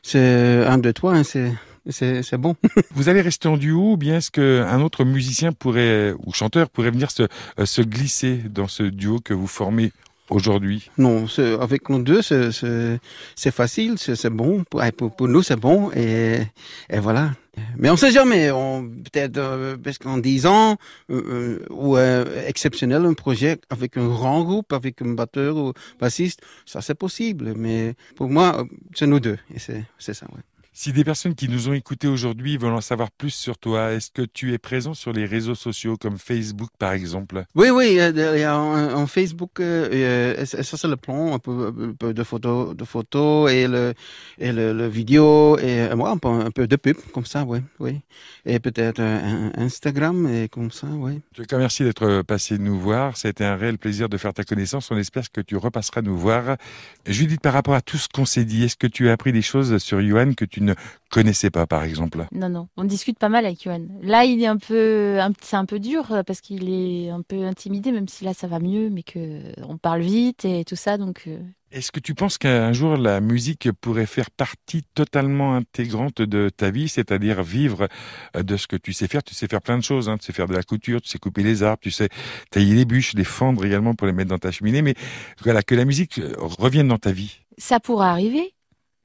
c'est 0.03 0.63
un 0.67 0.77
de 0.77 0.91
toi, 0.91 1.15
hein, 1.15 1.23
c'est 1.23 1.51
c'est 1.89 2.37
bon. 2.37 2.55
Vous 2.93 3.09
allez 3.09 3.21
rester 3.21 3.47
en 3.47 3.57
duo 3.57 3.93
ou 3.93 3.97
bien 3.97 4.17
est-ce 4.17 4.29
qu'un 4.29 4.81
autre 4.81 5.05
musicien 5.05 5.53
pourrait, 5.53 6.13
ou 6.23 6.33
chanteur 6.33 6.69
pourrait 6.69 6.91
venir 6.91 7.09
se, 7.09 7.27
se 7.63 7.81
glisser 7.81 8.41
dans 8.49 8.67
ce 8.67 8.83
duo 8.83 9.19
que 9.19 9.33
vous 9.33 9.47
formez 9.47 9.91
aujourd'hui? 10.29 10.89
Non, 10.97 11.25
avec 11.59 11.89
nous 11.89 12.01
deux, 12.03 12.21
c'est 12.21 13.51
facile, 13.51 13.97
c'est 13.97 14.29
bon. 14.29 14.63
Pour, 14.63 14.81
pour, 15.15 15.27
nous, 15.27 15.43
c'est 15.43 15.55
bon. 15.55 15.91
Et, 15.95 16.39
et, 16.89 16.99
voilà. 16.99 17.31
Mais 17.77 17.89
on 17.89 17.95
sait 17.95 18.11
jamais. 18.11 18.49
Peut-être 18.49 19.37
euh, 19.37 19.77
parce 19.77 19.97
qu'en 19.97 20.17
10 20.17 20.45
ans, 20.45 20.77
euh, 21.09 21.59
euh, 21.61 21.65
ou 21.69 21.97
exceptionnel, 21.97 23.05
un 23.05 23.13
projet 23.13 23.57
avec 23.69 23.97
un 23.97 24.07
grand 24.07 24.43
groupe, 24.43 24.73
avec 24.73 25.01
un 25.01 25.13
batteur 25.13 25.55
ou 25.55 25.73
bassiste, 25.99 26.41
ça 26.65 26.81
c'est 26.81 26.95
possible. 26.95 27.53
Mais 27.55 27.95
pour 28.15 28.29
moi, 28.29 28.65
c'est 28.93 29.07
nous 29.07 29.19
deux. 29.19 29.37
Et 29.53 29.59
c'est 29.59 30.13
ça, 30.13 30.25
ouais. 30.33 30.41
Si 30.77 30.91
des 30.91 31.05
personnes 31.05 31.35
qui 31.35 31.47
nous 31.47 31.69
ont 31.69 31.73
écoutés 31.73 32.09
aujourd'hui 32.09 32.57
veulent 32.57 32.73
en 32.73 32.81
savoir 32.81 33.09
plus 33.09 33.29
sur 33.29 33.57
toi, 33.57 33.93
est-ce 33.93 34.11
que 34.11 34.23
tu 34.23 34.51
es 34.51 34.57
présent 34.57 34.93
sur 34.93 35.13
les 35.13 35.23
réseaux 35.23 35.55
sociaux 35.55 35.95
comme 35.95 36.17
Facebook 36.17 36.69
par 36.77 36.91
exemple? 36.91 37.45
Oui, 37.55 37.69
oui, 37.69 37.93
y 37.93 38.43
a 38.43 38.59
en, 38.59 39.07
Facebook, 39.07 39.61
euh, 39.61 40.45
ça 40.45 40.75
c'est 40.75 40.87
le 40.89 40.97
plan, 40.97 41.33
un 41.33 41.39
peu, 41.39 41.93
de 42.01 42.23
photos, 42.23 42.75
de 42.75 42.83
photos 42.83 43.49
et 43.53 43.69
le 43.69 43.93
et 44.37 44.51
le, 44.51 44.87
vidéo 44.89 45.57
et 45.59 45.95
moi 45.95 46.09
un 46.09 46.17
peu, 46.17 46.27
un 46.27 46.51
peu 46.51 46.67
de 46.67 46.75
pub 46.75 46.97
comme 47.13 47.25
ça, 47.25 47.45
oui, 47.45 47.59
oui. 47.79 48.01
Et 48.45 48.59
peut-être 48.59 48.99
Instagram 48.99 50.27
et 50.27 50.49
comme 50.49 50.71
ça, 50.71 50.87
oui. 50.87 51.21
Je 51.37 51.43
te 51.43 51.55
remercie 51.55 51.85
d'être 51.85 52.21
passé 52.23 52.57
nous 52.57 52.77
voir. 52.77 53.15
Ça 53.15 53.29
a 53.29 53.31
été 53.31 53.45
un 53.45 53.55
réel 53.55 53.77
plaisir 53.77 54.09
de 54.09 54.17
faire 54.17 54.33
ta 54.33 54.43
connaissance. 54.43 54.91
On 54.91 54.97
espère 54.97 55.31
que 55.31 55.39
tu 55.39 55.55
repasseras 55.55 56.01
nous 56.01 56.17
voir. 56.17 56.57
Judith, 57.07 57.39
par 57.39 57.53
rapport 57.53 57.75
à 57.75 57.81
tout 57.81 57.97
ce 57.97 58.09
qu'on 58.09 58.25
s'est 58.25 58.43
dit, 58.43 58.65
est-ce 58.65 58.75
que 58.75 58.87
tu 58.87 59.07
as 59.07 59.13
appris 59.13 59.31
des 59.31 59.41
choses 59.41 59.77
sur 59.77 60.01
Johan 60.01 60.33
que 60.33 60.43
tu 60.43 60.64
ne 60.65 60.73
connaissais 61.09 61.49
pas, 61.49 61.65
par 61.65 61.83
exemple 61.83 62.25
Non, 62.31 62.49
non. 62.49 62.67
On 62.77 62.83
discute 62.83 63.17
pas 63.17 63.29
mal 63.29 63.45
avec 63.45 63.63
Johan. 63.63 63.85
Là, 64.01 64.25
il 64.25 64.41
est 64.41 64.47
un 64.47 64.57
peu, 64.57 65.17
c'est 65.41 65.55
un 65.55 65.65
peu 65.65 65.79
dur 65.79 66.11
euh, 66.11 66.23
parce 66.23 66.41
qu'il 66.41 66.69
est 66.69 67.09
un 67.09 67.21
peu 67.21 67.45
intimidé, 67.45 67.91
même 67.91 68.07
si 68.07 68.25
là 68.25 68.33
ça 68.33 68.47
va 68.47 68.59
mieux, 68.59 68.89
mais 68.89 69.03
que 69.03 69.39
on 69.67 69.77
parle 69.77 70.01
vite 70.01 70.45
et 70.45 70.65
tout 70.65 70.75
ça, 70.75 70.97
donc. 70.97 71.23
Euh. 71.27 71.39
Est-ce 71.71 71.91
que 71.91 71.99
tu 71.99 72.15
penses 72.15 72.37
qu'un 72.37 72.71
jour 72.71 72.95
la 72.95 73.19
musique 73.19 73.69
pourrait 73.81 74.05
faire 74.05 74.31
partie 74.31 74.83
totalement 74.93 75.55
intégrante 75.55 76.21
de 76.21 76.49
ta 76.49 76.69
vie, 76.69 76.87
c'est-à-dire 76.87 77.43
vivre 77.43 77.87
euh, 78.35 78.43
de 78.43 78.55
ce 78.57 78.67
que 78.67 78.77
tu 78.77 78.93
sais 78.93 79.07
faire? 79.07 79.23
Tu 79.23 79.35
sais 79.35 79.47
faire 79.47 79.61
plein 79.61 79.77
de 79.77 79.83
choses, 79.83 80.09
hein. 80.09 80.17
tu 80.17 80.25
sais 80.25 80.33
faire 80.33 80.47
de 80.47 80.53
la 80.53 80.63
couture, 80.63 81.01
tu 81.01 81.09
sais 81.09 81.19
couper 81.19 81.43
les 81.43 81.63
arbres, 81.63 81.81
tu 81.81 81.91
sais 81.91 82.09
tailler 82.49 82.75
les 82.75 82.85
bûches, 82.85 83.13
les 83.13 83.23
fendre 83.23 83.65
également 83.65 83.93
pour 83.93 84.07
les 84.07 84.13
mettre 84.13 84.29
dans 84.29 84.37
ta 84.37 84.51
cheminée, 84.51 84.81
mais 84.81 84.95
voilà 85.43 85.63
que 85.63 85.75
la 85.75 85.85
musique 85.85 86.21
revienne 86.37 86.87
dans 86.87 86.97
ta 86.97 87.11
vie. 87.11 87.39
Ça 87.57 87.79
pourrait 87.79 88.07
arriver. 88.07 88.54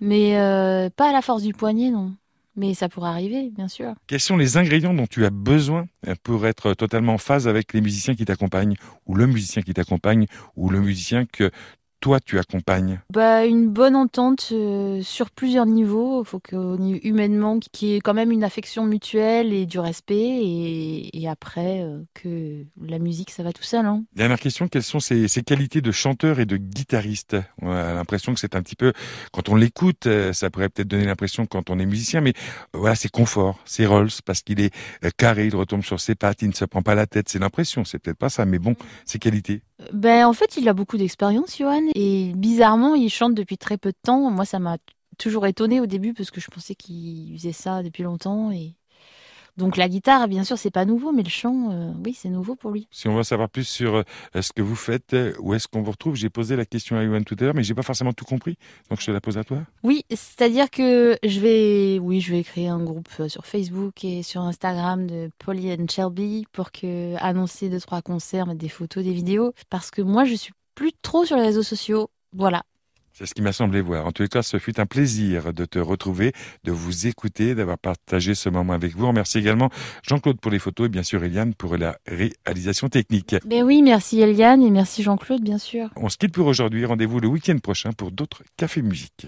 Mais 0.01 0.39
euh, 0.39 0.89
pas 0.91 1.11
à 1.11 1.13
la 1.13 1.23
force 1.23 1.43
du 1.43 1.53
poignet, 1.53 1.91
non. 1.91 2.15
Mais 2.57 2.75
ça 2.75 2.89
pourrait 2.89 3.11
arriver, 3.11 3.51
bien 3.51 3.69
sûr. 3.69 3.95
Quels 4.07 4.21
sont 4.21 4.37
les 4.37 4.57
ingrédients 4.57 4.93
dont 4.93 5.07
tu 5.07 5.25
as 5.25 5.31
besoin 5.31 5.87
pour 6.25 6.47
être 6.47 6.75
totalement 6.75 7.15
en 7.15 7.19
phase 7.19 7.47
avec 7.47 7.73
les 7.73 7.81
musiciens 7.81 8.15
qui 8.15 8.25
t'accompagnent, 8.25 8.75
ou 9.07 9.15
le 9.15 9.27
musicien 9.27 9.63
qui 9.63 9.73
t'accompagne, 9.73 10.27
ou 10.57 10.69
le 10.69 10.81
musicien 10.81 11.27
que 11.27 11.51
toi 12.01 12.19
tu 12.21 12.39
accompagnes 12.39 13.01
bah, 13.11 13.47
Une 13.47 13.69
bonne 13.69 13.95
entente 13.95 14.49
euh, 14.53 15.03
sur 15.03 15.31
plusieurs 15.31 15.67
niveaux. 15.67 16.23
Il 16.23 16.27
faut 16.27 16.41
que 16.41 16.57
humainement, 17.07 17.59
qu'il 17.73 17.89
y 17.89 17.97
ait 17.97 18.01
quand 18.01 18.15
même 18.15 18.33
une 18.33 18.45
affection 18.45 18.87
mutuelle 18.87 19.53
et 19.53 19.67
du 19.67 19.79
respect. 19.79 20.41
Et, 20.43 21.29
après, 21.29 21.83
euh, 21.83 22.03
que 22.15 22.65
la 22.83 22.99
musique, 22.99 23.31
ça 23.31 23.43
va 23.43 23.53
tout 23.53 23.63
seul. 23.63 23.87
Hein. 23.87 24.05
Dernière 24.15 24.41
question, 24.41 24.67
quelles 24.67 24.83
sont 24.83 24.99
ces, 24.99 25.29
qualités 25.47 25.81
de 25.81 25.93
chanteur 25.93 26.41
et 26.41 26.47
de 26.47 26.57
guitariste? 26.57 27.37
On 27.63 27.71
a 27.71 27.95
l'impression 27.95 28.35
que 28.35 28.41
c'est 28.41 28.57
un 28.57 28.63
petit 28.63 28.75
peu, 28.75 28.93
quand 29.33 29.49
on 29.49 29.55
l'écoute, 29.55 30.07
euh, 30.07 30.33
ça 30.33 30.51
pourrait 30.51 30.69
peut-être 30.69 30.89
donner 30.89 31.05
l'impression 31.05 31.47
quand 31.47 31.71
on 31.71 31.79
est 31.79 31.87
musicien, 31.87 32.21
mais 32.21 32.33
voilà, 32.73 32.97
c'est 32.97 33.11
confort, 33.11 33.59
c'est 33.65 33.87
Rolls, 33.87 34.11
parce 34.25 34.43
qu'il 34.43 34.61
est 34.61 34.75
carré, 35.17 35.47
il 35.47 35.55
retombe 35.55 35.83
sur 35.83 36.01
ses 36.01 36.15
pattes, 36.15 36.43
il 36.43 36.49
ne 36.49 36.55
se 36.55 36.65
prend 36.65 36.83
pas 36.83 36.95
la 36.95 37.07
tête. 37.07 37.29
C'est 37.29 37.39
l'impression, 37.39 37.85
c'est 37.85 37.99
peut-être 37.99 38.19
pas 38.19 38.31
ça, 38.31 38.45
mais 38.45 38.59
bon, 38.59 38.75
ses 39.05 39.19
qualités. 39.19 39.63
Ben, 39.93 40.27
en 40.27 40.33
fait, 40.33 40.57
il 40.57 40.69
a 40.69 40.73
beaucoup 40.73 40.97
d'expérience, 40.97 41.57
Johan. 41.59 41.83
Et 41.95 42.33
bizarrement, 42.35 42.95
il 42.95 43.09
chante 43.11 43.35
depuis 43.35 43.59
très 43.59 43.79
peu 43.79 43.91
de 43.91 43.99
temps. 44.03 44.31
Moi, 44.31 44.45
ça 44.45 44.59
m'a 44.59 44.77
toujours 45.19 45.47
étonné 45.47 45.81
au 45.81 45.87
début 45.87 46.15
parce 46.15 46.31
que 46.31 46.41
je 46.41 46.49
pensais 46.49 46.75
qu'il 46.75 47.37
faisait 47.37 47.53
ça 47.53 47.83
depuis 47.83 48.03
longtemps. 48.03 48.51
Et 48.51 48.75
donc 49.61 49.77
la 49.77 49.89
guitare, 49.89 50.27
bien 50.27 50.43
sûr, 50.43 50.59
c'est 50.59 50.71
pas 50.71 50.85
nouveau, 50.85 51.13
mais 51.13 51.23
le 51.23 51.29
chant, 51.29 51.71
euh, 51.71 51.93
oui, 52.05 52.17
c'est 52.19 52.31
nouveau 52.31 52.57
pour 52.57 52.71
lui. 52.71 52.89
Si 52.91 53.09
on 53.09 53.15
veut 53.15 53.23
savoir 53.23 53.49
plus 53.49 53.65
sur 53.65 53.97
euh, 53.97 54.03
ce 54.41 54.53
que 54.53 54.63
vous 54.63 54.75
faites, 54.75 55.15
euh, 55.15 55.35
où 55.39 55.55
est-ce 55.55 55.69
qu'on 55.69 55.83
vous 55.83 55.91
retrouve 55.91 56.17
J'ai 56.17 56.31
posé 56.31 56.57
la 56.57 56.65
question 56.65 56.97
à 56.97 57.05
Yohan 57.05 57.23
tout 57.23 57.37
à 57.39 57.45
l'heure, 57.45 57.55
mais 57.55 57.63
j'ai 57.63 57.75
pas 57.75 57.83
forcément 57.83 58.13
tout 58.13 58.25
compris, 58.25 58.57
donc 58.89 59.01
je 59.01 59.07
te 59.07 59.11
la 59.11 59.21
pose 59.21 59.39
à 59.39 59.45
toi. 59.45 59.59
Oui, 59.83 60.05
c'est-à-dire 60.09 60.71
que 60.71 61.19
je 61.23 61.41
vais, 61.41 61.99
oui, 62.01 62.21
je 62.21 62.33
vais 62.33 62.43
créer 62.43 62.69
un 62.69 62.83
groupe 62.83 63.09
sur 63.29 63.47
Facebook 63.47 64.03
et 64.05 64.23
sur 64.23 64.41
Instagram 64.41 65.07
de 65.07 65.31
Polly 65.39 65.73
and 65.73 65.87
Shelby 65.89 66.47
pour 66.53 66.73
que 66.73 67.15
annoncer 67.19 67.69
deux 67.69 67.81
trois 67.81 68.03
concerts, 68.03 68.47
mettre 68.47 68.59
des 68.59 68.69
photos, 68.69 69.05
des 69.05 69.13
vidéos, 69.13 69.53
parce 69.69 69.91
que 69.91 70.03
moi, 70.03 70.25
je 70.25 70.35
suis 70.35 70.53
plus 70.75 70.93
trop 71.03 71.25
sur 71.25 71.37
les 71.37 71.43
réseaux 71.43 71.63
sociaux. 71.63 72.09
Voilà, 72.33 72.63
c'est 73.21 73.27
ce 73.27 73.35
qui 73.35 73.43
m'a 73.43 73.53
semblé 73.53 73.83
voir. 73.83 74.07
En 74.07 74.13
tous 74.13 74.23
les 74.23 74.29
cas, 74.29 74.43
ce 74.43 74.59
fut 74.59 74.81
un 74.81 74.87
plaisir 74.87 75.53
de 75.53 75.67
te 75.67 75.79
retrouver, 75.79 76.33
de 76.65 76.73
vous 76.73 77.07
écouter, 77.07 77.55
d'avoir 77.55 77.77
partagé 77.77 78.35
ce 78.35 78.49
moment 78.49 78.73
avec 78.73 78.97
vous. 78.97 79.13
Merci 79.13 79.39
également 79.39 79.69
Jean-Claude 80.03 80.41
pour 80.41 80.51
les 80.51 80.59
photos 80.59 80.87
et 80.87 80.89
bien 80.89 81.03
sûr 81.03 81.23
Eliane 81.23 81.53
pour 81.55 81.77
la 81.77 81.99
réalisation 82.07 82.89
technique. 82.89 83.37
Ben 83.45 83.63
oui, 83.63 83.83
merci 83.83 84.23
Eliane 84.23 84.63
et 84.63 84.71
merci 84.71 85.03
Jean-Claude, 85.03 85.43
bien 85.43 85.59
sûr. 85.59 85.91
On 85.97 86.09
se 86.09 86.17
quitte 86.17 86.33
pour 86.33 86.47
aujourd'hui. 86.47 86.87
Rendez-vous 86.87 87.21
le 87.21 87.29
week-end 87.29 87.59
prochain 87.59 87.93
pour 87.93 88.11
d'autres 88.11 88.43
cafés 88.57 88.81
musique. 88.81 89.27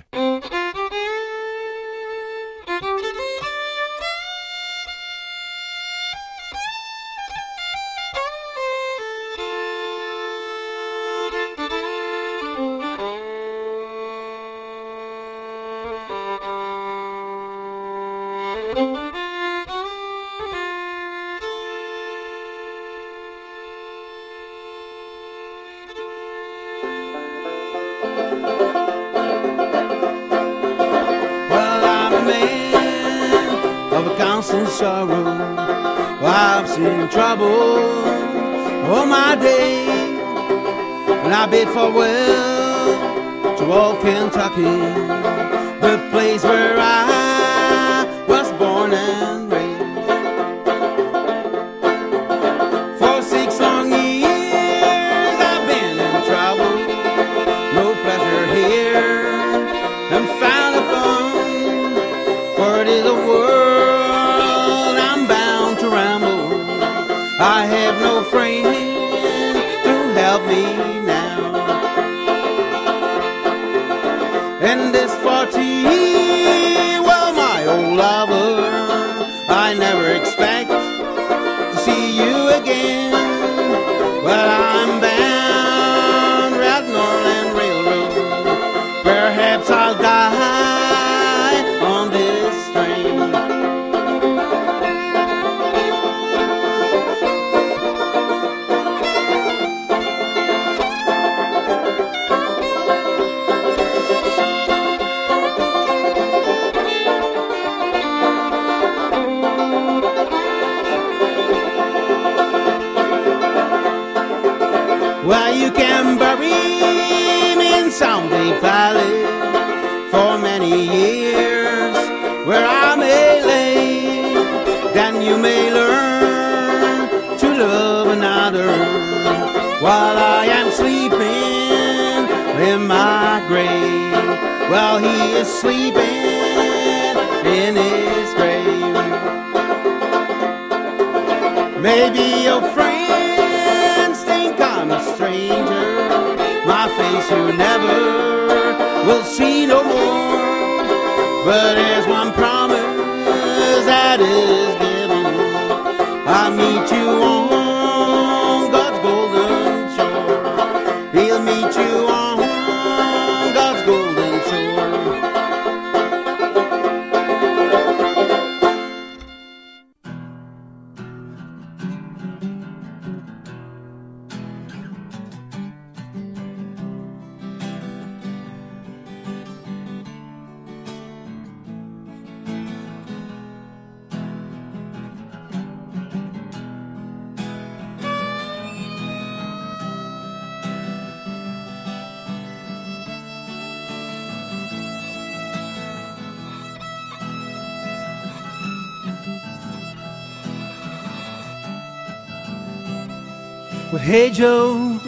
Well, 203.93 204.01
hey 204.01 204.31
Joe, 204.31 204.99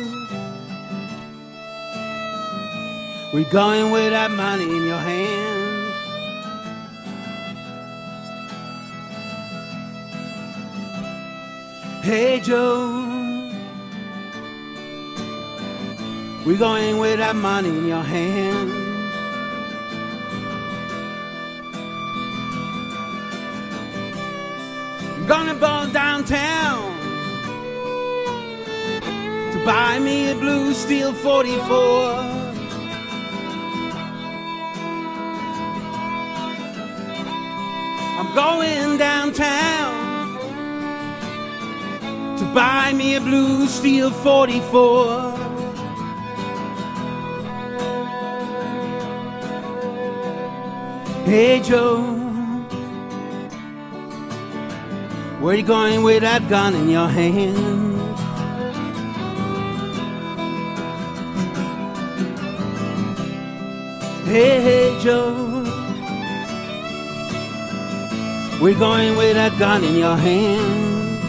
we're 3.32 3.50
going 3.50 3.90
with 3.92 4.10
that 4.10 4.30
money 4.30 4.64
in 4.64 4.84
your 4.84 4.98
hand. 4.98 5.94
Hey 12.02 12.40
Joe, 12.40 13.50
we're 16.44 16.58
going 16.58 16.98
with 16.98 17.16
that 17.20 17.36
money 17.36 17.70
in 17.70 17.88
your 17.88 18.02
hand. 18.02 18.70
Gonna 25.26 25.54
go 25.54 25.90
downtown 25.90 26.03
buy 29.64 29.98
me 29.98 30.30
a 30.30 30.34
blue 30.34 30.74
steel 30.74 31.12
44. 31.12 31.64
I'm 38.18 38.34
going 38.34 38.98
downtown 38.98 40.38
to 42.38 42.44
buy 42.52 42.92
me 42.92 43.16
a 43.16 43.20
blue 43.20 43.66
steel 43.66 44.10
44. 44.10 45.32
Hey 51.24 51.60
Joe, 51.60 52.02
where 55.40 55.56
you 55.56 55.62
going 55.62 56.02
with 56.02 56.20
that 56.20 56.46
gun 56.50 56.74
in 56.74 56.90
your 56.90 57.08
hand? 57.08 57.93
Hey, 64.34 64.60
hey, 64.60 65.00
Joe. 65.00 65.62
We're 68.60 68.76
going 68.76 69.16
with 69.16 69.36
a 69.36 69.56
gun 69.60 69.84
in 69.84 69.94
your 69.94 70.16
hand. 70.16 71.20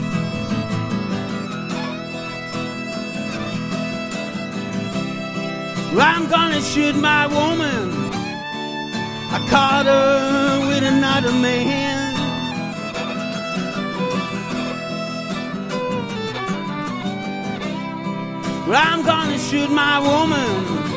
I'm 6.02 6.28
gonna 6.32 6.60
shoot 6.60 6.96
my 6.96 7.28
woman. 7.28 7.92
I 9.30 9.48
caught 9.52 9.86
her 9.86 10.68
with 10.68 10.84
another 10.84 11.32
man. 11.32 12.16
I'm 18.68 19.06
gonna 19.06 19.38
shoot 19.38 19.70
my 19.70 20.00
woman. 20.00 20.95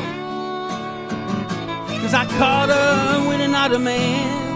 Cause 2.09 2.15
I 2.15 2.25
caught 2.39 2.69
her 2.69 3.29
with 3.29 3.39
another 3.39 3.77
man. 3.77 4.48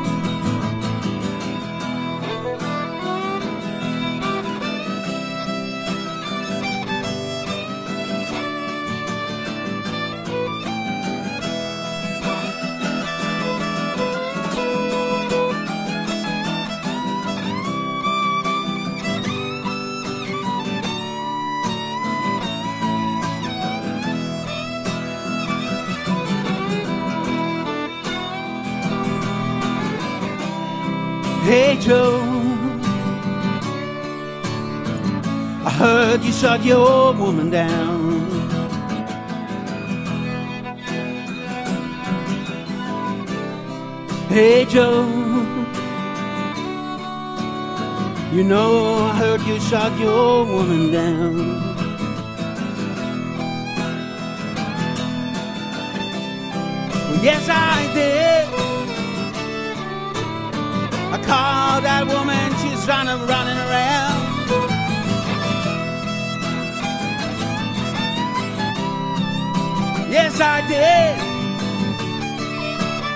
Shot 36.44 36.66
your 36.66 37.14
woman 37.14 37.50
down. 37.50 38.20
Hey 44.28 44.66
Joe, 44.66 45.08
you 48.34 48.44
know 48.44 48.98
I 48.98 49.16
heard 49.16 49.42
you 49.44 49.58
shot 49.62 49.98
your 49.98 50.44
woman 50.46 50.92
down. 50.92 51.38
Yes, 57.24 57.48
I 57.48 57.88
did. 57.94 58.48
I 61.14 61.18
called 61.24 61.86
that 61.86 62.06
woman, 62.06 62.52
she's 62.60 62.86
running, 62.86 63.26
running 63.30 63.58
around. 63.58 64.13
Yes, 70.14 70.40
I 70.40 70.62
did. 70.68 71.18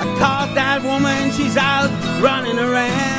I 0.02 0.18
caught 0.18 0.52
that 0.56 0.82
woman, 0.82 1.32
she's 1.32 1.56
out 1.56 1.92
running 2.20 2.58
around. 2.58 3.17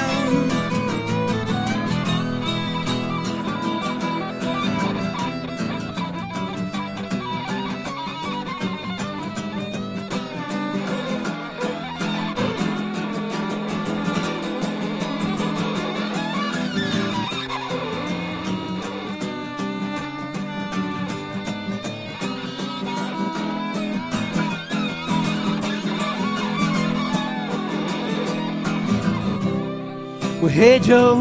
Well, 30.41 30.47
hey 30.47 30.79
Joe, 30.79 31.17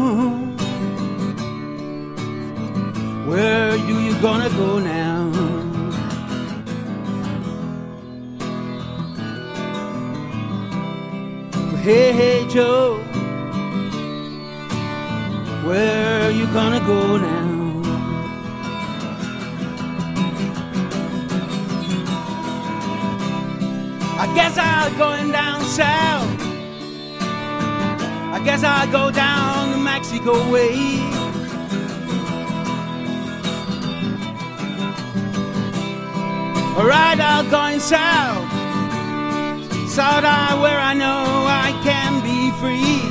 where 3.26 3.72
are 3.72 3.76
you 3.76 4.14
gonna 4.22 4.48
go 4.50 4.78
now? 4.78 5.28
Well, 11.52 11.82
hey, 11.82 12.12
hey 12.12 12.46
Joe, 12.48 12.98
where 15.66 16.30
you 16.30 16.46
gonna 16.52 16.78
go 16.86 17.16
now? 17.16 17.82
I 24.20 24.32
guess 24.36 24.56
I'll 24.56 24.96
going 24.96 25.32
down 25.32 25.60
south. 25.62 26.47
I 28.38 28.44
guess 28.44 28.62
I'll 28.62 28.86
go 28.92 29.10
down 29.10 29.72
the 29.72 29.78
Mexico 29.78 30.48
way. 30.48 31.00
Alright, 36.78 37.18
I'm 37.18 37.50
going 37.50 37.80
south. 37.80 38.48
South 39.90 40.24
I 40.24 40.56
where 40.62 40.78
I 40.78 40.94
know 40.94 41.46
I 41.48 41.72
can 41.82 42.22
be 42.22 42.52
free. 42.60 43.02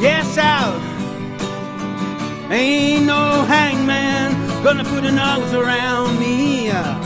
Yes, 0.00 0.26
south. 0.34 0.80
Ain't 2.50 3.04
no 3.04 3.44
hangman 3.44 4.64
gonna 4.64 4.84
put 4.84 5.04
a 5.04 5.12
nose 5.12 5.52
around 5.52 6.18
me. 6.18 7.01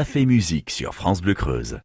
Café 0.00 0.24
Musique 0.24 0.70
sur 0.70 0.94
France 0.94 1.20
Bleu 1.20 1.34
Creuse. 1.34 1.78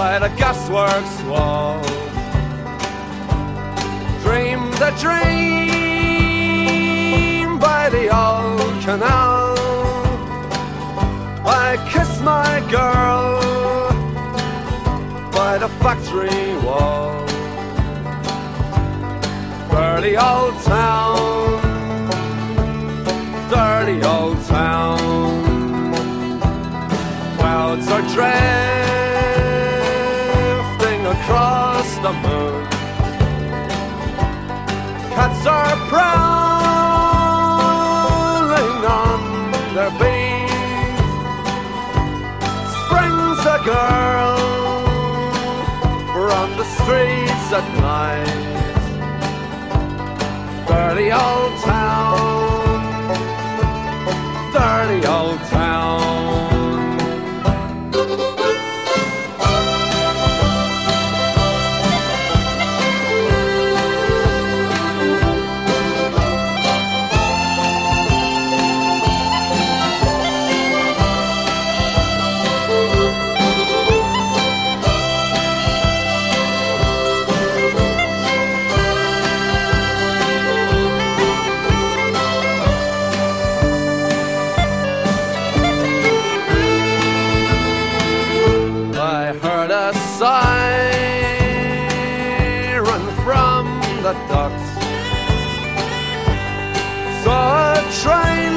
By 0.00 0.18
the 0.18 0.30
gasworks 0.40 1.16
wall. 1.28 1.78
Dreamed 4.24 4.80
a 4.88 4.92
dream 5.04 5.58
by 7.58 7.82
the 7.90 8.04
old 8.24 8.76
canal. 8.82 9.58
I 11.44 11.76
kissed 11.92 12.22
my 12.22 12.52
girl 12.76 13.28
by 15.38 15.52
the 15.58 15.68
factory 15.82 16.46
wall. 16.64 17.26
Dirty 19.70 20.14
old 20.16 20.56
town, 20.62 21.60
dirty 23.50 23.98
old 24.14 24.38
town. 24.46 24.98
Clouds 27.36 27.86
are 27.94 28.04
drifting 28.14 28.79
prowling 35.90 36.30
on 39.02 39.20
their 39.74 39.92
beat. 40.00 40.96
Springs 42.80 43.40
a 43.56 43.58
girl 43.74 44.36
from 46.14 46.46
the 46.60 46.66
streets 46.78 47.48
at 47.58 47.66
night. 47.90 48.38
Dirty 50.68 51.08
old 51.10 51.54
town, 51.64 51.99
siren 90.20 90.52
from 93.24 93.64
the 94.04 94.12
docks. 94.28 94.68
Saw 97.24 97.72
a 97.72 97.80
train 98.02 98.54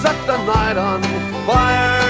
set 0.00 0.18
the 0.30 0.38
night 0.52 0.78
on 0.78 1.00
fire. 1.46 2.00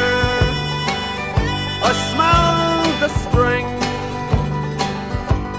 I 1.89 1.93
smelled 2.11 2.97
the 3.05 3.11
spring 3.25 3.67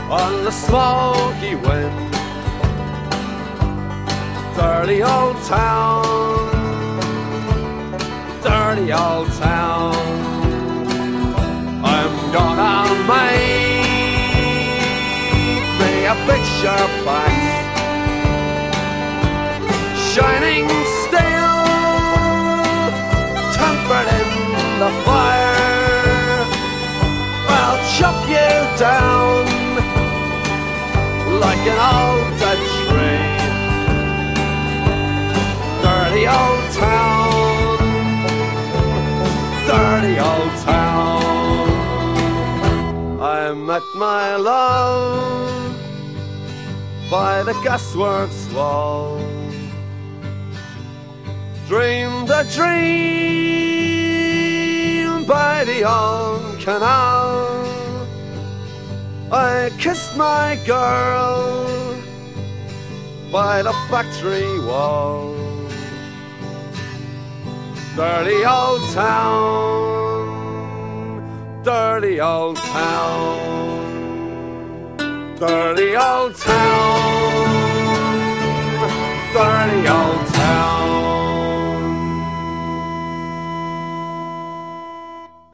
on 0.10 0.32
the 0.46 0.54
smoky 0.66 1.56
wind. 1.56 2.12
Dirty 4.56 5.00
old 5.04 5.38
town, 5.44 6.06
dirty 8.42 8.88
old 8.94 9.30
town. 9.34 10.11
Gonna 12.34 12.88
make 13.09 13.84
me 15.79 15.91
a 16.05 16.15
picture 16.25 16.88
back, 17.03 17.36
shining 20.11 20.67
steel, 21.01 21.57
tempered 23.51 24.09
in 24.19 24.29
the 24.79 24.91
fire. 25.03 26.45
I'll 27.49 27.79
chop 27.95 28.19
you 28.29 28.51
down 28.79 29.43
like 31.41 31.63
an 31.73 31.79
old 31.91 32.29
dead 32.39 32.61
tree. 32.77 33.39
Dirty 35.84 36.23
old 36.39 36.65
town, 36.71 37.77
dirty 39.67 40.15
old 40.17 40.53
town. 40.63 40.91
I 43.52 43.54
met 43.54 43.84
my 43.95 44.38
love 44.38 45.76
by 47.12 47.43
the 47.43 47.52
gasworks 47.66 48.49
wall. 48.54 49.20
Dreamed 51.68 52.30
a 52.30 52.45
dream 52.56 52.86
by 55.26 55.66
the 55.66 55.84
old 55.84 56.62
canal. 56.62 57.68
I 59.34 59.70
kissed 59.80 60.16
my 60.16 60.58
girl 60.66 61.93
by 63.34 63.64
the 63.64 63.74
factory 63.89 64.60
wall 64.62 65.36
dirty 71.64 72.20
old 72.20 72.57
town. 72.57 73.38
Dirty 75.38 75.95
old 75.95 76.36
town. 76.36 77.41
Dirty 79.34 79.88
old 79.88 80.28
town. 80.34 80.80